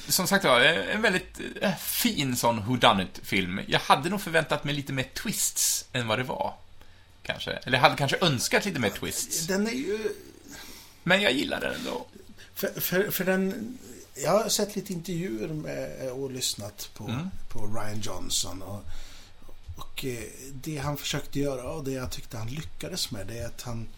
som 0.09 0.26
sagt 0.26 0.44
var, 0.44 0.61
en 0.61 1.02
väldigt 1.02 1.40
eh, 1.61 1.74
fin 1.76 2.37
sån 2.37 2.61
whodunit-film. 2.64 3.61
Jag 3.66 3.80
hade 3.80 4.09
nog 4.11 4.20
förväntat 4.20 4.64
mig 4.64 4.74
lite 4.74 4.92
mer 4.92 5.06
twists 5.22 5.85
än 5.92 6.06
vad 6.06 6.18
det 6.18 6.24
var. 6.24 6.54
Kanske. 7.22 7.50
Eller 7.52 7.78
hade 7.78 7.96
kanske 7.96 8.16
önskat 8.20 8.64
lite 8.64 8.80
mer 8.80 8.90
twists. 8.90 9.46
Den 9.46 9.66
är 9.66 9.72
ju... 9.72 9.98
Men 11.02 11.22
jag 11.22 11.33
gillar 11.33 11.61
den 11.61 11.74
ändå. 11.74 12.06
För, 12.60 12.80
för, 12.80 13.10
för 13.10 13.24
den... 13.24 13.78
Jag 14.14 14.30
har 14.42 14.48
sett 14.48 14.76
lite 14.76 14.92
intervjuer 14.92 15.48
med, 15.48 16.10
och 16.12 16.30
lyssnat 16.30 16.90
på, 16.94 17.04
Mm. 17.04 17.28
på 17.48 17.66
Ryan 17.66 18.00
Johnson. 18.00 18.62
Och, 18.62 18.82
och 19.76 20.04
eh, 20.04 20.24
det 20.52 20.76
han 20.78 20.96
försökte 20.96 21.40
göra 21.40 21.70
och 21.70 21.84
det 21.84 21.92
jag 21.92 22.10
tyckte 22.12 22.36
han 22.38 22.48
lyckades 22.48 23.10
med 23.10 23.26
det 23.26 23.38
är 23.38 23.46
att 23.46 23.62
han... 23.62 23.88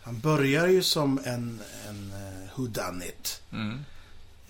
Han 0.00 0.20
börjar 0.20 0.66
ju 0.66 0.82
som 0.82 1.20
en, 1.24 1.60
en 1.88 2.12
uh, 2.12 2.48
whodunit. 2.58 3.42
Mm. 3.52 3.84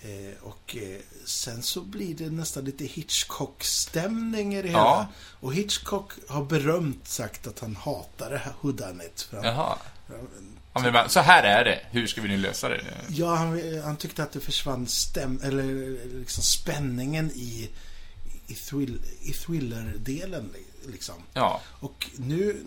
Eh, 0.01 0.33
och 0.43 0.75
eh, 0.75 0.99
sen 1.25 1.63
så 1.63 1.81
blir 1.81 2.15
det 2.15 2.29
nästan 2.29 2.65
lite 2.65 2.85
Hitchcock-stämning 2.85 4.55
i 4.55 4.61
det 4.61 4.67
Ja. 4.69 4.77
hela. 4.77 5.07
Och 5.39 5.53
Hitchcock 5.53 6.11
har 6.27 6.43
berömt 6.45 7.07
sagt 7.07 7.47
att 7.47 7.59
han 7.59 7.75
hatar 7.75 8.29
det 8.29 8.37
här 8.37 8.53
whodunit. 8.61 9.21
För 9.21 9.43
han, 9.43 9.77
Ja, 10.79 10.83
men 10.83 10.93
bara, 10.93 11.09
så 11.09 11.19
här 11.19 11.43
är 11.43 11.65
det. 11.65 11.79
Hur 11.91 12.07
ska 12.07 12.21
vi 12.21 12.27
nu 12.27 12.37
lösa 12.37 12.69
det? 12.69 12.81
Ja, 13.09 13.35
han, 13.35 13.81
han 13.83 13.97
tyckte 13.97 14.23
att 14.23 14.31
det 14.31 14.39
försvann 14.39 14.87
stäm, 14.87 15.39
eller 15.43 15.97
liksom 16.19 16.43
spänningen 16.43 17.31
i, 17.31 17.69
i, 18.47 18.53
thrill, 18.53 19.01
i 19.21 19.33
thriller-delen. 19.33 20.53
Liksom. 20.87 21.15
Ja. 21.33 21.61
Och 21.79 22.09
nu, 22.17 22.63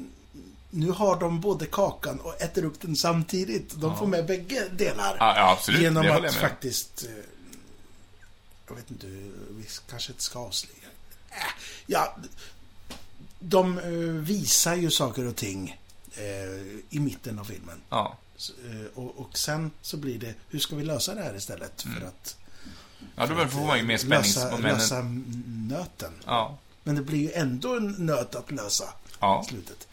nu 0.70 0.90
har 0.90 1.20
de 1.20 1.40
både 1.40 1.66
kakan 1.66 2.20
och 2.20 2.42
äter 2.42 2.64
upp 2.64 2.80
den 2.80 2.96
samtidigt. 2.96 3.74
De 3.80 3.98
får 3.98 4.06
med 4.06 4.26
bägge 4.26 4.68
delar. 4.68 5.16
Ja, 5.18 5.36
ja 5.36 5.52
absolut. 5.52 5.80
genom 5.80 6.10
att 6.10 6.22
jag 6.22 6.34
faktiskt... 6.34 7.04
eh, 7.04 7.24
Jag 8.68 8.74
vet 8.74 8.90
inte, 8.90 9.06
vi 9.50 9.64
kanske 9.90 10.12
inte 10.12 10.22
ska 10.24 10.38
avslöja. 10.38 10.76
Äh, 11.30 11.36
Ja, 11.86 12.16
de 13.38 13.78
eh, 13.78 13.84
visar 14.22 14.74
ju 14.74 14.90
saker 14.90 15.26
och 15.26 15.36
ting 15.36 15.80
i 16.90 17.00
mitten 17.00 17.38
av 17.38 17.44
filmen. 17.44 17.80
Ja. 17.90 18.16
Eh, 18.70 18.86
Och, 18.94 19.16
och 19.20 19.38
sen 19.38 19.70
så 19.82 19.96
blir 19.96 20.18
det, 20.18 20.34
hur 20.48 20.58
ska 20.58 20.76
vi 20.76 20.84
lösa 20.84 21.14
det 21.14 21.22
här 21.22 21.36
istället? 21.36 21.82
För 21.82 22.06
att 22.06 22.36
Ja, 23.16 23.26
då 23.26 23.46
får 23.48 23.66
man 23.66 23.78
ju 23.78 23.84
mer 23.84 23.92
lösa, 23.92 24.06
spänningsmoment. 24.06 24.62
lösa 24.78 25.02
nöten. 25.46 26.12
Ja. 26.26 26.58
Men 26.84 26.94
det 26.94 27.02
blir 27.02 27.18
ju 27.18 27.32
ändå 27.32 27.76
en 27.76 27.90
nöt 27.92 28.34
att 28.34 28.50
lösa 28.50 28.84
Ja. 29.20 29.42
i 29.46 29.48
slutet. 29.48 29.88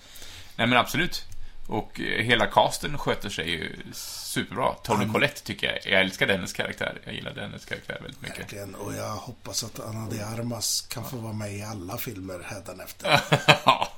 Nej, 0.56 0.68
men 0.68 0.78
absolut. 0.78 1.26
Och 1.70 2.00
eh, 2.00 2.24
hela 2.24 2.46
casten 2.48 2.98
sköter 2.98 3.30
sig 3.30 3.50
ju 3.50 3.78
superbra. 3.94 4.74
Tony 4.74 5.04
Mm. 5.04 5.14
Collette 5.14 5.42
tycker 5.42 5.68
jag. 5.68 5.94
Jag 5.94 6.02
älskar 6.02 6.28
hennes 6.28 6.54
karaktär. 6.54 7.02
Jag 7.06 7.14
gillar 7.14 7.36
hennes 7.36 7.66
karaktär 7.66 8.00
väldigt 8.02 8.22
mycket. 8.22 8.40
Verkligen. 8.40 8.76
Och 8.76 8.94
jag 8.94 9.16
hoppas 9.16 9.64
att 9.64 9.80
Anna 9.80 10.10
de 10.10 10.22
Armas 10.22 10.82
kan 10.82 11.10
få 11.10 11.18
vara 11.18 11.34
med 11.34 11.56
i 11.56 11.62
alla 11.62 11.98
filmer 11.98 12.40
hädanefter. 12.46 13.22
Ja. 13.66 13.92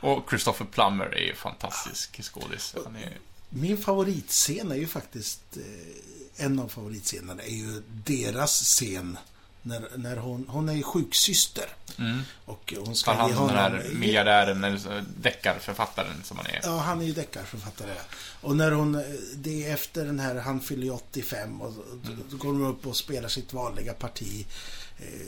och 0.00 0.28
Christopher 0.28 0.66
Plummer 0.66 1.06
är 1.06 1.24
ju 1.24 1.34
fantastisk 1.34 2.22
skådis. 2.22 2.74
Han 2.84 2.96
är... 2.96 3.18
Min 3.48 3.78
favoritscen 3.78 4.72
är 4.72 4.76
ju 4.76 4.86
faktiskt, 4.86 5.56
eh, 5.56 6.44
en 6.44 6.58
av 6.58 6.68
favoritscenerna 6.68 7.42
är 7.42 7.56
ju 7.56 7.82
deras 7.88 8.60
scen 8.60 9.18
När, 9.62 9.88
när 9.96 10.16
hon, 10.16 10.46
hon 10.48 10.68
är 10.68 10.72
ju 10.72 10.82
sjuksyster. 10.82 11.64
Mm. 11.98 12.20
Och 12.44 12.74
hon 12.84 12.96
ska 12.96 13.12
Tar 13.12 13.20
hand 13.20 13.38
om 13.38 13.46
den 13.46 13.56
här 13.56 13.86
miljardären, 13.92 14.64
eller 14.64 15.04
deckarförfattaren 15.20 16.22
som 16.24 16.36
han 16.36 16.46
är. 16.46 16.60
Ja, 16.62 16.78
han 16.78 17.00
är 17.00 17.04
ju 17.04 17.12
deckarförfattare. 17.12 17.94
Och 18.40 18.56
när 18.56 18.70
hon, 18.70 19.02
det 19.34 19.66
är 19.66 19.74
efter 19.74 20.04
den 20.04 20.20
här, 20.20 20.34
han 20.34 20.60
fyller 20.60 20.84
ju 20.84 20.90
85 20.90 21.62
och 21.62 21.72
då, 22.02 22.12
då 22.30 22.36
går 22.36 22.52
de 22.52 22.62
upp 22.66 22.86
och 22.86 22.96
spelar 22.96 23.28
sitt 23.28 23.52
vanliga 23.52 23.92
parti 23.92 24.46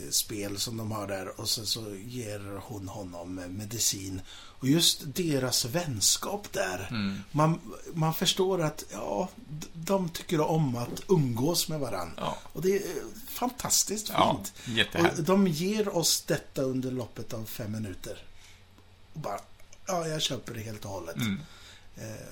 spel 0.09 0.59
som 0.59 0.77
de 0.77 0.91
har 0.91 1.07
där 1.07 1.39
och 1.39 1.49
sen 1.49 1.65
så 1.65 1.95
ger 1.95 2.61
hon 2.61 2.87
honom 2.87 3.39
eh, 3.39 3.47
medicin. 3.47 4.21
Och 4.33 4.67
just 4.67 5.01
deras 5.05 5.65
vänskap 5.65 6.51
där. 6.51 6.87
Mm. 6.91 7.19
Man, 7.31 7.59
man 7.93 8.13
förstår 8.13 8.61
att, 8.61 8.83
ja, 8.91 9.29
de 9.73 10.09
tycker 10.09 10.41
om 10.41 10.75
att 10.75 11.01
umgås 11.07 11.69
med 11.69 11.79
varandra. 11.79 12.13
Ja. 12.17 12.37
Och 12.43 12.61
det 12.61 12.75
är 12.75 12.89
eh, 12.89 13.03
fantastiskt 13.27 14.09
Ja, 14.09 14.35
fint. 14.35 14.77
jättehärligt. 14.77 15.19
Och 15.19 15.25
de 15.25 15.47
ger 15.47 15.95
oss 15.95 16.21
detta 16.21 16.61
under 16.61 16.91
loppet 16.91 17.33
av 17.33 17.45
fem 17.45 17.71
minuter. 17.71 18.23
Och 19.13 19.19
bara, 19.19 19.39
ja, 19.85 20.07
jag 20.07 20.21
köper 20.21 20.53
det 20.53 20.59
helt 20.59 20.85
och 20.85 20.91
hållet. 20.91 21.15
Mm. 21.15 21.39
Eh, 21.97 22.27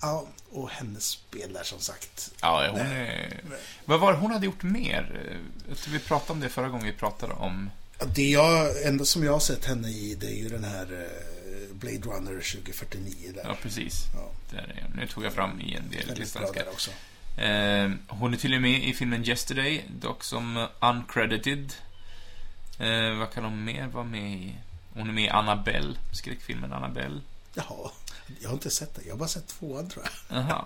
ja, 0.00 0.26
och 0.50 0.70
hennes 0.70 1.04
spel 1.04 1.52
där 1.52 1.62
som 1.62 1.80
sagt. 1.80 2.30
Ja, 2.40 2.68
hon 2.70 2.80
är... 2.80 3.40
Vad 3.84 4.00
var 4.00 4.12
det 4.12 4.18
hon 4.18 4.30
hade 4.30 4.46
gjort 4.46 4.62
mer? 4.62 5.36
Jag 5.68 5.78
tror 5.78 5.92
vi 5.92 5.98
pratade 6.00 6.32
om 6.32 6.40
det 6.40 6.48
förra 6.48 6.68
gången 6.68 6.86
vi 6.86 6.92
pratade 6.92 7.32
om... 7.32 7.70
Det 8.14 8.30
jag, 8.30 8.82
enda 8.82 9.04
som 9.04 9.24
jag 9.24 9.32
har 9.32 9.40
sett 9.40 9.64
henne 9.64 9.88
i, 9.88 10.14
det 10.20 10.26
är 10.26 10.36
ju 10.36 10.48
den 10.48 10.64
här 10.64 10.82
eh, 10.92 11.74
Blade 11.74 11.98
Runner 11.98 12.32
2049 12.32 13.32
där. 13.34 13.42
Ja, 13.44 13.56
precis. 13.62 14.04
Ja, 14.14 14.30
Där. 14.50 14.86
Nu 14.96 15.06
tog 15.06 15.24
jag 15.24 15.32
fram 15.32 15.60
i 15.60 15.74
en 15.74 15.90
del 15.90 16.18
listan. 16.18 16.44
också. 16.72 16.90
Eh, 17.40 17.90
hon 18.08 18.34
är 18.34 18.38
tydligen 18.38 18.62
med 18.62 18.84
i 18.84 18.94
filmen 18.94 19.24
Yesterday, 19.24 19.84
dock 20.00 20.24
som 20.24 20.66
uncredited. 20.80 21.72
Eh, 22.78 23.18
vad 23.18 23.32
kan 23.32 23.44
hon 23.44 23.64
mer 23.64 23.86
vara 23.86 24.04
med 24.04 24.32
i? 24.32 24.54
Hon 24.94 25.08
är 25.08 25.12
med 25.12 25.24
i 25.24 25.28
Annabelle, 25.28 25.94
skräckfilmen 26.12 26.72
Annabelle. 26.72 27.20
Jaha, 27.54 27.90
jag 28.40 28.48
har 28.48 28.54
inte 28.54 28.70
sett 28.70 28.94
den. 28.94 29.04
Jag 29.06 29.12
har 29.12 29.18
bara 29.18 29.28
sett 29.28 29.46
tvåan 29.48 29.88
tror 29.88 30.04
jag. 30.28 30.38
Jaha. 30.38 30.64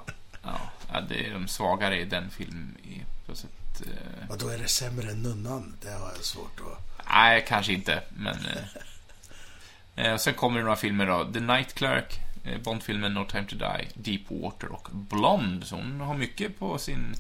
Ja, 0.92 1.00
det 1.08 1.26
är 1.26 1.32
de 1.32 1.48
svagare 1.48 2.00
i 2.00 2.04
den 2.04 2.30
filmen. 2.30 2.76
I, 2.82 3.02
på 3.26 3.36
sätt, 3.36 3.50
eh, 3.86 4.30
Och 4.30 4.38
då 4.38 4.48
är 4.48 4.58
det 4.58 4.68
sämre 4.68 5.10
än 5.10 5.22
Nunnan. 5.22 5.76
Det 5.82 5.90
har 5.90 6.12
jag 6.16 6.24
svårt 6.24 6.60
att... 6.60 7.06
nej, 7.08 7.44
kanske 7.48 7.72
inte, 7.72 8.02
men... 8.16 8.36
Eh, 8.46 10.06
eh, 10.06 10.12
och 10.14 10.20
sen 10.20 10.34
kommer 10.34 10.58
det 10.58 10.64
några 10.64 10.76
filmer 10.76 11.06
då. 11.06 11.32
The 11.32 11.40
Night 11.40 11.74
Clerk, 11.74 12.18
eh, 12.44 12.60
Bondfilmen 12.60 13.14
No 13.14 13.24
Time 13.30 13.44
To 13.46 13.56
Die, 13.56 13.88
Deepwater 13.94 14.72
och 14.72 14.88
Blonde. 14.92 15.66
Så 15.66 15.76
hon 15.76 16.00
har 16.00 16.14
mycket 16.14 16.58
på 16.58 16.78
sin... 16.78 17.14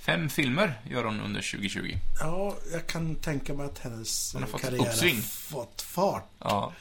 Fem 0.00 0.28
filmer 0.28 0.80
gör 0.90 1.04
hon 1.04 1.20
under 1.20 1.40
2020. 1.52 1.96
Ja, 2.20 2.56
jag 2.72 2.86
kan 2.86 3.14
tänka 3.16 3.54
mig 3.54 3.66
att 3.66 3.78
hennes 3.78 4.32
Hon 4.32 4.42
har 4.42 4.48
fått 4.48 4.60
karriär 4.60 4.80
uppsving. 4.86 5.14
har 5.16 5.22
fått 5.22 5.82
fart. 5.82 6.28
Ja, 6.38 6.72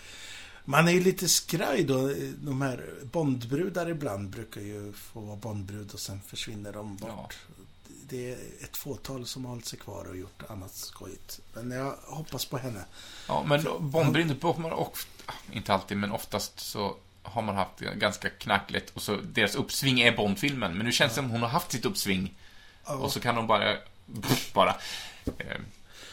Man 0.66 0.88
är 0.88 0.92
ju 0.92 1.00
lite 1.00 1.30
skraj 1.30 1.84
då. 1.84 2.14
De 2.38 2.62
här 2.62 2.86
Bondbrudar 3.04 3.90
ibland 3.90 4.30
brukar 4.30 4.62
ju 4.62 4.94
få 4.94 5.20
vara 5.20 5.36
Bondbrud 5.36 5.92
och 5.94 6.00
sen 6.00 6.22
försvinner 6.28 6.74
de 6.74 6.96
bort. 6.96 7.38
Det 8.10 8.32
är 8.32 8.38
ett 8.64 8.78
fåtal 8.78 9.26
som 9.26 9.46
har 9.46 9.50
hållit 9.50 9.66
sig 9.66 9.80
kvar 9.80 10.06
och 10.10 10.18
gjort 10.18 10.44
annat 10.50 10.74
skojigt. 10.74 11.40
Men 11.54 11.72
jag 11.72 11.96
hoppas 12.04 12.46
på 12.46 12.58
henne. 12.58 12.86
Ja, 13.28 13.44
men 13.48 13.64
Bond 13.92 14.12
blir 14.12 14.24
inte 14.24 14.36
på, 14.36 14.54
man 14.60 14.72
ofta, 14.72 15.34
inte 15.52 15.74
alltid, 15.74 15.98
men 15.98 16.12
oftast 16.12 16.60
så 16.60 16.96
har 17.24 17.42
man 17.42 17.56
haft 17.56 17.80
ganska 17.80 18.30
knackligt 18.30 18.90
och 18.96 19.02
så 19.02 19.16
deras 19.16 19.56
uppsving 19.56 20.02
är 20.02 20.18
Bond-filmen. 20.18 20.78
Men 20.78 20.86
nu 20.86 20.92
känns 20.92 21.12
det 21.12 21.16
som 21.16 21.30
hon 21.30 21.42
har 21.42 21.50
haft 21.50 21.72
sitt 21.72 21.86
uppsving 21.86 22.34
Ja. 22.86 22.94
och 22.94 23.12
så 23.12 23.20
kan 23.20 23.36
de 23.36 23.48
bara, 23.48 23.78
bara. 24.54 24.76
Eh, 25.38 25.62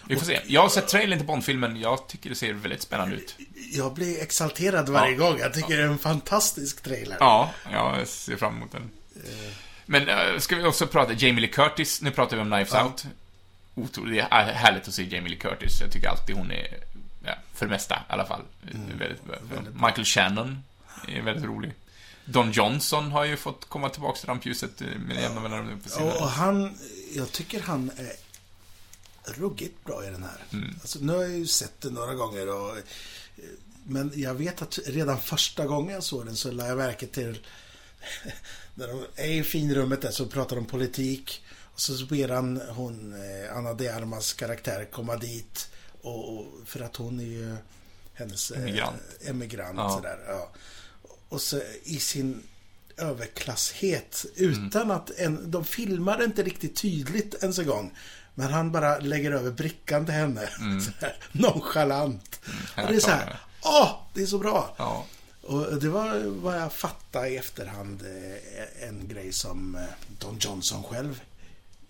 vi 0.09 0.17
får 0.17 0.27
se. 0.27 0.41
Jag 0.47 0.63
har 0.63 0.69
sett 0.69 0.89
trailern 0.89 1.19
till 1.19 1.27
Bond-filmen. 1.27 1.77
Jag 1.81 2.07
tycker 2.09 2.31
det 2.31 2.37
ser 2.37 2.53
väldigt 2.53 2.83
spännande 2.83 3.17
ut. 3.17 3.37
Jag 3.73 3.95
blir 3.95 4.23
exalterad 4.23 4.89
varje 4.89 5.13
Ja. 5.13 5.19
gång. 5.19 5.39
Jag 5.39 5.55
tycker 5.55 5.77
det 5.77 5.83
är 5.83 5.87
en 5.87 5.99
fantastisk 5.99 6.83
trailer. 6.83 7.17
Ja, 7.21 7.51
jag 7.73 8.09
ser 8.09 8.37
fram 8.37 8.57
emot 8.57 8.73
den. 8.73 8.91
Men 9.87 10.09
äh, 10.09 10.39
ska 10.39 10.57
vi 10.57 10.65
också 10.65 10.87
prata 10.87 11.13
Jamie 11.13 11.41
Lee 11.41 11.51
Curtis? 11.51 12.03
Nu 12.03 12.11
pratar 12.11 12.37
vi 12.37 12.43
om 12.43 12.51
Knives 12.51 12.73
Ja. 12.73 12.85
Out. 12.85 13.05
Otroligt. 13.75 14.15
Det 14.15 14.29
är 14.31 14.53
härligt 14.53 14.89
att 14.89 14.95
se 14.95 15.03
Jamie 15.03 15.29
Lee 15.31 15.39
Curtis. 15.39 15.81
Jag 15.81 15.93
tycker 15.93 16.09
alltid 16.09 16.37
hon 16.37 16.51
är, 16.51 16.67
ja, 17.25 17.33
för 17.55 17.67
det 17.67 17.71
mesta 17.71 17.95
i 17.95 18.13
alla 18.13 18.27
fall, 18.27 18.43
väldigt, 18.99 19.25
bra. 19.25 19.37
väldigt 19.51 19.75
bra. 19.75 19.87
Michael 19.89 20.05
Shannon 20.05 20.65
är 21.09 21.23
väldigt 21.23 21.45
rolig. 21.45 21.73
Don 22.25 22.53
Johnson 22.53 23.11
har 23.13 23.25
ju 23.25 23.37
fått 23.37 23.69
komma 23.69 23.89
tillbaka 23.89 24.19
till 24.19 24.29
rampljuset 24.29 24.81
eh, 24.81 24.87
med 25.07 25.21
jämna 25.23 25.41
mellanrum 25.41 25.81
och 26.21 26.29
han, 26.29 26.79
jag 27.15 27.33
tycker 27.33 27.61
han 27.61 27.91
är 27.97 28.13
ruggigt 29.37 29.85
bra 29.85 30.07
i 30.07 30.11
den 30.11 30.23
här. 30.23 30.45
Mm. 30.53 30.75
Alltså, 30.81 30.99
nu 31.03 31.13
har 31.13 31.23
jag 31.23 31.39
ju 31.39 31.47
sett 31.47 31.81
den 31.81 31.95
några 31.95 32.15
gånger 32.15 32.49
och, 32.49 32.77
eh, 32.77 32.83
men 33.85 34.13
jag 34.15 34.35
vet 34.35 34.63
att 34.63 34.79
redan 34.87 35.21
första 35.21 35.67
gången 35.67 35.95
jag 35.95 36.03
såg 36.05 36.27
den 36.27 36.37
så 36.37 36.51
lade 36.51 36.69
jag 36.69 36.79
märke 36.79 37.07
till 37.07 37.39
när 38.75 38.89
de 38.89 39.07
är 39.17 39.31
i 39.33 39.45
finrummet 39.45 40.03
där 40.03 40.11
så 40.11 40.27
pratar 40.27 40.57
de 40.57 40.65
politik 40.67 41.43
och 41.75 41.81
så 41.81 42.07
ber 42.07 42.29
han 42.29 42.61
hon, 42.69 43.13
eh, 43.15 43.57
Anna 43.57 43.75
de 43.75 43.89
Armas 43.89 44.33
karaktär 44.33 44.89
komma 44.93 45.17
dit 45.17 45.69
och, 46.03 46.39
och 46.39 46.47
för 46.65 46.81
att 46.81 46.97
hon 46.97 47.21
är 47.21 47.25
ju 47.25 47.57
hennes 48.15 48.51
eh, 48.51 48.63
Emigrant. 48.63 48.97
emigrant 49.25 49.77
Ja. 49.79 49.91
sådär. 49.97 50.19
Ja. 50.29 50.51
Och 51.29 51.41
så 51.43 51.61
i 51.85 51.99
sin 51.99 52.43
överklasshet 52.97 54.25
utan 54.37 54.91
att 54.91 55.11
en, 55.11 55.51
de 55.51 55.65
filmar 55.65 56.25
inte 56.25 56.43
riktigt 56.43 56.77
tydligt 56.77 57.35
ens 57.43 57.59
en 57.59 57.67
gång. 57.67 57.95
Men 58.39 58.53
han 58.53 58.73
bara 58.73 58.99
lägger 58.99 59.31
över 59.33 59.51
brickan 59.51 60.05
till 60.05 60.15
henne. 60.15 60.41
Så 60.81 60.91
här, 61.01 61.17
nonchalant. 61.33 62.41
här 62.75 62.85
och 62.85 62.91
det 62.91 62.97
är 62.97 63.01
så 63.01 63.11
här, 63.11 63.39
åh, 63.63 63.91
det 64.15 64.23
är 64.23 64.27
så 64.27 64.39
bra. 64.39 64.75
Ja. 64.79 65.07
Och 65.43 65.81
det 65.81 65.89
var 65.89 66.23
vad 66.27 66.61
jag 66.61 66.73
fattade 66.73 67.29
i 67.29 67.37
efterhand 67.37 68.03
eh, 68.03 68.89
en 68.89 69.09
grej 69.09 69.33
som 69.33 69.75
eh, 69.75 69.83
Don 70.19 70.39
Johnson 70.41 70.83
själv 70.83 71.21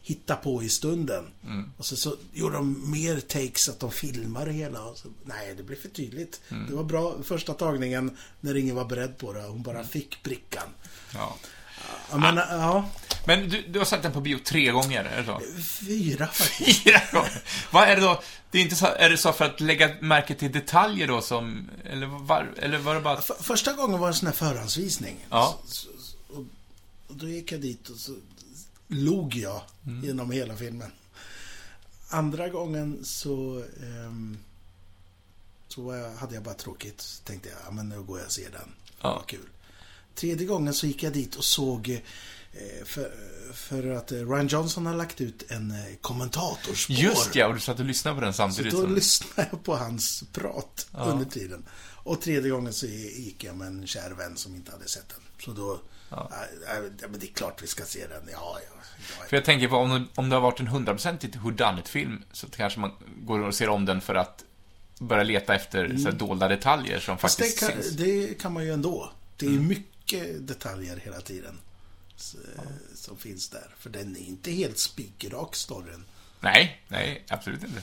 hittade 0.02 0.42
på 0.42 0.62
i 0.62 0.68
stunden. 0.68 1.24
Mm. 1.44 1.72
Och 1.76 1.86
så, 1.86 1.96
så 1.96 2.16
gjorde 2.32 2.56
de 2.56 2.90
mer 2.90 3.20
takes 3.20 3.68
att 3.68 3.80
de 3.80 3.92
filmade 3.92 4.52
hela. 4.52 4.84
Och 4.84 4.98
så, 4.98 5.08
nej, 5.24 5.54
det 5.54 5.62
blev 5.62 5.76
för 5.76 5.88
tydligt. 5.88 6.40
Mm. 6.48 6.66
Det 6.66 6.74
var 6.74 6.84
bra 6.84 7.14
första 7.22 7.54
tagningen 7.54 8.16
när 8.40 8.56
ingen 8.56 8.76
var 8.76 8.84
beredd 8.84 9.18
på 9.18 9.32
det. 9.32 9.42
Hon 9.42 9.62
bara 9.62 9.84
fick 9.84 10.22
brickan. 10.22 10.68
ja. 11.14 11.36
Men, 12.12 12.36
ja, 12.36 12.90
Men 13.28 13.48
du, 13.48 13.62
du 13.68 13.78
har 13.78 13.86
sett 13.86 14.02
den 14.02 14.12
på 14.12 14.20
bio 14.20 14.38
tre 14.44 14.70
gånger, 14.70 15.04
är 15.04 15.18
det 15.20 15.24
så? 15.26 15.40
fyra 15.86 16.26
faktiskt. 16.26 16.82
Fyra 16.84 17.00
gånger? 17.12 17.42
Vad 17.70 17.88
är 17.88 17.96
det 17.96 18.02
då? 18.02 18.22
Det 18.50 18.58
är 18.58 18.62
inte 18.62 18.76
så, 18.76 18.86
är 18.86 19.10
det 19.10 19.18
så 19.18 19.32
för 19.32 19.44
att 19.44 19.60
lägga 19.60 19.94
märke 20.00 20.34
till 20.34 20.52
detaljer 20.52 21.06
då 21.08 21.20
som, 21.22 21.70
eller 21.84 22.06
var, 22.06 22.54
eller 22.58 22.78
var 22.78 22.94
det 22.94 23.00
bara... 23.00 23.18
F- 23.18 23.30
första 23.40 23.72
gången 23.72 24.00
var 24.00 24.08
en 24.08 24.14
sån 24.14 24.26
här 24.26 24.34
förhandsvisning. 24.34 25.26
Ja. 25.30 25.58
Så, 25.66 25.88
och, 26.28 26.44
och 27.08 27.14
då 27.16 27.28
gick 27.28 27.52
jag 27.52 27.60
dit 27.60 27.88
och 27.88 27.96
så 27.96 28.14
log 28.88 29.34
jag 29.36 29.62
Mm. 29.86 30.04
genom 30.04 30.30
hela 30.30 30.56
filmen. 30.56 30.92
Andra 32.10 32.48
gången 32.48 32.98
så, 33.04 33.62
ehm, 33.82 34.38
så 35.68 35.94
jag, 35.94 36.10
hade 36.14 36.34
jag 36.34 36.42
bara 36.42 36.54
tråkigt. 36.54 37.00
Så 37.00 37.22
tänkte 37.22 37.48
jag, 37.48 37.58
ja, 37.66 37.70
men 37.70 37.88
nu 37.88 38.02
går 38.02 38.18
jag 38.18 38.26
och 38.26 38.32
ser 38.32 38.50
den. 38.50 38.68
Ja. 39.00 39.14
Vad 39.14 39.26
kul. 39.26 39.48
Tredje 40.14 40.46
gången 40.46 40.74
så 40.74 40.86
gick 40.86 41.02
jag 41.02 41.12
dit 41.12 41.34
och 41.36 41.44
såg 41.44 41.88
eh, 41.88 41.98
för, 42.84 43.12
för 43.52 43.90
att 43.90 44.12
eh, 44.12 44.16
Ryan 44.30 44.46
Johnson 44.46 44.86
har 44.86 44.94
lagt 44.94 45.20
ut 45.20 45.50
en 45.50 45.70
eh, 45.70 45.76
kommentatorspår. 46.00 46.96
Just 46.96 47.34
ja, 47.34 47.46
och 47.46 47.54
du 47.54 47.60
satt 47.60 47.78
och 47.78 47.84
lyssnade 47.84 48.14
på 48.14 48.20
den 48.24 48.32
Så 48.32 48.36
samtidigt 48.36 48.72
då 48.72 48.80
som... 48.80 48.94
lyssnade 48.94 49.48
jag 49.52 49.64
på 49.64 49.76
hans 49.76 50.24
prat 50.32 50.86
Ja. 50.92 50.98
under 51.04 51.24
tiden. 51.24 51.64
Och 52.04 52.20
tredje 52.20 52.50
gången 52.50 52.72
så 52.72 52.86
gick 52.86 53.44
jag 53.44 53.56
med 53.56 53.66
en 53.66 53.86
kär 53.86 54.10
vän 54.10 54.36
som 54.36 54.54
inte 54.54 54.72
hade 54.72 54.88
sett 54.88 55.08
den. 55.08 55.20
Så 55.44 55.50
då, 55.50 55.80
Ja. 56.10 56.30
ja. 56.30 56.36
ja, 57.00 57.08
men 57.10 57.20
det 57.20 57.26
är 57.26 57.32
klart 57.32 57.62
vi 57.62 57.66
ska 57.66 57.84
se 57.84 58.06
den. 58.06 58.22
Ja, 58.32 58.58
ja. 58.70 58.82
För 59.28 59.36
jag 59.36 59.44
tänker 59.44 59.68
på 59.68 59.76
om, 59.76 60.08
om 60.14 60.28
det 60.28 60.36
har 60.36 60.40
varit 60.40 60.60
en 60.60 60.66
hundraprocentigt 60.66 61.36
whodunit-film 61.36 62.22
så 62.32 62.46
kanske 62.50 62.80
man 62.80 62.90
går 63.22 63.38
och 63.40 63.54
ser 63.54 63.68
om 63.68 63.84
den 63.84 64.00
för 64.00 64.14
att 64.14 64.44
börja 64.98 65.22
leta 65.22 65.54
efter 65.54 65.96
så 65.96 66.04
här 66.04 66.12
dolda 66.12 66.48
detaljer 66.48 67.00
som 67.00 67.12
Mm. 67.12 67.18
Fast 67.18 67.38
det 67.38 67.44
faktiskt 67.44 67.60
kan, 67.60 67.82
syns. 67.82 67.98
Mm. 67.98 68.28
det 68.28 68.34
kan 68.34 68.52
man 68.52 68.64
ju 68.64 68.72
ändå. 68.72 69.12
Det 69.36 69.46
är 69.46 69.50
mycket 69.50 70.46
detaljer 70.48 70.96
hela 70.96 71.20
tiden. 71.20 71.58
S- 72.18 72.36
Som 72.94 73.16
finns 73.18 73.48
där. 73.48 73.74
För 73.78 73.90
den 73.90 74.16
är 74.16 74.20
inte 74.20 74.50
helt 74.50 74.78
spikrak, 74.78 75.56
storyn. 75.56 76.04
Nej, 76.40 76.82
nej, 76.88 77.24
absolut 77.28 77.62
inte. 77.64 77.82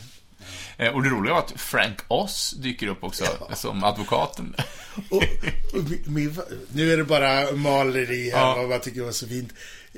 Eh, 0.78 0.94
Och 0.94 1.04
det 1.04 1.10
roliga 1.10 1.34
var 1.34 1.40
att 1.42 1.52
Frank 1.62 2.00
Oz 2.08 2.52
dyker 2.58 2.88
upp 2.88 3.04
också 3.04 3.26
som 3.56 3.84
advokaten. 3.84 4.56
Och, 5.10 5.24
och 5.74 5.80
mi- 5.84 6.10
min, 6.10 6.42
nu 6.74 6.94
är 6.94 6.98
det 6.98 7.04
bara 7.04 7.52
maleri 7.52 8.30
Ja. 8.30 8.56
vad 8.56 8.72
jag 8.72 8.84
tycker 8.84 9.02
var 9.02 9.12
så 9.12 9.28
fint. 9.28 9.54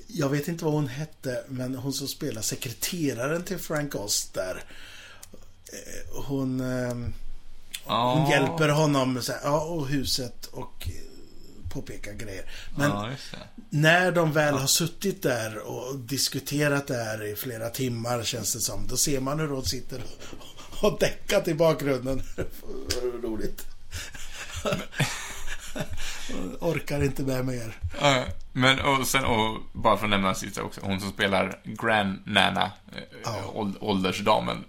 Jag 0.08 0.30
vet 0.30 0.48
inte 0.48 0.66
vad 0.66 0.74
hon 0.74 0.88
hette, 0.88 1.44
men 1.48 1.76
hon 1.76 1.94
som 1.94 2.08
spelar 2.08 2.42
sekreteraren 2.42 3.44
till 3.44 3.58
Frank 3.60 3.96
Oz 3.96 4.30
där. 4.34 4.64
eh, 5.74 6.24
Hon, 6.26 6.60
eh, 6.60 6.88
hon 6.94 7.14
Ja. 7.88 8.28
hjälper 8.32 8.70
honom 8.70 9.22
så 9.22 9.32
här, 9.32 9.40
ja, 9.44 9.62
och 9.62 9.88
huset 9.88 10.46
och 10.46 10.88
påpeka 11.82 12.14
grejer. 12.14 12.46
Men 12.78 12.90
ja, 12.92 13.10
när 13.70 14.12
de 14.12 14.32
väl 14.32 14.54
har 14.58 14.68
suttit 14.68 15.24
där 15.24 15.58
och 15.58 15.96
diskuterat 16.00 16.88
det 16.88 17.04
här 17.04 17.24
i 17.26 17.36
flera 17.36 17.70
timmar 17.70 18.24
känns 18.24 18.54
det 18.54 18.60
som. 18.60 18.88
Då 18.88 18.98
ser 18.98 19.20
man 19.20 19.40
hur 19.40 19.48
de 19.48 19.66
sitter 19.66 20.02
och 20.82 20.98
däckat 21.00 21.48
i 21.48 21.54
bakgrunden. 21.54 22.24
Roligt. 23.24 23.66
Orkar 26.60 27.04
inte 27.04 27.24
med 27.24 27.46
mer. 27.46 27.78
Ja, 28.02 28.26
Men 28.52 28.80
och 28.80 29.08
sen, 29.08 29.26
och 29.26 29.58
bara 29.74 29.98
för 29.98 30.06
att 30.06 30.10
nämna 30.10 30.36
sista 30.36 30.64
också, 30.64 30.82
hon 30.84 31.00
som 31.02 31.10
spelar 31.12 31.60
Grand 31.64 32.20
Nana, 32.26 32.72
eh, 32.96 33.02
Ja. 33.24 33.44
åld- 33.54 33.78
åldersdamen. 33.80 34.64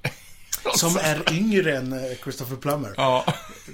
Som 0.76 0.96
är 1.02 1.32
yngre 1.32 1.76
än 1.76 1.92
eh, 1.92 2.16
Christopher 2.22 2.56
Plummer. 2.56 2.94
Ja. 2.96 3.24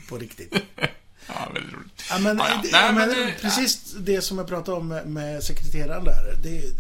På 0.09 0.19
riktigt. 0.19 0.53
ja, 1.27 1.51
väldigt 1.55 1.73
roligt. 1.75 1.94
Ja, 2.15 2.19
men, 2.19 2.39
Ja, 2.39 2.49
ja. 2.49 2.61
det- 2.63 2.73
Nej, 2.73 2.83
ja, 2.87 2.93
men, 2.93 3.09
det- 3.09 3.35
precis 3.41 3.93
det 3.99 4.23
som 4.23 4.39
jag 4.39 4.47
pratade 4.49 4.77
om 4.77 4.89
med, 4.89 5.07
med 5.07 5.43
sekreteraren 5.45 6.05
där. 6.05 6.37
Det, 6.43 6.59
är- 6.59 6.73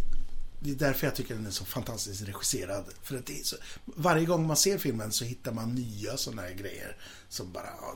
det 0.60 0.70
är 0.70 0.74
därför 0.74 1.06
jag 1.06 1.14
tycker 1.16 1.34
den 1.34 1.46
är 1.46 1.50
så 1.50 1.64
fantastiskt 1.64 2.22
regisserad. 2.22 2.84
För 3.02 3.16
att 3.16 3.26
det 3.26 3.46
så, 3.46 3.56
varje 3.84 4.26
gång 4.26 4.46
man 4.46 4.56
ser 4.56 4.78
filmen 4.78 5.12
så 5.12 5.24
hittar 5.24 5.52
man 5.52 5.74
nya 5.74 6.16
sådana 6.16 6.42
här 6.42 6.50
grejer. 6.50 6.96
Som 7.28 7.52
bara, 7.52 7.66
ja, 7.80 7.94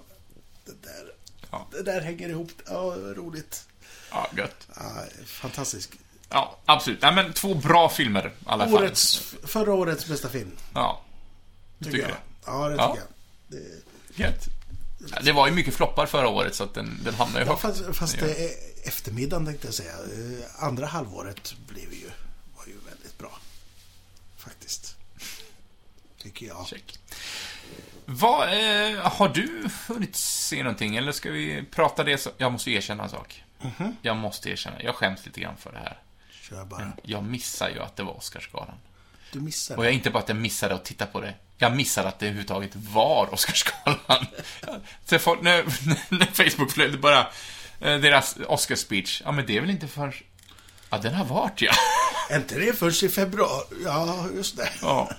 det 0.66 0.82
där, 0.82 1.12
Ja. 1.51 1.68
det 1.70 1.82
där 1.82 2.01
hänger 2.01 2.28
ihop. 2.28 2.51
Ja, 2.66 2.95
roligt. 3.16 3.64
Ja, 4.11 4.28
gött. 4.36 4.66
Ja, 4.76 5.03
fantastisk. 5.26 5.91
Ja, 6.30 6.59
absolut. 6.64 7.03
Nej, 7.03 7.14
men 7.14 7.32
två 7.32 7.55
bra 7.55 7.89
filmer 7.89 8.26
i 8.26 8.30
alla 8.47 8.64
fall. 8.64 8.74
Årets, 8.74 9.18
förra 9.45 9.72
årets 9.74 10.07
bästa 10.07 10.28
film. 10.28 10.51
Ja, 10.74 11.03
du 11.78 11.84
Tycker 11.84 11.97
tycker 11.99 12.09
jag. 12.09 12.16
det? 12.18 12.22
Ja, 12.47 12.68
det 12.68 12.74
Ja. 12.76 12.86
tycker 12.95 13.07
jag. 13.07 13.62
Det, 14.16 14.22
Gött. 14.22 14.49
Ja, 14.99 15.18
det 15.22 15.32
var 15.32 15.46
ju 15.46 15.53
mycket 15.55 15.74
floppar 15.74 16.07
förra 16.07 16.28
året, 16.28 16.55
så 16.55 16.64
att 16.64 16.74
den, 16.74 17.01
den 17.05 17.14
hamnar 17.14 17.40
ju 17.40 17.46
ja, 17.46 17.51
högt. 17.53 17.62
fast 17.62 17.96
fast 17.96 18.16
Ja. 18.20 18.26
eftermiddagen 18.84 19.46
tänkte 19.46 19.66
jag 19.66 19.74
säga. 19.74 19.92
Eh, 19.92 20.64
Andra 20.64 20.86
halvåret 20.86 21.55
blev 21.68 21.92
ju, 21.92 22.11
var 22.57 22.66
ju 22.66 22.74
väldigt 22.90 23.18
bra. 23.18 23.38
Faktiskt. 24.36 24.96
Tycker 26.22 26.46
jag. 26.46 26.66
Check. 26.66 26.99
Vad, 28.05 28.42
eh, 28.49 28.99
har 29.01 29.28
du 29.28 29.68
hunnit 29.88 30.16
se 30.16 30.62
någonting, 30.62 30.96
eller 30.96 31.12
ska 31.12 31.30
vi 31.30 31.64
prata 31.70 32.05
det 32.05 32.18
så... 32.18 32.30
Jag 32.36 32.53
måste 32.53 32.70
erkänna 32.70 33.03
en 33.03 33.11
sak. 33.11 33.44
Mhm. 33.61 33.96
Jag 34.03 34.16
måste 34.16 34.51
erkänna, 34.51 34.82
jag 34.82 34.94
skäms 34.94 35.26
lite 35.26 35.40
grann 35.40 35.57
för 35.57 35.72
det 35.72 35.78
här. 35.78 35.99
Kör 36.30 36.64
bara. 36.64 36.80
Men 36.80 36.92
jag 37.03 37.24
missar 37.24 37.68
ju 37.70 37.80
att 37.80 37.96
det 37.96 38.03
var 38.03 38.16
Oscarsgalan. 38.16 38.74
Du 39.32 39.40
missar 39.40 39.76
Och 39.76 39.86
jag 39.86 39.92
inte 39.92 40.11
bara 40.11 40.22
att 40.22 40.28
jag 40.28 40.36
missade 40.38 40.74
att 40.74 40.84
titta 40.84 41.07
på 41.07 41.20
det. 41.20 41.34
Jag 41.59 41.76
missade 41.76 42.09
att 42.09 42.18
det 42.18 42.26
överhuvudtaget 42.26 42.70
var 42.74 43.34
Oscarsgalan. 43.34 44.26
Folk, 45.20 45.42
när, 45.42 45.64
när 46.18 46.26
Facebook-flödet 46.26 47.00
bara, 47.00 47.20
eh, 47.80 47.98
deras 47.98 48.36
Oscar-speech, 48.36 49.22
ja 49.24 49.32
men 49.32 49.46
det 49.46 49.56
är 49.56 49.61
väl 49.61 49.70
inte 49.70 49.88
för... 49.88 50.22
Ja, 50.90 50.98
den 50.98 51.14
har 51.14 51.24
varit 51.24 51.62
ja. 51.62 51.72
Är 52.30 52.36
inte 52.36 52.59
det 52.59 52.72
först 52.78 53.02
i 53.02 53.09
februari? 53.09 53.64
Ja, 53.84 54.26
just 54.34 54.56
det. 54.56 54.70
ja. 54.82 55.11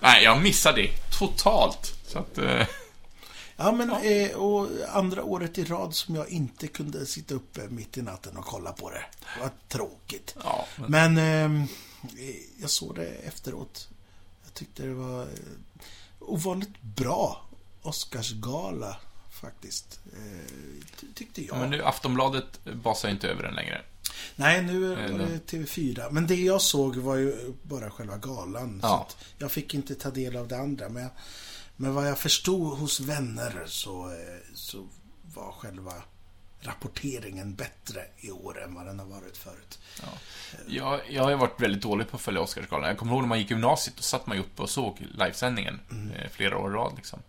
Nej, 0.00 0.24
jag 0.24 0.42
missade 0.42 0.82
det 0.82 0.90
totalt. 1.18 1.94
Så 2.06 2.18
att, 2.18 2.38
eh, 2.38 2.66
Ja, 3.60 3.72
men 3.72 3.90
eh, 3.90 4.30
och 4.36 4.68
andra 4.92 5.24
året 5.24 5.58
i 5.58 5.64
rad 5.64 5.94
som 5.94 6.14
jag 6.14 6.28
inte 6.28 6.66
kunde 6.66 7.06
sitta 7.06 7.34
uppe 7.34 7.60
mitt 7.68 7.96
i 7.98 8.02
natten 8.02 8.36
och 8.36 8.44
kolla 8.44 8.72
på 8.72 8.90
det. 8.90 9.04
Det 9.34 9.40
var 9.40 9.50
tråkigt. 9.68 10.36
ja. 10.44 10.66
Men 10.88 11.18
eh, 11.18 11.66
jag 12.60 12.70
såg 12.70 12.94
det 12.94 13.06
efteråt. 13.06 13.88
Jag 14.44 14.54
tyckte 14.54 14.82
det 14.82 14.94
var 14.94 15.22
eh, 15.22 15.28
ovanligt 16.28 16.82
bra 16.82 17.46
Oscarsgala 17.82 18.96
faktiskt. 19.40 20.00
Eh, 20.12 20.52
ty- 21.00 21.06
tyckte 21.14 21.44
jag. 21.44 21.58
Men 21.58 21.70
nu, 21.70 21.82
Aftonbladet 21.84 22.64
basar 22.82 23.08
inte 23.08 23.28
över 23.28 23.42
den 23.42 23.54
längre. 23.54 23.82
Nej, 24.36 24.62
nu 24.62 24.92
är 24.92 25.08
det 25.18 25.46
TV4. 25.52 26.10
Men 26.10 26.26
det 26.26 26.34
jag 26.34 26.62
såg 26.62 26.96
var 26.96 27.16
ju 27.16 27.54
bara 27.62 27.90
själva 27.90 28.16
galan. 28.16 28.80
Så 28.80 28.86
Ja. 28.86 29.06
att 29.08 29.16
jag 29.38 29.52
fick 29.52 29.74
inte 29.74 29.94
ta 29.94 30.10
del 30.10 30.36
av 30.36 30.48
det 30.48 30.58
andra. 30.58 30.88
Men, 30.88 31.08
men 31.76 31.94
vad 31.94 32.08
jag 32.08 32.18
förstod 32.18 32.78
hos 32.78 33.00
vänner 33.00 33.64
så, 33.66 34.06
eh, 34.10 34.54
så 34.54 34.86
var 35.34 35.52
själva 35.52 35.92
rapporteringen 36.60 37.54
bättre 37.54 38.00
i 38.16 38.30
år 38.30 38.62
än 38.62 38.74
vad 38.74 38.86
den 38.86 38.98
har 38.98 39.06
varit 39.06 39.36
förut. 39.36 39.78
Jag, 40.66 41.00
jag 41.10 41.22
har 41.22 41.30
ju 41.30 41.36
varit 41.36 41.60
väldigt 41.60 41.82
dålig 41.82 42.10
på 42.10 42.16
att 42.16 42.22
följa 42.22 42.40
Oscarsgalan. 42.40 42.88
Jag 42.88 42.98
kommer 42.98 43.12
ihåg 43.12 43.22
när 43.22 43.28
man 43.28 43.38
gick 43.38 43.50
i 43.50 43.54
gymnasiet, 43.54 43.96
då 43.96 44.02
satt 44.02 44.26
man 44.26 44.36
ju 44.36 44.42
uppe 44.42 44.62
och 44.62 44.70
såg 44.70 45.06
livesändningen 45.14 45.80
eh, 46.16 46.30
flera 46.30 46.58
år 46.58 46.70
i 46.70 46.74
rad 46.74 46.92
liksom. 46.96 47.22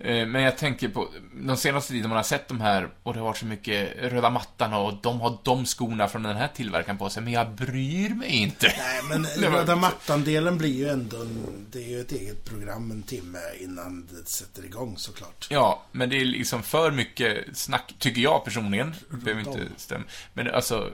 Eh, 0.00 0.26
Men 0.26 0.42
jag 0.42 0.58
tänker 0.58 0.88
på, 0.88 1.08
de 1.34 1.56
senaste 1.56 1.92
tiden 1.92 2.08
man 2.08 2.16
har 2.16 2.22
sett 2.24 2.48
de 2.48 2.60
här, 2.60 2.88
och 3.02 3.12
det 3.12 3.18
har 3.20 3.26
varit 3.26 3.36
så 3.36 3.46
mycket 3.46 3.96
röda 4.02 4.30
mattan 4.30 4.72
och 4.72 4.94
de 5.02 5.20
har 5.20 5.38
de 5.42 5.66
skorna 5.66 6.08
från 6.08 6.22
den 6.22 6.36
här 6.36 6.48
tillverkaren 6.54 6.98
på 6.98 7.10
sig, 7.10 7.22
men 7.22 7.32
jag 7.32 7.50
bryr 7.50 8.08
mig 8.08 8.28
inte. 8.28 8.74
Nej, 8.78 9.00
men 9.08 9.26
röda 9.52 9.76
mattan-delen 9.76 10.58
blir 10.58 10.74
ju 10.74 10.88
ändå 10.88 11.16
en, 11.16 11.66
det 11.70 11.78
är 11.84 11.88
ju 11.88 12.00
ett 12.00 12.12
eget 12.12 12.44
program 12.44 12.90
en 12.90 13.02
timme 13.02 13.38
innan 13.60 14.08
det 14.10 14.28
sätter 14.28 14.64
igång 14.64 14.98
såklart. 14.98 15.46
Ja, 15.50 15.82
men 15.92 16.08
det 16.10 16.16
är 16.20 16.24
liksom 16.24 16.62
för 16.62 16.90
mycket 16.90 17.56
snack, 17.58 17.94
tycker 17.98 18.20
jag 18.20 18.44
personligen. 18.44 18.94
Det 19.10 19.16
behöver 19.16 19.40
inte 19.40 19.66
stämma. 19.76 20.04
Men 20.32 20.50
alltså, 20.50 20.90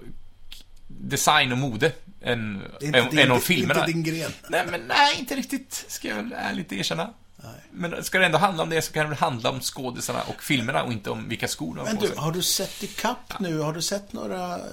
design 0.89 1.53
och 1.53 1.59
mode, 1.59 1.93
än, 2.23 2.63
än, 2.81 3.11
din, 3.11 3.19
än 3.19 3.31
om 3.31 3.41
filmerna. 3.41 3.81
inte 3.81 3.93
din 3.93 4.03
gren. 4.03 4.31
Nej, 4.49 4.65
men 4.71 4.81
nej, 4.81 5.17
inte 5.19 5.37
riktigt, 5.37 5.85
ska 5.89 6.09
jag 6.09 6.17
väl 6.17 6.35
ärligt 6.37 6.73
erkänna. 6.73 7.11
Nej. 7.37 7.53
Men 7.73 8.05
ska 8.05 8.19
det 8.19 8.27
ändå 8.27 8.39
handla 8.39 8.63
om 8.63 8.71
det 8.71 8.83
så 8.83 8.93
kan 8.93 9.03
det 9.03 9.09
väl 9.09 9.19
handla 9.19 9.51
om 9.51 9.61
skådisarna 9.61 10.23
och 10.23 10.43
filmerna 10.43 10.83
och 10.83 10.93
inte 10.93 11.11
om 11.11 11.29
vilka 11.29 11.49
skor 11.49 11.75
de 11.75 11.79
har 11.81 11.87
Men 11.87 11.97
på 11.97 12.03
du, 12.03 12.09
sig. 12.09 12.17
har 12.17 12.33
du 12.33 12.43
sett 12.43 12.83
i 12.83 12.87
kapp 12.87 13.41
nu? 13.41 13.59
Har 13.59 13.73
du 13.73 13.83
sett 13.83 14.13
några 14.13 14.55
eh, 14.59 14.65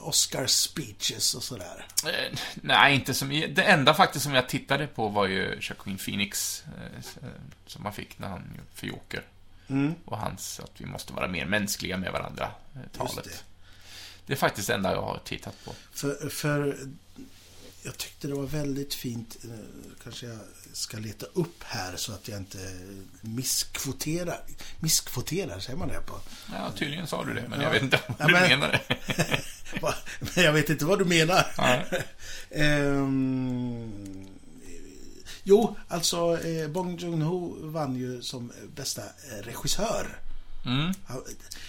Oscar 0.00 0.46
speeches 0.46 1.34
och 1.34 1.42
sådär? 1.42 1.86
Eh, 2.06 2.38
nej, 2.54 2.94
inte 2.94 3.14
som... 3.14 3.28
Det 3.28 3.62
enda 3.62 3.94
faktiskt 3.94 4.22
som 4.24 4.34
jag 4.34 4.48
tittade 4.48 4.86
på 4.86 5.08
var 5.08 5.26
ju 5.26 5.58
Joaquin 5.60 5.96
Phoenix, 5.98 6.62
eh, 6.66 7.00
som 7.66 7.82
man 7.82 7.92
fick 7.92 8.18
när 8.18 8.28
han 8.28 8.60
för 8.74 8.86
Joker. 8.86 9.22
Mm. 9.68 9.94
Och 10.04 10.18
hans 10.18 10.60
att 10.60 10.80
vi 10.80 10.86
måste 10.86 11.12
vara 11.12 11.28
mer 11.28 11.46
mänskliga 11.46 11.96
med 11.96 12.12
varandra, 12.12 12.50
eh, 12.74 12.80
talet. 12.98 13.24
det. 13.24 13.30
Det. 14.26 14.32
är 14.32 14.36
faktiskt 14.36 14.68
det 14.68 14.74
enda 14.74 14.92
jag 14.92 15.02
har 15.02 15.18
tittat 15.24 15.64
på. 15.64 15.72
För, 15.92 16.28
för 16.28 16.76
jag 17.82 17.96
tyckte 17.98 18.28
det 18.28 18.34
var 18.34 18.46
väldigt 18.46 18.94
fint. 18.94 19.36
eh, 19.44 19.50
Kanske 20.02 20.26
jag 20.26 20.38
ska 20.74 20.98
leta 20.98 21.26
upp 21.26 21.62
här 21.64 21.96
så 21.96 22.12
att 22.12 22.28
jag 22.28 22.38
inte 22.38 22.58
misskvoterar. 23.20 24.40
Misskvoterar, 24.80 25.60
säger 25.60 25.78
man 25.78 25.88
det 25.88 26.00
på? 26.06 26.20
Ja, 26.52 26.72
tydligen 26.78 27.06
sa 27.06 27.24
du 27.24 27.34
det, 27.34 27.44
men 27.48 27.58
Ja. 27.60 27.64
jag 27.66 27.72
vet 27.72 27.82
inte 27.82 28.00
vad 28.06 28.16
Ja, 28.20 28.26
du 28.26 28.32
men- 28.32 28.48
menar. 28.48 28.68
det. 28.72 28.96
Jag 30.42 30.52
vet 30.52 30.70
inte 30.70 30.84
vad 30.84 30.98
du 30.98 31.04
menar. 31.04 31.46
Ehm, 32.50 34.28
jo, 35.42 35.76
alltså 35.88 36.38
eh, 36.46 36.68
Bong 36.68 36.96
Joon-Ho 36.98 37.70
vann 37.70 37.96
ju 37.96 38.22
som 38.22 38.52
bästa 38.76 39.02
regissör. 39.42 40.18
Mm. 40.66 40.92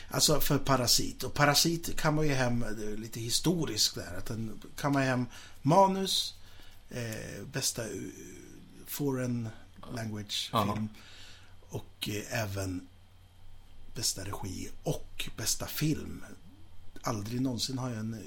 Alltså 0.10 0.40
för 0.42 0.58
Parasit. 0.58 1.24
Och 1.24 1.34
Parasit 1.34 1.98
kan 1.98 2.16
man 2.16 2.28
ju 2.28 2.34
hem, 2.34 2.66
lite 2.98 3.20
historiskt 3.20 3.96
där, 3.96 4.18
att 4.18 4.26
den 4.26 4.62
kan 4.78 4.94
man 4.94 5.04
hem 5.04 5.26
manus, 5.62 6.34
eh, 6.90 7.44
bästa 7.54 7.84
foreign 8.88 9.50
language 9.96 10.50
Ja. 10.54 10.74
film 10.74 10.90
och 11.70 12.10
eh, 12.10 12.42
även 12.44 12.88
bästa 13.96 14.24
regi 14.24 14.70
och 14.84 15.30
bästa 15.38 15.66
film. 15.68 16.24
Aldrig 17.02 17.42
någonsin 17.42 17.78
har 17.78 17.90
jag 17.90 18.00
en... 18.00 18.14
eh, 18.14 18.20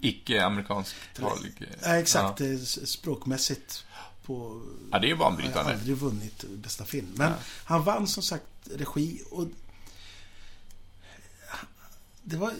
Icke-amerikansk 0.00 0.94
talig... 1.14 1.52
eh, 1.60 1.66
Nej, 1.82 2.02
exakt. 2.02 2.40
Ja. 2.40 2.46
eh, 2.46 2.58
Språkmässigt 2.84 3.84
på... 4.24 4.62
ja, 4.92 4.98
det 4.98 5.06
är 5.06 5.08
ju 5.08 5.14
har 5.16 5.24
jag 5.24 5.32
banbrytande. 5.32 5.72
aldrig 5.72 5.96
vunnit 5.96 6.44
bästa 6.50 6.84
film. 6.84 7.08
Men 7.14 7.30
Ja. 7.30 7.36
han 7.64 7.84
vann 7.84 8.08
som 8.08 8.22
sagt 8.22 8.44
regi 8.74 9.22
och 9.30 9.46
det 12.22 12.36
var 12.36 12.52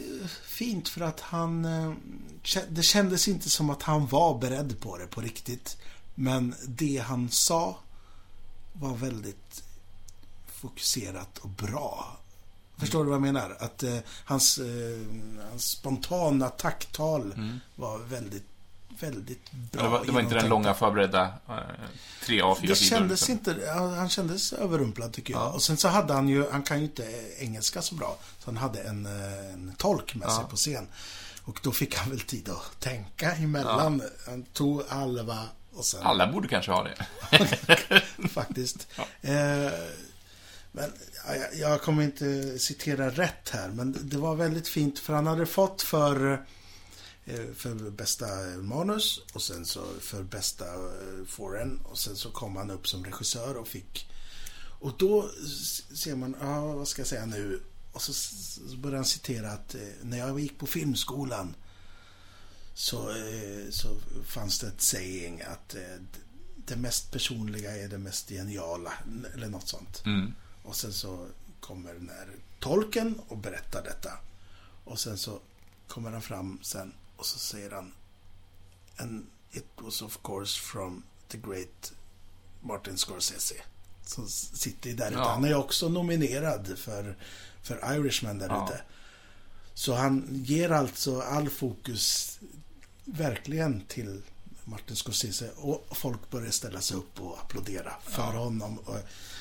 fint 0.45 0.89
för 0.89 1.01
att 1.01 1.19
han... 1.21 1.67
Det 2.69 2.83
kändes 2.83 3.27
inte 3.27 3.49
som 3.49 3.69
att 3.69 3.83
han 3.83 4.07
var 4.07 4.39
beredd 4.39 4.79
på 4.79 4.97
det 4.97 5.07
på 5.07 5.21
riktigt. 5.21 5.77
Men 6.19 6.55
det 6.67 6.97
han 7.07 7.29
sa 7.29 7.77
var 8.73 8.93
väldigt 8.95 9.63
fokuserat 10.61 11.37
och 11.37 11.49
bra. 11.49 12.17
Förstår 12.77 13.03
du 13.03 13.09
vad 13.09 13.15
jag 13.15 13.21
menar? 13.21 13.57
Att 13.59 13.83
eh, 13.83 13.97
hans, 14.25 14.57
eh, 14.57 14.65
hans 15.51 15.63
spontana 15.69 16.49
tacktal 16.49 17.21
Mm. 17.31 17.59
var 17.75 17.97
väldigt, 17.97 18.43
väldigt 18.99 19.51
bra. 19.51 19.81
Ja, 19.81 19.83
det 19.83 19.89
var, 19.89 20.05
det 20.05 20.11
var 20.11 20.21
inte 20.21 20.35
den 20.35 20.49
långa 20.49 20.73
förberedda 20.73 21.33
eh, 21.49 21.55
tre 22.25 22.41
A4 22.41 22.67
Det 22.67 22.75
kändes 22.75 23.29
liksom. 23.29 23.31
inte, 23.53 23.65
ja, 23.65 23.95
han 23.95 24.09
kändes 24.09 24.53
överrumplad 24.53 25.13
tycker 25.13 25.33
jag. 25.33 25.41
Ja. 25.41 25.49
Och 25.51 25.61
sen 25.63 25.77
så 25.77 25.87
hade 25.87 26.13
han 26.13 26.29
ju, 26.29 26.49
han 26.51 26.63
kan 26.63 26.77
ju 26.79 26.83
inte 26.85 27.33
engelska 27.39 27.81
så 27.81 27.95
bra. 27.95 28.17
Så 28.39 28.45
han 28.45 28.57
hade 28.57 28.81
en, 28.81 29.05
eh, 29.05 29.53
en 29.53 29.73
tolk 29.77 30.15
med 30.15 30.29
sig 30.31 30.41
Ja. 30.41 30.47
på 30.49 30.55
scen. 30.55 30.87
Och 31.43 31.59
då 31.63 31.71
fick 31.71 31.95
han 31.95 32.09
väl 32.09 32.19
tid 32.21 32.49
att 32.49 32.79
tänka 32.79 33.31
emellan. 33.35 34.01
Han 34.25 34.43
tog 34.43 34.81
halva 34.87 35.43
sen 35.85 36.01
Alla 36.03 36.31
borde 36.31 36.47
kanske 36.47 36.71
ha 36.71 36.83
det. 36.83 37.05
faktiskt. 38.29 38.87
Ja. 38.97 39.29
Eh, 39.29 39.71
Men 40.71 40.91
ja, 41.27 41.35
jag- 41.35 41.55
jag 41.55 41.81
kommer 41.81 42.03
inte 42.03 42.59
citera 42.59 43.09
rätt 43.09 43.49
här, 43.49 43.69
men 43.69 44.09
det 44.09 44.17
var 44.17 44.35
väldigt 44.35 44.67
fint 44.67 44.99
för 44.99 45.13
han 45.13 45.27
hade 45.27 45.45
fått 45.45 45.81
för, 45.81 46.45
eh, 47.25 47.45
för 47.55 47.89
bästa 47.91 48.25
manus 48.61 49.19
och 49.33 49.41
sen 49.41 49.65
så 49.65 49.83
för 50.01 50.23
bästa 50.23 50.65
eh, 50.65 51.25
foreign 51.27 51.79
och 51.83 51.97
sen 51.97 52.15
så 52.15 52.29
kom 52.31 52.55
han 52.55 52.71
upp 52.71 52.87
som 52.87 53.05
regissör 53.05 53.55
och 53.57 53.67
fick 53.67 54.09
och 54.79 54.93
då 54.97 55.29
ser 55.95 56.15
man, 56.15 56.35
ja 56.41 56.61
vad 56.61 56.87
ska 56.87 56.99
jag 57.01 57.07
säga 57.07 57.25
nu? 57.25 57.61
Och 57.91 58.01
så 58.01 58.13
börjar 58.77 58.95
han 58.95 59.05
citera 59.05 59.51
att 59.51 59.75
eh, 59.75 59.81
när 60.01 60.17
jag 60.17 60.39
gick 60.39 60.59
på 60.59 60.65
filmskolan 60.65 61.55
så, 62.77 63.09
eh, 63.09 63.69
så 63.69 63.97
fanns 64.25 64.59
det 64.59 64.67
ett 64.67 64.81
saying 64.81 65.41
att 65.41 65.75
eh, 65.75 65.81
det 66.55 66.75
mest 66.75 67.11
personliga 67.11 67.77
är 67.77 67.87
det 67.87 67.97
mest 67.97 68.29
geniala, 68.29 68.93
eller 69.33 69.47
något 69.47 69.67
sånt. 69.67 70.05
Mm. 70.05 70.33
Och 70.63 70.75
sen 70.75 70.93
så 70.93 71.27
kommer 71.59 71.93
den 71.93 72.09
här 72.09 72.27
tolken 72.59 73.21
och 73.27 73.37
berättar 73.37 73.83
detta. 73.83 74.11
Och 74.83 74.99
sen 74.99 75.17
så 75.17 75.39
kommer 75.87 76.11
han 76.11 76.21
fram 76.21 76.59
sen 76.61 76.93
och 77.15 77.25
så 77.25 77.39
säger 77.39 77.71
han 77.71 77.93
And 78.97 79.25
it 79.51 79.67
was 79.75 80.01
of 80.01 80.19
course 80.23 80.59
from 80.61 81.03
the 81.27 81.37
great 81.37 81.93
Martin 82.61 82.97
Scorsese. 82.97 83.55
Som 84.05 84.27
sitter 84.29 84.93
där 84.93 85.07
ute. 85.07 85.19
Ja. 85.19 85.29
Han 85.29 85.45
är 85.45 85.55
också 85.55 85.89
nominerad 85.89 86.77
för, 86.77 87.17
för 87.63 87.95
Irishman 87.95 88.37
där 88.37 88.47
Ja. 88.49 88.65
ute. 88.69 88.81
Så 89.73 89.93
han 89.95 90.27
ger 90.31 90.69
alltså 90.71 91.21
all 91.21 91.49
fokus 91.49 92.39
verkligen 93.07 93.81
till 93.87 94.21
Martin 94.65 94.95
Scorsese 94.95 95.49
och 95.55 95.87
folk 95.97 96.29
börjar 96.31 96.51
ställa 96.51 96.81
sig 96.81 96.97
upp 96.97 97.21
och 97.21 97.39
applådera 97.39 97.93
för 98.03 98.21
Ja. 98.33 98.39
honom. 98.39 98.77
Och 98.79 98.97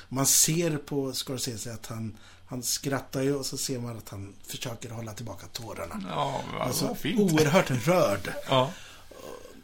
man 0.09 0.27
ser 0.27 0.77
på 0.79 1.13
Scorsese 1.13 1.73
att 1.73 1.87
han, 1.87 2.17
han 2.47 2.63
skrattar 2.63 3.23
ju 3.23 3.35
och 3.35 3.47
så 3.47 3.57
ser 3.59 3.79
man 3.79 3.99
att 3.99 4.09
han 4.09 4.35
försöker 4.47 4.91
hålla 4.91 5.13
tillbaka 5.15 5.47
tårarna. 5.47 6.03
Ja, 6.09 6.43
Alltså, 6.61 6.95
fint. 6.95 7.21
oerhört 7.33 7.71
rörd. 7.71 8.33
Ja. 8.49 8.73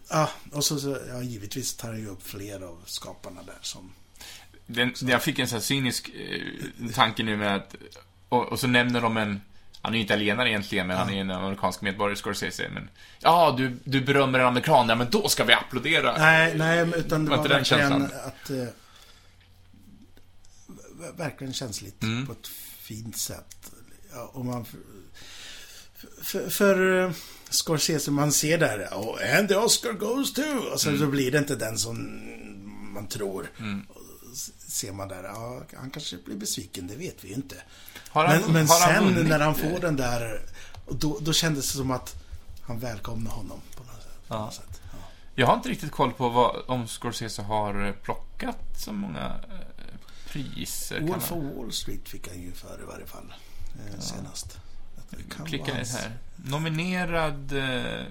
Ja, 0.08 0.30
och 0.52 0.64
så, 0.64 0.80
så 0.80 0.98
ja, 1.08 1.22
givetvis 1.22 1.74
tar 1.74 1.88
han 1.88 1.98
ju 2.00 2.08
upp 2.08 2.22
fler 2.22 2.60
av 2.60 2.78
skaparna 2.86 3.42
där 3.42 3.58
som... 3.62 3.92
Den, 4.66 4.94
jag 5.00 5.22
fick 5.22 5.38
en 5.38 5.48
sån 5.48 5.56
här 5.56 5.62
cynisk 5.62 6.08
eh, 6.08 6.90
tanke 6.94 7.22
nu 7.22 7.36
med 7.36 7.56
att, 7.56 7.74
och, 8.28 8.44
och 8.52 8.60
så 8.60 8.66
nämner 8.66 9.00
de 9.00 9.16
en, 9.16 9.40
han 9.82 9.94
är 9.94 9.98
ju 9.98 10.04
italienare 10.04 10.48
egentligen, 10.48 10.86
men 10.86 10.96
han 10.96 11.10
är 11.10 11.20
en 11.20 11.30
amerikansk 11.30 11.80
medborgare, 11.80 12.16
Scorsese, 12.16 12.68
men 12.74 12.90
ja, 13.20 13.54
du, 13.58 13.76
du 13.84 14.00
berömmer 14.00 14.38
en 14.38 14.46
amerikan, 14.46 14.88
ja 14.88 14.94
men 14.94 15.10
då 15.10 15.28
ska 15.28 15.44
vi 15.44 15.52
applådera. 15.52 16.16
Nej, 16.18 16.54
nej, 16.56 16.86
utan 16.96 17.24
det 17.24 17.30
Var 17.30 17.36
var, 17.36 17.48
den 17.48 17.58
verkligen 17.58 18.02
att... 18.02 18.50
Eh, 18.50 18.56
ver- 21.00 21.16
verkligen 21.16 21.52
känsligt 21.52 22.02
Mm. 22.02 22.26
på 22.26 22.32
ett 22.32 22.46
fint 22.82 23.16
sätt. 23.18 23.70
Ja, 24.12 24.30
och 24.34 24.44
man... 24.44 24.66
För, 26.22 26.50
för 26.50 27.04
eh, 27.04 27.12
Scorsese, 27.50 28.10
man 28.10 28.32
ser 28.32 28.58
där, 28.58 28.88
oh, 28.92 29.38
and 29.38 29.48
the 29.48 29.56
Oscar 29.56 29.92
goes 29.92 30.32
to, 30.32 30.42
och 30.72 30.80
sen 30.80 30.98
så 30.98 31.06
blir 31.06 31.30
det 31.32 31.38
inte 31.38 31.56
den 31.56 31.78
som 31.78 32.20
man 32.94 33.06
tror. 33.08 33.50
Mm. 33.58 33.86
Ser 34.72 34.92
man 34.92 35.08
där, 35.08 35.24
ja, 35.24 35.62
han 35.76 35.90
kanske 35.90 36.16
blir 36.16 36.36
besviken, 36.36 36.86
det 36.86 36.96
vet 36.96 37.24
vi 37.24 37.28
ju 37.28 37.34
inte. 37.34 37.56
Han- 38.08 38.26
men 38.40 38.52
men 38.52 38.56
han 38.56 38.66
sen 38.66 39.04
vunnit? 39.04 39.28
när 39.28 39.40
han 39.40 39.54
får 39.54 39.80
den 39.80 39.96
där, 39.96 40.40
då, 40.88 41.18
då 41.20 41.32
kändes 41.32 41.72
det 41.72 41.76
som 41.78 41.90
att 41.90 42.14
han 42.62 42.78
välkomnar 42.78 43.30
honom 43.30 43.60
på 43.76 43.82
något 43.82 44.02
sätt. 44.02 44.28
På 44.28 44.34
Ja. 44.34 44.38
något 44.44 44.54
sätt. 44.54 44.80
Ja. 44.92 44.98
Jag 45.34 45.46
har 45.46 45.54
inte 45.54 45.68
riktigt 45.68 45.90
koll 45.92 46.12
på 46.12 46.28
vad, 46.28 46.62
om 46.66 46.88
Scorsese 46.88 47.42
har 47.42 47.86
eh, 47.86 47.92
plockat 47.92 48.58
så 48.78 48.92
många 48.92 49.26
eh, 49.50 49.84
priser. 50.28 51.00
Wolf 51.00 51.32
of 51.32 51.42
Wall 51.56 51.72
Street 51.72 52.08
fick 52.08 52.28
han 52.28 52.40
ju 52.42 52.52
för 52.52 52.80
i 52.82 52.86
varje 52.86 53.06
fall. 53.06 53.34
Eh, 53.94 54.00
senast. 54.00 54.58
Klicka 55.46 55.74
ner 55.74 55.84
här. 55.92 56.16
Nominerad 56.36 57.52
eh, 57.52 58.04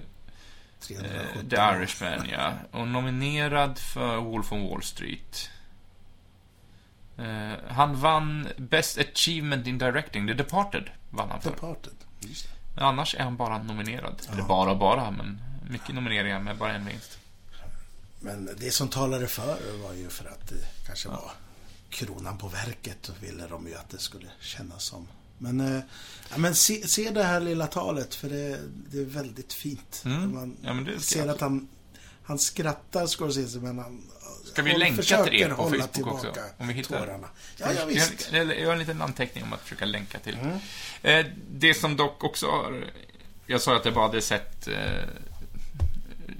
317. 0.80 1.42
eh, 1.42 1.48
The 1.50 1.56
Irishman, 1.78 2.28
ja. 2.32 2.52
Och 2.70 2.88
nominerad 2.88 3.78
för 3.78 4.16
Wolf 4.16 4.52
on 4.52 4.68
Wall 4.68 4.82
Street. 4.82 5.48
Eh, 7.18 7.52
han 7.68 8.00
vann 8.00 8.48
Best 8.56 8.98
Achievement 8.98 9.66
in 9.66 9.78
Directing, 9.78 10.26
The 10.26 10.32
Departed 10.34 10.90
vann 11.10 11.30
han 11.30 11.40
för. 11.42 11.50
Departed. 11.50 11.92
Just 12.20 12.48
det. 12.74 12.80
Annars 12.84 13.14
är 13.14 13.24
han 13.24 13.36
bara 13.36 13.62
nominerad. 13.62 14.22
Eller 14.28 14.38
Ja. 14.40 14.46
bara 14.48 14.70
och 14.70 14.78
bara, 14.78 15.10
men 15.10 15.42
mycket 15.70 15.94
nomineringar 15.94 16.40
med 16.40 16.56
bara 16.58 16.72
en 16.74 16.84
vinst. 16.86 17.18
Men 18.20 18.48
det 18.60 18.70
som 18.70 18.88
talade 18.88 19.26
för 19.26 19.58
var 19.82 19.92
ju 19.92 20.08
för 20.08 20.24
att 20.24 20.48
det 20.48 20.86
kanske 20.86 21.08
var 21.08 21.30
kronan 21.90 22.38
på 22.38 22.48
verket 22.48 23.08
och 23.08 23.22
ville 23.22 23.46
de 23.46 23.66
ju 23.66 23.74
att 23.74 23.88
det 23.90 23.98
skulle 23.98 24.26
kännas 24.40 24.84
som. 24.84 25.08
Men, 25.38 25.60
eh, 25.60 25.80
ja, 26.30 26.38
men 26.38 26.54
se, 26.54 26.88
se 26.88 27.10
det 27.10 27.24
här 27.24 27.40
lilla 27.40 27.66
talet 27.66 28.14
för 28.14 28.28
det, 28.28 28.60
det 28.90 28.98
är 29.00 29.04
väldigt 29.04 29.52
fint. 29.52 30.02
Mm. 30.04 30.34
Man 30.34 30.56
Ja, 30.94 31.00
ser 31.00 31.28
att 31.28 31.40
han, 31.40 31.68
han 32.24 32.38
skrattar 32.38 33.06
Scorsese 33.06 33.58
men 33.58 33.78
han 33.78 34.02
Ska 34.52 34.62
vi 34.62 34.78
länka 34.78 35.02
till 35.02 35.40
det 35.40 35.48
på 35.48 35.70
Facebook 35.70 36.14
också? 36.14 36.32
Om 36.58 36.68
vi 36.68 36.74
hittar 36.74 36.98
tårarna. 36.98 37.28
Ja, 37.56 37.66
ja, 37.78 37.84
visst. 37.84 38.32
Jag, 38.32 38.60
jag, 38.60 38.66
har 38.66 38.72
en 38.72 38.78
liten 38.78 39.02
anteckning 39.02 39.44
om 39.44 39.52
att 39.52 39.60
försöka 39.60 39.84
länka 39.84 40.18
till. 40.18 40.38
Mm. 40.42 40.58
Eh, 41.02 41.32
det 41.50 41.74
som 41.74 41.96
dock 41.96 42.24
också 42.24 42.46
har... 42.46 42.84
Jag 43.46 43.60
sa 43.60 43.76
att 43.76 43.84
jag 43.84 43.94
bara 43.94 44.06
hade 44.06 44.20
sett 44.20 44.68
eh, 44.68 44.74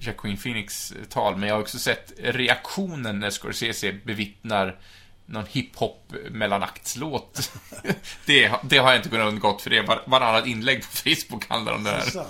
Jacqueline 0.00 0.36
Phoenix 0.36 0.94
tal, 1.08 1.36
men 1.36 1.48
jag 1.48 1.56
har 1.56 1.62
också 1.62 1.78
sett 1.78 2.12
reaktionen 2.18 3.20
när 3.20 3.30
Scorsese 3.30 3.92
bevittnar 4.04 4.78
någon 5.26 5.46
hiphop 5.50 6.12
mellanaktslåt. 6.30 7.52
det, 8.26 8.52
det 8.62 8.78
har 8.78 8.90
jag 8.90 8.98
inte 8.98 9.08
kunnat 9.08 9.28
undgått, 9.28 9.62
för 9.62 9.70
det 9.70 9.78
är 9.78 9.86
var, 9.86 10.02
varannat 10.06 10.46
inlägg 10.46 10.82
på 10.82 10.96
Facebook 10.96 11.48
handlar 11.48 11.72
om 11.72 11.84
det 11.84 11.90
här. 11.90 12.24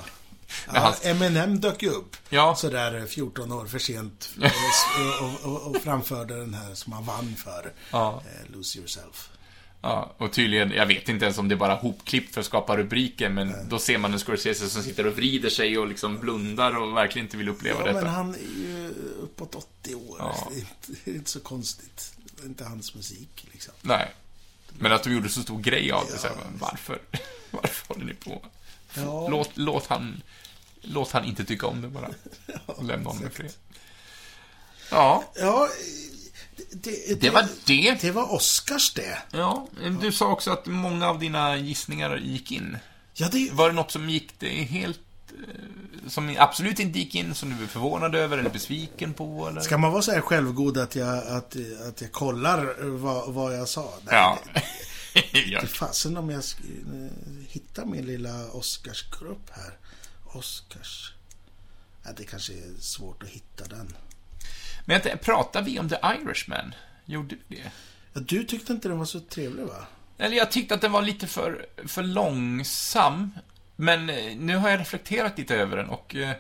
Ja, 0.75 0.81
han- 0.81 0.95
Eminem 1.11 1.61
dök 1.61 1.83
ju 1.83 1.89
upp. 1.91 2.17
Ja. 2.29 2.55
Sådär 2.55 3.07
14 3.07 3.53
år 3.53 3.67
för 3.67 3.79
sent. 3.79 4.31
och, 5.21 5.53
och, 5.53 5.67
och, 5.71 5.83
framförde 5.83 6.37
den 6.41 6.55
här 6.55 6.75
som 6.75 6.93
han 6.93 7.05
vann 7.05 7.35
för. 7.37 7.73
Ja. 7.91 8.23
Eh, 8.27 8.53
Lose 8.57 8.79
yourself. 8.79 9.29
Ja, 9.85 10.15
och 10.19 10.33
tydligen, 10.33 10.71
jag 10.71 10.87
vet 10.87 11.09
inte 11.09 11.25
ens 11.25 11.39
om 11.39 11.49
det 11.49 11.55
är 11.55 11.57
bara 11.57 11.75
hopklipp 11.75 12.35
för 12.35 12.41
att 12.41 12.47
skapa 12.47 12.77
rubriker, 12.77 13.29
men 13.29 13.69
då 13.69 13.79
ser 13.79 13.99
man 13.99 14.13
en 14.13 14.19
Scorsese 14.19 14.69
som 14.69 14.83
sitter 14.83 15.07
och 15.07 15.17
vrider 15.17 15.51
sig 15.51 15.79
och 15.79 15.87
liksom 15.87 16.19
blundar 16.19 16.77
och 16.77 16.97
verkligen 16.97 17.27
inte 17.27 17.37
vill 17.37 17.49
uppleva 17.49 17.81
Ja, 17.81 17.87
detta. 17.87 18.01
men 18.05 18.15
han 18.15 18.35
är 18.35 18.39
ju 18.39 18.95
uppåt 19.23 19.55
80 19.55 19.95
år. 19.95 20.17
Ja. 20.19 20.49
Det, 20.51 20.57
är 20.57 20.59
inte, 20.61 21.01
det 21.05 21.11
är 21.11 21.15
inte 21.15 21.31
så 21.31 21.41
konstigt. 21.41 22.13
Det 22.37 22.43
är 22.43 22.47
inte 22.47 22.65
hans 22.65 22.95
musik 22.95 23.47
liksom. 23.53 23.75
Nej. 23.83 24.15
Men 24.79 24.93
att 24.93 25.03
de 25.03 25.13
gjorde 25.13 25.29
så 25.29 25.43
stor 25.43 25.61
grej 25.61 25.93
av 25.93 26.07
det, 26.13 26.19
så 26.19 26.27
här, 26.27 26.37
Ja. 26.39 26.45
varför? 26.61 26.99
Varför 27.51 27.95
håller 27.95 28.07
ni 28.07 28.15
på? 28.15 28.43
Ja. 28.95 29.29
Låt, 29.29 29.51
låt 29.55 29.87
han... 29.87 30.23
Låt 30.83 31.13
han 31.13 31.25
inte 31.25 31.45
tycka 31.45 31.67
om 31.67 31.83
det 31.83 31.89
bara. 31.89 32.09
Lämna 32.83 33.11
honom 33.11 33.27
i 33.27 33.31
fred. 33.31 33.53
Ja, 34.91 35.25
Ja, 35.35 35.69
det, 36.73 37.09
det, 37.09 37.21
det 37.21 37.31
var 37.31 37.47
det. 37.65 38.01
Det 38.01 38.11
var 38.11 38.33
Oscars 38.35 38.93
det. 38.95 39.19
Ja, 39.33 39.69
du 40.01 40.13
sa 40.13 40.33
också 40.33 40.51
att 40.51 40.67
många 40.67 41.09
av 41.09 41.19
dina 41.19 41.57
gissningar 41.57 42.17
gick 42.17 42.53
in. 42.53 42.77
Ja, 43.15 43.29
det, 43.33 43.51
Var 43.53 43.69
det 43.69 43.75
något 43.75 43.91
som 43.91 44.11
gick 44.11 44.39
det 44.39 44.49
helt... 44.49 45.01
eh, 45.29 46.09
Som 46.09 46.37
absolut 46.39 46.79
inte 46.79 46.99
gick 46.99 47.15
in, 47.15 47.35
som 47.35 47.57
du 47.59 47.63
är 47.65 47.69
förvånad 47.69 48.15
över 48.15 48.39
eller 48.39 48.51
besviken 48.51 49.15
på, 49.15 49.49
eller? 49.49 49.61
Ska 49.61 49.79
man 49.79 49.93
vara 49.93 50.03
så 50.03 50.13
här 50.13 50.21
självgod 50.21 50.79
att 50.79 50.97
jag, 50.97 51.19
att, 51.19 51.57
att 51.89 52.01
jag 52.01 52.13
kollar 52.13 52.75
vad, 52.89 53.33
vad 53.35 53.57
jag 53.59 53.69
sa? 53.69 53.93
Nej, 54.05 54.15
Ja. 54.15 54.39
Det, 55.15 55.61
det 55.61 55.67
fasen 55.67 56.17
om 56.17 56.31
jag 56.31 56.39
eh, 56.39 57.13
hittar 57.49 57.85
min 57.85 58.07
lilla 58.07 58.51
Oscarsgrupp 58.51 59.51
här. 59.51 59.73
Oscars. 60.33 61.13
Ja, 62.05 62.11
det 62.17 62.25
kanske 62.25 62.53
är 62.53 62.81
svårt 62.81 63.23
att 63.23 63.29
hitta 63.29 63.65
den. 63.65 63.97
Men 64.85 65.01
pratar 65.23 65.63
vi 65.63 65.79
om 65.79 65.89
The 65.89 65.97
Irishman? 66.05 66.75
Gjorde 67.05 67.37
vi 67.49 67.57
det? 67.57 67.71
Ja, 68.13 68.21
du 68.21 68.45
tyckte 68.45 68.73
inte 68.73 68.89
den 68.89 68.99
var 68.99 69.05
så 69.05 69.21
trevlig 69.21 69.65
va? 69.65 69.87
Eller 70.19 70.37
jag 70.37 70.51
tyckte 70.53 70.75
att 70.75 70.81
den 70.81 70.93
var 70.93 71.03
lite 71.03 71.27
för, 71.27 71.67
för 71.87 72.03
långsam. 72.03 73.31
Men 73.77 74.11
eh, 74.11 74.37
nu 74.37 74.57
har 74.57 74.69
jag 74.71 74.81
reflekterat 74.81 75.39
lite 75.39 75.57
över 75.57 75.77
den 75.77 75.89
och... 75.89 76.15
eh, 76.15 76.37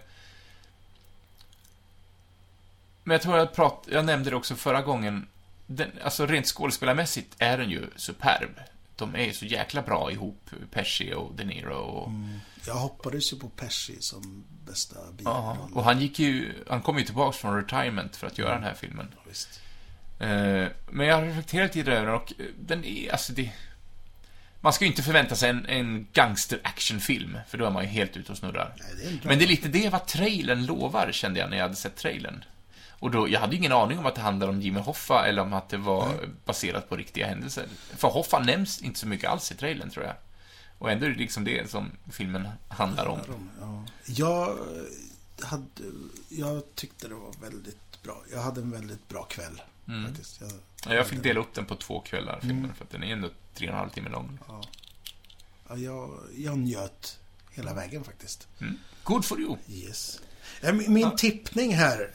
Men 3.04 3.12
jag 3.14 3.22
tror 3.22 3.38
jag, 3.38 3.54
prat, 3.54 3.86
jag 3.90 4.04
nämnde 4.04 4.30
det 4.30 4.36
också 4.36 4.54
förra 4.54 4.82
gången. 4.82 5.26
Den, 5.66 5.90
alltså 6.04 6.26
rent 6.26 6.46
skådespelarmässigt 6.46 7.34
är 7.38 7.58
den 7.58 7.70
ju 7.70 7.86
superb. 7.96 8.50
De 8.96 9.14
är 9.14 9.24
ju 9.24 9.32
så 9.32 9.44
jäkla 9.46 9.82
bra 9.82 10.12
ihop, 10.12 10.50
Pesci 10.70 11.12
och 11.14 11.34
De 11.34 11.44
Niro 11.44 11.74
och... 11.74 12.10
Jag 12.66 12.74
hoppades 12.74 13.32
ju 13.32 13.36
på 13.38 13.48
Pesci 13.48 13.96
som 14.00 14.44
bästa 14.66 14.96
Ja, 15.24 15.56
biroll. 15.58 15.72
och 15.74 15.84
han 15.84 16.00
gick 16.00 16.18
ju... 16.18 16.54
Han 16.68 16.82
kom 16.82 16.98
ju 16.98 17.04
tillbaks 17.04 17.38
från 17.38 17.56
retirement 17.56 18.16
för 18.16 18.26
att 18.26 18.38
göra 18.38 18.54
den 18.54 18.62
här 18.64 18.74
filmen. 18.74 19.14
Visst. 19.28 19.60
Eh, 20.18 20.66
Men 20.90 21.06
jag 21.06 21.16
har 21.16 21.22
reflekterat 21.22 21.74
lite 21.74 21.92
över 21.92 22.06
den 22.06 22.14
och 22.14 22.32
eh, 22.38 22.46
den 22.58 22.84
är, 22.84 23.12
alltså 23.12 23.32
det... 23.32 23.50
Man 24.60 24.72
ska 24.72 24.84
ju 24.84 24.90
inte 24.90 25.02
förvänta 25.02 25.36
sig 25.36 25.50
en, 25.50 25.66
en 25.66 26.06
gangster-actionfilm, 26.12 27.38
för 27.48 27.58
då 27.58 27.64
är 27.66 27.70
man 27.70 27.82
ju 27.82 27.88
helt 27.88 28.16
ute 28.16 28.32
och 28.32 28.38
snurrar. 28.38 28.74
Nej, 28.78 29.18
det. 29.22 29.28
Men 29.28 29.38
det 29.38 29.44
är 29.44 29.48
lite 29.48 29.68
det 29.68 29.88
vad 29.88 30.06
trailern 30.06 30.66
lovar, 30.66 31.08
kände 31.12 31.40
jag 31.40 31.50
när 31.50 31.56
jag 31.56 31.64
hade 31.64 31.76
sett 31.76 31.96
trailern. 31.96 32.44
Och 33.02 33.10
då, 33.10 33.28
jag 33.28 33.40
hade 33.40 33.56
ingen 33.56 33.72
aning 33.72 33.98
om 33.98 34.06
att 34.06 34.14
det 34.14 34.20
handlade 34.20 34.52
om 34.52 34.60
Jimmy 34.60 34.80
Hoffa 34.80 35.26
eller 35.26 35.42
om 35.42 35.52
att 35.52 35.68
det 35.68 35.76
var 35.76 36.14
baserat 36.44 36.88
på 36.88 36.96
riktiga 36.96 37.26
händelser. 37.26 37.66
För 37.96 38.08
Hoffa 38.08 38.38
nämns 38.38 38.82
inte 38.82 38.98
så 38.98 39.06
mycket 39.06 39.30
alls 39.30 39.52
i 39.52 39.54
trailern, 39.54 39.90
tror 39.90 40.04
jag. 40.04 40.14
Och 40.78 40.90
ändå 40.90 41.06
är 41.06 41.10
det 41.10 41.16
liksom 41.16 41.44
det 41.44 41.70
som 41.70 41.90
filmen 42.12 42.48
handlar 42.68 43.06
om. 43.06 43.18
Ja. 43.60 43.84
Jag, 44.06 44.48
eh, 44.48 45.46
hade, 45.46 45.66
jag 46.28 46.62
tyckte 46.74 47.08
det 47.08 47.14
var 47.14 47.32
väldigt 47.40 48.02
bra. 48.02 48.22
Jag 48.32 48.40
hade 48.42 48.60
en 48.60 48.70
väldigt 48.70 49.08
bra 49.08 49.22
kväll. 49.22 49.62
Mm. 49.88 50.06
Faktiskt. 50.06 50.40
Jag, 50.40 50.50
Ja, 50.86 50.94
Jag 50.94 51.06
fick 51.06 51.22
dela 51.22 51.40
upp 51.40 51.54
den 51.54 51.64
på 51.64 51.74
två 51.74 52.00
kvällar, 52.00 52.38
filmen, 52.40 52.74
för 52.74 52.84
att 52.84 52.90
den 52.90 53.02
är 53.02 53.12
ändå 53.12 53.28
tre 53.54 53.66
och 53.68 53.72
en 53.72 53.78
halv 53.78 53.90
timme 53.90 54.08
lång. 54.10 54.38
ja, 55.68 55.76
jag, 55.76 56.18
jag 56.36 56.58
njöt 56.58 57.18
hela 57.50 57.74
vägen 57.74 58.04
faktiskt. 58.04 58.48
Mm. 58.60 58.78
Good 59.04 59.24
for 59.24 59.40
you! 59.40 59.56
Yes. 59.68 60.20
Eh, 60.62 60.72
Min, 60.72 60.92
min 60.92 61.02
Ja. 61.02 61.10
tippning 61.10 61.74
här. 61.74 62.10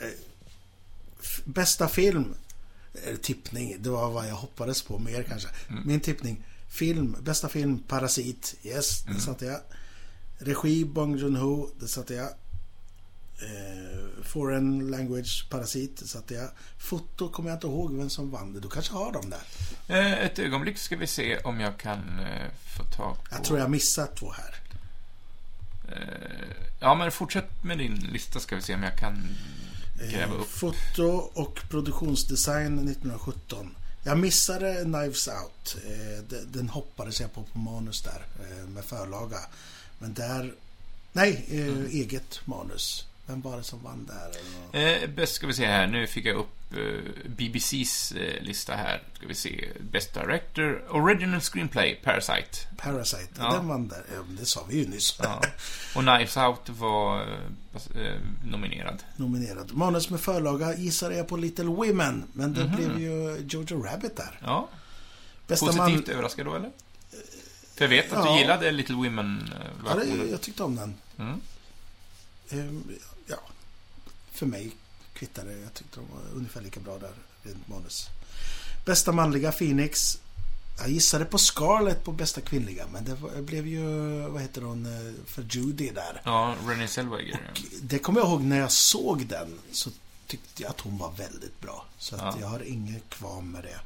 Eh, 1.19 1.25
Bästa 1.45 1.87
film. 1.87 2.33
Eller 3.05 3.17
tippning, 3.17 3.75
det 3.79 3.89
var 3.89 4.09
vad 4.11 4.27
jag 4.27 4.35
hoppades 4.35 4.81
på 4.81 4.99
mer 4.99 5.23
kanske. 5.23 5.47
Mm. 5.69 5.83
Min 5.87 5.99
tippning. 5.99 6.43
Film, 6.69 7.15
bästa 7.21 7.49
film, 7.49 7.79
Parasit. 7.87 8.55
Yes, 8.63 9.03
Mm. 9.05 9.15
det 9.15 9.21
satte 9.23 9.45
jag. 9.45 9.59
Regi, 10.37 10.85
Bong 10.85 11.17
Joon-Ho. 11.17 11.69
Det 11.79 11.87
satte 11.87 12.13
jag. 12.13 12.27
Eh, 13.41 14.23
foreign 14.23 14.91
language, 14.91 15.47
Parasit. 15.49 15.97
Det 15.97 16.07
satte 16.07 16.33
jag. 16.33 16.49
Foto 16.77 17.29
kommer 17.29 17.49
jag 17.49 17.57
inte 17.57 17.67
ihåg 17.67 17.97
vem 17.97 18.09
som 18.09 18.31
vann 18.31 18.53
det. 18.53 18.59
Du 18.59 18.69
kanske 18.69 18.93
har 18.93 19.11
dem 19.11 19.29
där. 19.29 19.41
Eh, 19.97 20.13
ett 20.25 20.39
ögonblick 20.39 20.77
ska 20.77 20.95
vi 20.97 21.07
se 21.07 21.37
om 21.37 21.59
jag 21.59 21.77
kan 21.77 22.19
eh, 22.19 22.47
få 22.77 22.83
tag 22.83 23.15
på... 23.15 23.21
Jag 23.31 23.43
tror 23.43 23.59
jag 23.59 23.69
missat 23.71 24.15
två 24.15 24.31
här. 24.31 24.55
Eh, 25.91 26.47
ja, 26.79 26.95
men 26.95 27.11
fortsätt 27.11 27.63
med 27.63 27.77
din 27.77 27.95
lista 27.95 28.39
ska 28.39 28.55
vi 28.55 28.61
se 28.61 28.73
om 28.75 28.83
jag 28.83 28.97
kan 28.97 29.27
gräva 29.99 30.35
Eh, 30.35 30.41
upp. 30.41 30.47
Foto 30.49 31.03
och 31.33 31.59
produktionsdesign 31.69 32.79
1917. 32.87 33.75
Jag 34.03 34.17
missade 34.19 34.83
Knives 34.83 35.27
Out. 35.27 35.77
Eh, 35.87 36.23
de- 36.29 36.45
Den 36.59 36.69
hoppades 36.69 37.21
jag 37.21 37.33
på 37.33 37.43
på 37.43 37.59
manus 37.59 38.01
där 38.01 38.25
eh, 38.39 38.67
med 38.67 38.85
förlaga. 38.85 39.37
Men 39.99 40.13
där... 40.13 40.53
Nej, 41.13 41.45
Mm. 41.51 41.85
eget 41.91 42.39
manus. 42.45 43.05
Vem 43.27 43.41
var 43.41 43.57
det 43.57 43.63
som 43.63 43.83
vann 43.83 44.09
där? 44.71 45.01
Eh, 45.03 45.09
bäst 45.09 45.33
ska 45.35 45.47
vi 45.47 45.53
se 45.53 45.65
här, 45.65 45.87
nu 45.87 46.07
fick 46.07 46.25
jag 46.25 46.35
upp 46.35 46.73
eh, 46.77 47.29
BBCs 47.29 48.11
eh, 48.11 48.41
lista 48.43 48.73
här. 48.75 49.03
Ska 49.13 49.27
vi 49.27 49.35
se, 49.35 49.69
Best 49.91 50.13
Director, 50.13 50.83
Original 50.89 51.41
Screenplay, 51.41 51.95
Parasite. 52.03 52.57
Parasite. 52.77 53.29
Ja. 53.37 53.51
Den 53.53 53.67
vann 53.67 53.87
där. 53.87 54.03
Ja, 54.15 54.21
det 54.39 54.45
sa 54.45 54.65
vi 54.69 54.77
ju 54.77 54.87
nyss. 54.87 55.19
Ja. 55.23 55.41
Och 55.95 56.01
Knives 56.01 56.37
Out 56.37 56.69
var 56.69 57.21
eh, 57.21 58.01
eh, 58.01 58.19
nominerad. 58.45 59.03
Nominerad. 59.15 59.73
Manus 59.73 60.09
med 60.09 60.19
förlaga 60.19 60.75
gissade 60.75 61.15
jag 61.17 61.27
på 61.27 61.37
Little 61.37 61.65
Women. 61.65 62.23
Men 62.33 62.53
det 62.53 62.65
Mhm. 62.65 62.75
blev 62.75 62.99
ju 62.99 63.45
Jojo 63.49 63.83
Rabbit 63.83 64.15
där. 64.17 64.39
Ja, 64.43 64.69
Bästa 65.47 65.65
positivt 65.65 66.07
man... 66.07 66.13
överraskad 66.15 66.45
då, 66.45 66.55
eller? 66.55 66.71
För 67.75 67.83
jag 67.85 67.89
vet 67.89 68.13
att 68.13 68.25
Ja. 68.25 68.33
du 68.33 68.39
gillade 68.39 68.71
Little 68.71 68.95
Ja, 68.95 69.01
Women-versionen. 69.03 70.19
det, 70.19 70.31
jag 70.31 70.41
tyckte 70.41 70.63
om 70.63 70.75
den. 70.75 70.95
Mm. 71.17 71.41
Ehm, 72.49 72.83
Ja, 72.89 72.95
för 74.37 74.45
mig 74.45 74.71
kvittar 75.13 75.45
det. 75.45 75.57
Jag 75.59 75.73
tyckte 75.73 75.99
de 75.99 76.05
var 76.15 76.21
ungefär 76.35 76.61
lika 76.61 76.79
bra 76.79 76.97
där, 76.99 77.11
rent 77.43 77.67
manus. 77.67 78.07
Bästa 78.85 79.11
manliga 79.11 79.51
Phoenix. 79.51 80.17
Jag 80.79 80.89
gissade 80.89 81.25
på 81.25 81.37
Scarlett 81.37 82.03
på 82.03 82.11
bästa 82.11 82.41
kvinnliga, 82.41 82.85
men 82.93 83.05
det 83.05 83.15
var, 83.15 83.41
blev 83.41 83.67
ju, 83.67 83.85
vad 84.27 84.41
heter 84.41 84.61
hon, 84.61 84.85
eh, 84.85 85.13
för 85.25 85.45
Judy 85.49 85.89
där. 85.91 86.21
Ja, 86.23 86.55
Renée 86.67 86.87
Zellweger. 86.87 87.51
Och 87.53 87.59
det 87.81 87.99
kommer 87.99 88.19
jag 88.19 88.29
ihåg 88.29 88.41
när 88.41 88.59
jag 88.59 88.71
såg 88.71 89.25
den, 89.27 89.59
så 89.71 89.89
tyckte 90.27 90.63
jag 90.63 90.69
att 90.69 90.79
hon 90.81 90.97
var 90.97 91.11
väldigt 91.11 91.61
bra. 91.61 91.85
Så 91.97 92.15
att 92.15 92.21
Ja. 92.21 92.35
jag 92.41 92.47
har 92.47 92.59
inget 92.63 93.09
kvar 93.09 93.41
med 93.41 93.63
det. 93.63 93.79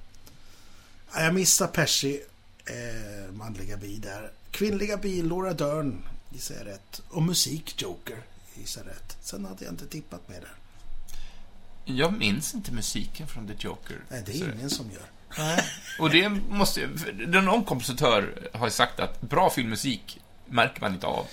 Ja, 1.13 1.21
Jag 1.23 1.33
missar 1.33 1.67
Percy, 1.67 2.19
eh, 2.65 3.33
manliga 3.33 3.77
bi 3.77 3.97
där. 3.97 4.31
Kvinnliga 4.51 4.97
bi, 4.97 5.21
Laura 5.21 5.53
Dern, 5.53 6.03
gissar 6.29 6.55
jag 6.55 6.65
rätt. 6.65 7.01
Och 7.09 7.23
musik, 7.23 7.81
Joker, 7.81 8.23
gissar 8.61 8.81
jag 8.85 8.89
rätt. 8.91 9.17
Sen 9.21 9.45
hade 9.45 9.65
jag 9.65 9.73
inte 9.73 9.87
tippat 9.87 10.27
med 10.29 10.41
där. 10.41 10.51
Jag 11.85 12.13
minns 12.13 12.53
inte 12.53 12.71
musiken 12.71 13.27
från 13.27 13.47
The 13.47 13.53
Joker. 13.59 13.97
Nej, 14.09 14.23
det 14.25 14.31
är 14.41 14.53
ingen 14.55 14.69
som 14.69 14.91
gör. 14.91 15.03
Och 15.99 16.09
det 16.09 16.29
måste... 16.29 16.89
för 16.97 17.41
Någon 17.41 17.63
kompositör 17.63 18.49
har 18.53 18.67
ju 18.67 18.71
sagt 18.71 18.99
att 18.99 19.21
bra 19.21 19.49
filmmusik 19.49 20.19
märker 20.45 20.81
man 20.81 20.93
inte 20.93 21.07
av. 21.07 21.25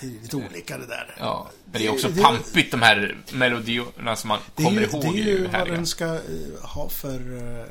Det 0.00 0.06
är 0.06 0.10
lite 0.10 0.36
olika 0.36 0.78
det 0.78 0.86
där. 0.86 1.14
Ja, 1.18 1.50
men 1.64 1.80
det 1.80 1.86
är 1.86 1.92
också 1.92 2.08
Det- 2.08 2.22
pampigt, 2.22 2.70
de 2.70 2.82
här 2.82 3.16
melodierna 3.32 4.16
som 4.16 4.28
man 4.28 4.38
Det 4.56 4.62
kommer 4.64 4.80
ju, 4.80 4.86
ihåg. 4.86 5.02
det 5.02 5.08
är 5.20 5.24
ju 5.24 5.46
vad 5.46 5.68
den 5.68 5.86
ska 5.86 6.04
eh, 6.14 6.20
ha 6.62 6.88
för, 6.88 7.36
eh, 7.60 7.66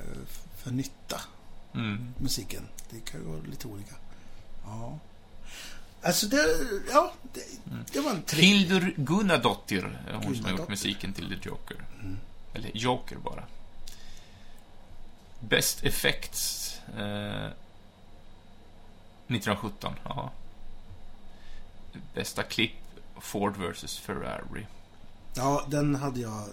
för 0.63 0.71
nytta, 0.71 1.21
Mm. 1.75 2.13
musiken. 2.17 2.61
Det 2.89 3.11
kan 3.11 3.19
ju 3.21 3.27
vara 3.27 3.41
lite 3.49 3.67
olika. 3.67 3.95
Ja. 4.65 4.99
Alltså 6.03 6.27
det, 6.27 6.45
ja, 6.91 7.13
det, 7.33 7.41
det 7.93 7.99
var 8.01 8.11
en 8.11 8.21
tre... 8.23 8.41
Hildur 8.41 8.93
Gunnadottir, 8.97 9.99
är 10.09 10.13
hon 10.13 10.35
som 10.35 10.45
har 10.45 10.51
gjort 10.51 10.69
musiken 10.69 11.13
till 11.13 11.27
The 11.39 11.49
Joker. 11.49 11.77
Mm. 11.99 12.17
Eller 12.53 12.71
Joker 12.73 13.15
bara. 13.17 13.43
Best 15.39 15.83
Effects. 15.83 16.75
Eh, 16.97 17.45
1917, 19.27 19.93
ja. 20.03 20.31
Bästa 22.13 22.43
klipp, 22.43 22.71
Ford 23.19 23.57
vs 23.57 23.97
Ferrari. 23.99 24.67
Ja, 25.33 25.65
den 25.67 25.95
hade 25.95 26.19
jag... 26.19 26.43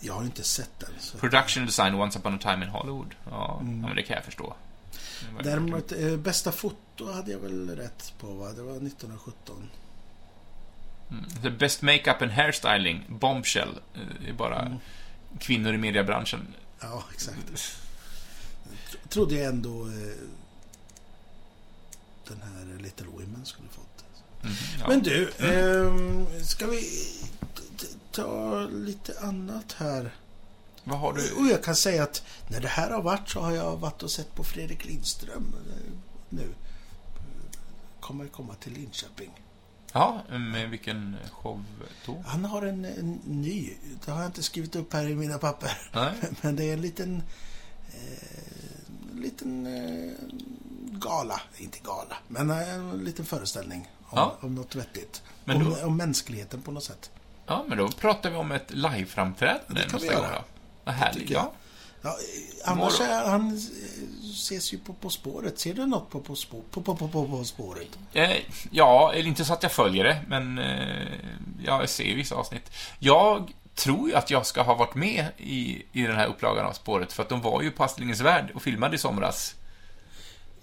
Jag 0.00 0.14
har 0.14 0.24
inte 0.24 0.42
sett 0.42 0.78
den. 0.78 0.90
Så. 1.00 1.18
Production 1.18 1.66
design, 1.66 1.94
Once 1.94 2.18
upon 2.18 2.34
a 2.34 2.38
time 2.42 2.64
in 2.64 2.70
Hollywood. 2.70 3.14
Ja, 3.30 3.58
Mm. 3.60 3.80
ja 3.80 3.86
men 3.86 3.96
det 3.96 4.02
kan 4.02 4.16
jag 4.16 4.24
förstå. 4.24 4.54
Var- 5.34 5.42
Däremot, 5.42 5.92
eh, 5.92 6.16
bästa 6.16 6.52
foto 6.52 7.12
hade 7.12 7.30
jag 7.32 7.38
väl 7.38 7.76
rätt 7.76 8.12
på, 8.20 8.26
va? 8.32 8.52
Det 8.52 8.62
var 8.62 8.72
1917. 8.80 9.70
Mm. 11.10 11.58
Best 11.58 11.82
Makeup 11.82 12.22
and 12.22 12.30
Hairstyling, 12.30 13.04
Bombshell. 13.08 13.68
Eh, 13.94 14.00
Det 14.22 14.28
är 14.28 14.32
bara 14.32 14.60
Mm. 14.62 14.78
kvinnor 15.38 15.74
i 15.74 15.78
mediebranschen. 15.78 16.54
Ja, 16.80 17.04
exakt. 17.14 17.38
Tro- 18.90 18.98
Trodde 19.08 19.34
jag 19.34 19.44
ändå 19.46 19.86
eh, 19.86 19.92
den 22.28 22.40
här 22.42 22.78
Little 22.82 23.06
Women 23.06 23.44
skulle 23.44 23.68
fått. 23.68 24.04
Mm, 24.42 24.54
ja. 24.80 24.88
Men 24.88 25.02
du, 25.02 25.30
ehm, 25.38 26.26
ska 26.44 26.66
vi 26.66 26.82
ta 28.12 28.60
lite 28.66 29.20
annat 29.20 29.72
här? 29.72 30.10
Vad 30.84 30.98
har 30.98 31.12
du? 31.12 31.32
Och 31.32 31.46
jag 31.46 31.64
kan 31.64 31.76
säga 31.76 32.02
att 32.02 32.22
när 32.48 32.60
det 32.60 32.68
här 32.68 32.90
har 32.90 33.02
varit 33.02 33.28
så 33.28 33.40
har 33.40 33.52
jag 33.52 33.76
varit 33.76 34.02
och 34.02 34.10
sett 34.10 34.34
på 34.34 34.44
Fredrik 34.44 34.84
Lindström 34.84 35.54
eh, 35.70 35.92
nu. 36.28 36.54
Kommer 38.00 38.26
komma 38.28 38.54
till 38.54 38.72
Linköping. 38.72 39.30
Ja, 39.92 40.22
med 40.30 40.70
vilken 40.70 41.16
show 41.32 41.64
då? 42.06 42.22
Han 42.26 42.44
har 42.44 42.62
en, 42.62 42.84
en 42.84 43.20
ny, 43.24 43.72
det 44.04 44.10
har 44.10 44.18
jag 44.20 44.28
inte 44.28 44.42
skrivit 44.42 44.76
upp 44.76 44.92
här 44.92 45.06
i 45.08 45.14
mina 45.14 45.38
papper. 45.38 45.88
Nej? 45.94 46.12
Men 46.42 46.56
det 46.56 46.64
är 46.64 46.72
en 46.72 46.80
liten, 46.80 47.22
eh, 47.94 49.12
en 49.12 49.20
liten 49.20 49.66
eh, 49.66 50.12
gala, 50.98 51.40
inte 51.58 51.78
gala, 51.84 52.16
men 52.28 52.50
en 52.50 52.90
liten 53.04 53.24
föreställning 53.24 53.88
om, 54.02 54.18
Ja. 54.18 54.36
om 54.40 54.54
något 54.54 54.74
vettigt. 54.74 55.22
Men 55.44 55.56
om, 55.56 55.64
då- 55.64 55.86
om 55.86 55.96
mänskligheten 55.96 56.62
på 56.62 56.70
något 56.70 56.84
sätt. 56.84 57.10
Ja, 57.46 57.64
men 57.68 57.78
då 57.78 57.88
pratar 57.88 58.30
vi 58.30 58.36
om 58.36 58.52
ett 58.52 58.70
liveframträdande 58.70 59.80
nästa 59.92 60.14
gång. 60.14 60.24
Vad 60.84 60.94
härligt. 60.94 61.30
jag. 61.30 61.46
Ja. 62.02 62.08
Eh, 62.10 62.70
annars 62.70 63.00
är 63.00 63.30
han 63.30 63.48
eh, 63.48 64.30
ses 64.30 64.72
ju 64.72 64.78
på 64.78 64.92
På 64.92 65.10
spåret. 65.10 65.58
Ser 65.58 65.74
du 65.74 65.86
något 65.86 66.10
på 66.10 66.20
På, 66.20 66.34
spå, 66.34 66.62
på, 66.70 66.80
på, 66.80 66.96
på, 66.96 67.08
på, 67.08 67.28
på 67.28 67.44
spåret? 67.44 67.98
Eh, 68.12 68.36
ja, 68.70 69.12
eller 69.12 69.28
inte 69.28 69.44
så 69.44 69.52
att 69.52 69.62
jag 69.62 69.72
följer 69.72 70.04
det, 70.04 70.20
men 70.28 70.58
eh, 70.58 71.06
jag 71.64 71.88
ser 71.88 72.14
vissa 72.14 72.34
avsnitt. 72.34 72.70
Jag 72.98 73.52
tror 73.74 74.08
ju 74.08 74.14
att 74.14 74.30
jag 74.30 74.46
ska 74.46 74.62
ha 74.62 74.74
varit 74.74 74.94
med 74.94 75.26
i, 75.36 75.82
i 75.92 76.02
den 76.02 76.16
här 76.16 76.26
upplagan 76.26 76.66
av 76.66 76.72
spåret, 76.72 77.12
för 77.12 77.22
att 77.22 77.28
de 77.28 77.40
var 77.40 77.62
ju 77.62 77.70
på 77.70 77.84
Astringens 77.84 78.20
Värld 78.20 78.50
och 78.54 78.62
filmade 78.62 78.94
i 78.96 78.98
somras. 78.98 79.54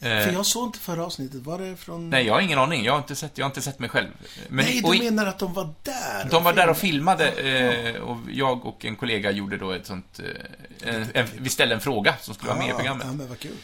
Eh, 0.04 0.24
För 0.24 0.32
jag 0.32 0.46
såg 0.46 0.68
inte 0.68 0.80
förra 0.80 1.06
avsnittet. 1.06 1.42
Var 1.44 1.60
det 1.60 1.76
från... 1.78 2.10
Nej, 2.10 2.26
jag 2.26 2.34
har 2.34 2.42
ingen 2.42 2.60
aning. 2.60 2.84
Jag 2.86 2.94
har 2.94 2.98
inte 3.00 3.16
sett, 3.16 3.38
jag 3.38 3.46
har 3.46 3.50
inte 3.50 3.62
sett 3.62 3.80
mig 3.80 3.90
själv. 3.90 4.08
Men, 4.50 4.66
Nej, 4.66 4.82
du 4.92 4.98
menar 5.04 5.26
att 5.26 5.40
de 5.40 5.54
var 5.54 5.74
där? 5.84 6.28
De 6.32 6.44
var 6.44 6.54
där 6.54 6.70
och 6.70 6.78
filmade 6.78 7.28
eh, 7.32 8.02
och 8.02 8.18
jag 8.32 8.66
och 8.66 8.86
en 8.86 8.96
kollega 8.96 9.32
gjorde 9.32 9.58
då 9.58 9.72
ett 9.72 9.86
sånt... 9.86 10.20
Eh, 10.84 10.96
en, 10.96 11.08
en, 11.14 11.28
vi 11.38 11.50
ställde 11.50 11.76
en 11.76 11.82
fråga 11.82 12.16
som 12.22 12.34
skulle 12.34 12.50
vara 12.50 12.60
med 12.60 12.70
i 12.70 12.74
programmet. 12.74 13.08
Ja, 13.10 13.14
men 13.14 13.28
vad 13.30 13.40
kul. 13.40 13.56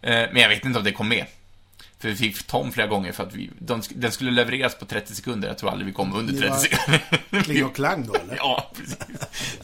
Men 0.00 0.36
jag 0.36 0.48
vet 0.48 0.64
inte 0.64 0.78
om 0.78 0.84
det 0.84 0.92
kom 0.92 1.08
med. 1.08 1.24
För 1.98 2.08
vi 2.08 2.16
fick 2.16 2.42
Tom 2.46 2.72
flera 2.72 2.86
gånger 2.86 3.12
för 3.12 3.22
att 3.26 3.34
vi, 3.34 3.50
de, 3.58 3.82
den 3.90 4.12
skulle 4.12 4.30
levereras 4.30 4.74
på 4.78 4.84
30 4.84 5.14
sekunder. 5.14 5.48
Jag 5.48 5.58
tror 5.58 5.70
aldrig 5.70 5.86
vi 5.86 5.92
kom 5.92 6.14
under 6.14 6.32
Ni 6.32 6.38
30 6.40 6.50
var- 6.52 6.58
sekunder. 6.58 7.42
Kling 7.42 7.64
och 7.64 7.74
klang 7.76 8.06
då, 8.06 8.14
eller? 8.14 8.34
ja, 8.36 8.70
precis. 8.76 8.96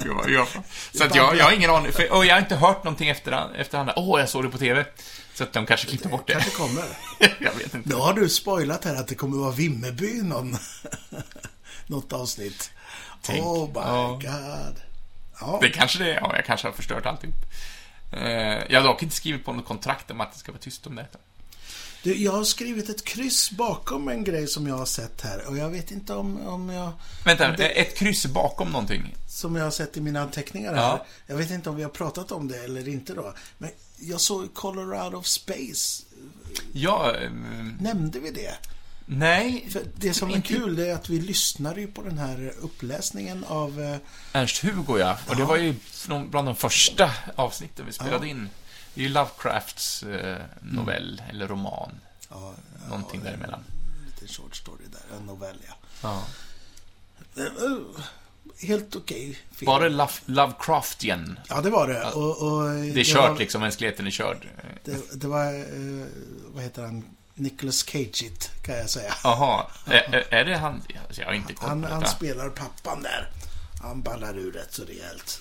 Ja, 0.06 0.24
ja. 0.28 0.46
Så 0.94 1.04
att 1.04 1.14
jag, 1.14 1.36
jag 1.36 1.44
har 1.44 1.52
ingen 1.52 1.70
aning. 1.70 1.92
För, 1.92 2.12
och 2.12 2.26
jag 2.26 2.34
har 2.34 2.40
inte 2.40 2.56
hört 2.56 2.84
någonting 2.84 3.08
efter, 3.08 3.56
efterhand. 3.56 3.90
Åh, 3.96 4.20
jag 4.20 4.28
såg 4.28 4.42
det 4.44 4.48
på 4.48 4.58
TV. 4.58 4.84
Så 5.42 5.46
att 5.48 5.52
de 5.52 5.66
kanske 5.66 5.86
klippte 5.86 6.08
bort 6.08 6.26
det. 6.26 6.32
kanske 6.32 6.50
kommer. 6.50 6.84
jag 7.40 7.52
vet 7.54 7.74
inte. 7.74 7.88
Då 7.88 7.98
har 7.98 8.14
du 8.14 8.28
spoilat 8.28 8.84
här 8.84 8.94
att 8.94 9.08
det 9.08 9.14
kommer 9.14 9.36
vara 9.36 9.50
Vimmerby 9.50 10.22
någon... 10.22 10.56
något 11.86 12.12
avsnitt. 12.12 12.70
Tänk. 13.22 13.44
Oh 13.44 13.66
my 13.68 13.72
Ja. 13.74 14.08
god. 14.22 14.80
Ja. 15.40 15.58
Det 15.62 15.68
kanske 15.70 15.98
det 15.98 16.10
är. 16.12 16.14
Ja, 16.14 16.36
jag 16.36 16.44
kanske 16.44 16.66
har 16.66 16.72
förstört 16.72 17.06
alltihop. 17.06 17.34
Eh, 18.12 18.22
jag 18.68 18.80
har 18.80 18.88
dock 18.88 19.02
inte 19.02 19.14
skrivit 19.16 19.44
på 19.44 19.52
något 19.52 19.64
kontrakt 19.66 20.10
om 20.10 20.20
att 20.20 20.32
det 20.32 20.38
ska 20.38 20.52
vara 20.52 20.60
tyst 20.62 20.86
om 20.86 20.94
detta. 20.94 21.18
Du, 22.02 22.16
jag 22.22 22.32
har 22.32 22.44
skrivit 22.44 22.88
ett 22.88 23.04
kryss 23.04 23.50
bakom 23.50 24.08
en 24.08 24.24
grej 24.24 24.46
som 24.46 24.66
jag 24.66 24.76
har 24.76 24.86
sett 24.86 25.20
här 25.20 25.46
och 25.48 25.56
jag 25.56 25.68
vet 25.70 25.90
inte 25.90 26.14
om, 26.14 26.46
om 26.46 26.68
jag... 26.68 26.92
Vänta, 27.24 27.50
om 27.50 27.54
det- 27.56 27.68
ett 27.68 27.96
kryss 27.98 28.26
bakom 28.26 28.68
någonting. 28.72 29.16
Som 29.28 29.56
jag 29.56 29.64
har 29.64 29.70
sett 29.70 29.96
i 29.96 30.00
mina 30.00 30.20
anteckningar 30.22 30.74
här. 30.74 30.82
Ja. 30.82 31.06
Jag 31.26 31.36
vet 31.36 31.50
inte 31.50 31.70
om 31.70 31.76
vi 31.76 31.82
har 31.82 31.90
pratat 31.90 32.32
om 32.32 32.48
det 32.48 32.64
eller 32.64 32.88
inte 32.88 33.14
då. 33.14 33.34
Men 33.58 33.70
jag 34.02 34.20
såg 34.20 34.54
Color 34.54 35.04
Out 35.04 35.14
of 35.14 35.26
Space. 35.26 36.02
Ja, 36.72 37.16
eh, 37.16 37.30
Nämnde 37.80 38.20
vi 38.20 38.30
det? 38.30 38.54
nej. 39.06 39.68
För 39.70 39.82
det 39.96 40.14
som 40.14 40.30
är 40.30 40.34
Inte- 40.36 40.48
kul 40.48 40.78
är 40.78 40.94
att 40.94 41.08
vi 41.10 41.20
lyssnade 41.20 41.80
ju 41.80 41.86
på 41.86 42.02
den 42.02 42.18
här 42.18 42.52
uppläsningen 42.60 43.44
av... 43.44 43.80
eh, 43.80 43.96
Ernst-Hugo, 44.32 44.98
ja. 44.98 45.18
Och 45.28 45.36
det 45.36 45.44
var 45.44 45.56
ju 45.56 45.74
bland 46.30 46.48
de 46.48 46.56
första 46.56 47.10
avsnitten 47.36 47.86
vi 47.86 47.92
spelade 47.92 48.26
Ja. 48.26 48.30
in. 48.30 48.48
Det 48.94 49.00
är 49.00 49.02
ju 49.02 49.08
Lovecrafts 49.08 50.02
eh, 50.02 50.42
novell, 50.62 51.22
eller 51.30 51.48
roman. 51.48 51.90
Ja, 52.30 52.54
Någonting 52.88 53.20
ja, 53.24 53.30
däremellan. 53.30 53.64
En 54.00 54.06
liten 54.06 54.28
short 54.28 54.56
story 54.56 54.84
där, 54.92 55.16
en 55.16 55.26
novell 55.26 55.56
ja. 55.68 55.74
Ja. 56.02 56.24
Helt 58.60 58.96
okej 58.96 59.38
film. 59.52 59.66
Var 59.72 59.80
det 59.80 59.88
Love, 59.88 60.12
Lovecraftian? 60.26 61.38
Ja, 61.48 61.60
det 61.60 61.70
var 61.70 61.88
det. 61.88 62.10
Och, 62.10 62.42
och 62.42 62.64
Det 62.70 63.00
är 63.00 63.04
kört 63.04 63.30
var, 63.30 63.38
liksom, 63.38 63.60
mänskligheten 63.60 64.06
är 64.06 64.10
körd. 64.10 64.48
Det, 64.84 65.20
det 65.20 65.26
var, 65.28 65.54
eh, 65.54 66.06
vad 66.54 66.62
heter 66.62 66.82
han, 66.82 67.04
Nicholas 67.34 67.86
Cage 67.86 68.30
kan 68.62 68.76
jag 68.76 68.90
säga. 68.90 69.14
Jaha, 69.24 69.66
är, 69.86 70.26
är 70.34 70.44
det 70.44 70.56
han? 70.56 70.82
Alltså, 71.06 71.20
Jag 71.20 71.28
har 71.28 71.34
inte 71.34 71.52
koll 71.54 71.68
Han, 71.68 71.84
han 71.84 72.06
spelar 72.06 72.48
pappan 72.48 73.02
där. 73.02 73.30
Han 73.82 74.02
ballar 74.02 74.38
ur 74.38 74.52
rätt 74.52 74.74
så 74.74 74.84
rejält. 74.84 75.40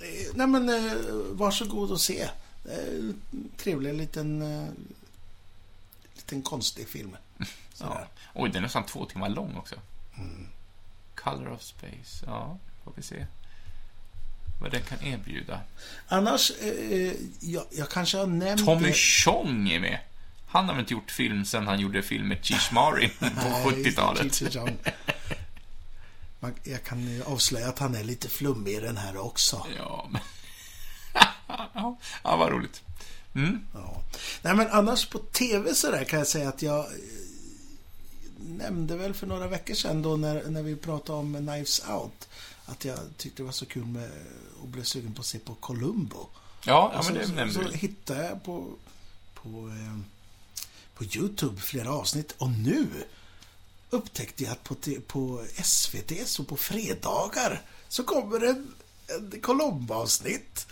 Eh, 0.00 0.34
Nej 0.34 0.46
men, 0.46 0.68
eh, 0.68 0.92
varsågod 1.30 1.90
och 1.90 2.00
se. 2.00 2.22
Eh, 2.64 3.10
Trevlig 3.56 3.94
liten, 3.94 4.42
eh, 4.42 4.68
liten 6.16 6.42
konstig 6.42 6.88
film. 6.88 7.16
Ja. 7.80 8.00
Oj, 8.34 8.48
den 8.48 8.56
är 8.56 8.60
nästan 8.60 8.86
två 8.86 9.04
timmar 9.04 9.28
lång 9.28 9.56
också. 9.56 9.74
Color 11.24 11.52
of 11.52 11.62
Space, 11.62 12.24
ja, 12.26 12.58
får 12.84 12.92
vi 12.96 13.02
se. 13.02 13.26
Vad 14.60 14.70
den 14.70 14.82
kan 14.82 15.02
erbjuda. 15.02 15.60
Annars, 16.08 16.50
eh, 16.50 17.12
jag, 17.40 17.64
jag 17.70 17.88
kanske 17.88 18.18
har 18.18 18.26
nämnt 18.26 18.64
Tommy. 18.64 18.92
Chong 18.92 19.68
är 19.68 19.80
med. 19.80 19.98
Han 20.46 20.64
har 20.64 20.74
väl 20.74 20.80
inte 20.80 20.92
gjort 20.92 21.10
film 21.10 21.44
sen 21.44 21.66
han 21.66 21.80
gjorde 21.80 22.02
film 22.02 22.28
med 22.28 22.44
Cheech 22.44 22.72
Marin 22.72 23.10
på 23.18 23.24
Nej, 23.24 23.64
70-talet. 23.64 24.34
Cheech 24.34 24.54
Chong. 24.54 24.78
Man, 26.40 26.54
jag 26.62 26.84
kan 26.84 27.22
avslöja 27.26 27.68
att 27.68 27.78
han 27.78 27.94
är 27.94 28.04
lite 28.04 28.28
flummig 28.28 28.72
i 28.72 28.80
den 28.80 28.96
här 28.96 29.16
också. 29.16 29.66
Ja, 29.76 30.08
men... 30.10 30.20
ja, 32.22 32.36
vad 32.36 32.52
roligt. 32.52 32.82
Mm. 33.34 33.66
Ja. 33.74 34.02
Nej, 34.42 34.54
men 34.54 34.68
annars 34.70 35.06
på 35.06 35.18
TV 35.18 35.74
så 35.74 35.90
där 35.90 36.04
kan 36.04 36.18
jag 36.18 36.28
säga 36.28 36.48
att 36.48 36.62
jag 36.62 36.78
eh, 36.78 36.90
nämnde 38.38 38.96
väl 38.96 39.14
för 39.14 39.26
några 39.26 39.48
veckor 39.48 39.74
sedan 39.74 40.02
då 40.02 40.16
när, 40.16 40.50
när 40.50 40.62
vi 40.62 40.76
pratade 40.76 41.18
om 41.18 41.34
Knives 41.34 41.82
Out 41.88 42.28
att 42.66 42.84
jag 42.84 42.98
tyckte 43.16 43.42
det 43.42 43.46
var 43.46 43.52
så 43.52 43.66
kul 43.66 43.84
med 43.84 44.10
och 44.62 44.68
blev 44.68 44.82
sugen 44.82 45.14
på 45.14 45.20
att 45.20 45.26
se 45.26 45.38
på 45.38 45.54
Columbo. 45.54 46.26
Ja, 46.64 46.90
ja 46.94 46.94
men 46.94 47.04
så, 47.04 47.12
det 47.12 47.26
så, 47.26 47.32
nämnde 47.32 47.54
så 47.54 47.60
du. 47.60 47.76
hittade 47.76 48.24
jag 48.24 48.44
på, 48.44 48.66
på, 49.34 49.48
eh, 49.48 49.98
på 50.94 51.04
YouTube 51.04 51.60
flera 51.60 51.92
avsnitt 51.92 52.34
och 52.38 52.50
nu 52.50 52.86
upptäckte 53.90 54.44
jag 54.44 54.52
att 54.52 54.64
på, 54.64 54.74
på 55.06 55.44
SVT 55.64 56.28
så 56.28 56.44
på 56.44 56.56
fredagar 56.56 57.62
så 57.88 58.02
kommer 58.04 58.38
det 58.38 58.48
en 58.48 58.74
Columbo-avsnitt. 59.40 60.66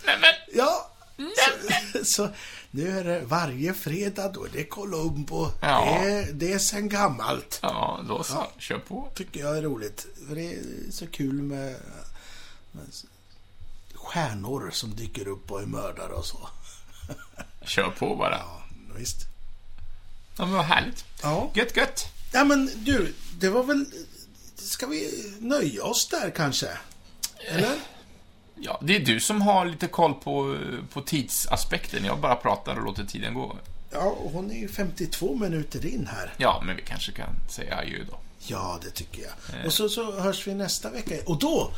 Ja, 0.53 0.91
så, 1.35 2.03
så 2.05 2.29
nu 2.77 2.99
är 2.99 3.03
det 3.03 3.21
varje 3.25 3.73
fredag, 3.73 4.29
då 4.29 4.45
är 4.45 4.49
det 4.49 4.63
Columbo. 4.63 5.51
Ja. 5.61 5.99
Det, 6.01 6.09
är, 6.09 6.33
det 6.33 6.53
är 6.53 6.59
sen 6.59 6.89
gammalt. 6.89 7.59
Ja, 7.61 7.99
då 8.07 8.23
så. 8.23 8.45
Kör 8.57 8.79
på. 8.79 9.09
Tycker 9.15 9.39
jag 9.39 9.57
är 9.57 9.61
roligt. 9.61 10.07
För 10.27 10.35
det 10.35 10.53
är 10.53 10.61
så 10.91 11.07
kul 11.07 11.33
med, 11.33 11.75
med 12.71 12.85
stjärnor 13.93 14.69
som 14.73 14.95
dyker 14.95 15.27
upp 15.27 15.51
och 15.51 15.61
är 15.61 15.65
mördare 15.65 16.13
och 16.13 16.25
så. 16.25 16.49
Kör 17.65 17.89
på 17.89 18.15
bara. 18.15 18.37
Ja, 18.37 18.63
visst. 18.97 19.17
Ja, 20.37 20.45
men 20.45 20.53
vad 20.53 20.65
härligt. 20.65 21.05
Ja. 21.21 21.51
Gött, 21.53 21.77
gött. 21.77 22.05
ja, 22.33 22.43
men 22.43 22.71
du, 22.75 23.13
det 23.39 23.49
var 23.49 23.63
väl... 23.63 23.85
Ska 24.55 24.87
vi 24.87 25.33
nöja 25.39 25.83
oss 25.83 26.07
där 26.07 26.29
kanske? 26.29 26.69
Eller? 27.37 27.79
Ja, 28.61 28.79
det 28.83 28.95
är 28.95 28.99
du 28.99 29.19
som 29.19 29.41
har 29.41 29.65
lite 29.65 29.87
koll 29.87 30.13
på, 30.13 30.57
på 30.93 31.01
tidsaspekten. 31.01 32.05
Jag 32.05 32.19
bara 32.19 32.35
pratar 32.35 32.75
och 32.75 32.83
låter 32.85 33.03
tiden 33.05 33.33
gå. 33.33 33.55
Ja, 33.91 34.17
hon 34.19 34.51
är 34.51 34.55
ju 34.59 34.67
52 34.67 35.35
minuter 35.35 35.85
in 35.85 36.07
här. 36.11 36.33
Ja, 36.37 36.61
men 36.65 36.75
vi 36.75 36.81
kanske 36.81 37.11
kan 37.11 37.29
säga 37.49 37.77
adjö 37.77 38.03
då. 38.11 38.19
Ja, 38.39 38.79
det 38.83 38.89
tycker 38.91 39.21
jag. 39.21 39.59
Eh. 39.59 39.65
Och 39.65 39.73
så, 39.73 39.89
så 39.89 40.19
hörs 40.19 40.47
vi 40.47 40.53
nästa 40.53 40.89
vecka. 40.89 41.15
Och 41.25 41.39
då, 41.39 41.71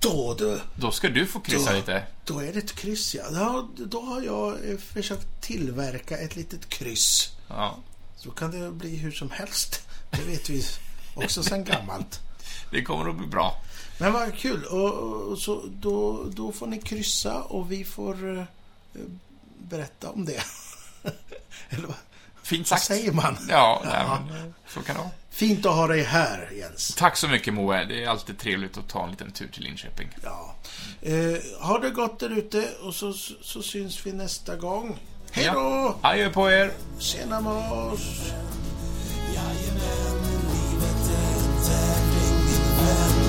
då, 0.00 0.34
då, 0.38 0.58
Då 0.74 0.90
ska 0.90 1.08
du 1.08 1.26
få 1.26 1.40
kryssa 1.40 1.70
Då- 1.70 1.76
lite. 1.76 2.02
Då 2.24 2.38
är 2.40 2.52
det 2.52 2.58
ett 2.58 2.72
kryss, 2.76 3.14
ja. 3.14 3.22
ja. 3.32 3.68
Då 3.76 4.00
har 4.00 4.22
jag 4.22 4.70
eh, 4.70 4.78
försökt 4.78 5.42
tillverka 5.42 6.18
ett 6.18 6.36
litet 6.36 6.68
kryss. 6.68 7.32
Ja, 7.48 7.76
Så 8.16 8.30
kan 8.30 8.50
det 8.50 8.70
bli 8.70 8.96
hur 8.96 9.10
som 9.12 9.30
helst. 9.30 9.88
Det 10.10 10.22
vet 10.22 10.50
vi 10.50 10.64
också 11.14 11.42
sedan 11.42 11.64
gammalt. 11.64 12.20
det 12.70 12.82
kommer 12.82 13.10
att 13.10 13.16
bli 13.16 13.26
bra. 13.26 13.62
Men 13.98 14.12
vad 14.12 14.34
kul. 14.34 14.64
Och, 14.64 14.92
och 15.32 15.38
så, 15.38 15.62
då, 15.66 16.24
då 16.24 16.52
får 16.52 16.66
ni 16.66 16.78
kryssa 16.80 17.42
och 17.42 17.72
vi 17.72 17.84
får 17.84 18.38
eh, 18.38 18.44
berätta 19.58 20.10
om 20.10 20.24
det. 20.24 20.42
Eller 21.70 21.86
vad, 21.86 21.96
Fint 22.42 22.70
vad 22.70 22.78
sagt. 22.78 22.84
säger 22.84 23.12
man? 23.12 23.36
Ja, 23.48 23.82
nej, 23.84 23.94
Ja. 23.94 24.18
men, 24.30 24.54
så 24.68 24.82
kan 24.82 24.94
det 24.96 25.00
vara. 25.00 25.10
Fint 25.30 25.66
att 25.66 25.74
ha 25.74 25.86
dig 25.86 26.02
här, 26.02 26.50
Jens. 26.58 26.94
Tack 26.98 27.16
så 27.16 27.28
mycket 27.28 27.54
Moe. 27.54 27.84
Det 27.84 28.04
är 28.04 28.08
alltid 28.08 28.38
trevligt 28.38 28.78
att 28.78 28.88
ta 28.88 29.04
en 29.04 29.10
liten 29.10 29.30
tur 29.30 29.48
till 29.48 29.62
Linköping. 29.62 30.08
Ja. 30.22 30.54
Eh, 31.02 31.36
ha 31.60 31.78
det 31.78 31.90
gott 31.90 32.18
där 32.18 32.38
ute 32.38 32.68
och 32.82 32.94
så, 32.94 33.12
så 33.42 33.62
syns 33.62 34.06
vi 34.06 34.12
nästa 34.12 34.56
gång. 34.56 34.98
Hej 35.30 35.44
då! 35.44 35.52
Ja. 35.52 35.98
Adjö 36.10 36.30
på 36.30 36.50
er. 36.50 36.72
Tjena 36.98 37.40
Mors! 37.40 38.00
Jajamän, 39.34 40.22
livet 40.22 41.10
är 41.10 41.38
en 41.38 41.64
tävling 41.66 42.36
min 42.46 42.86
vän 42.86 43.25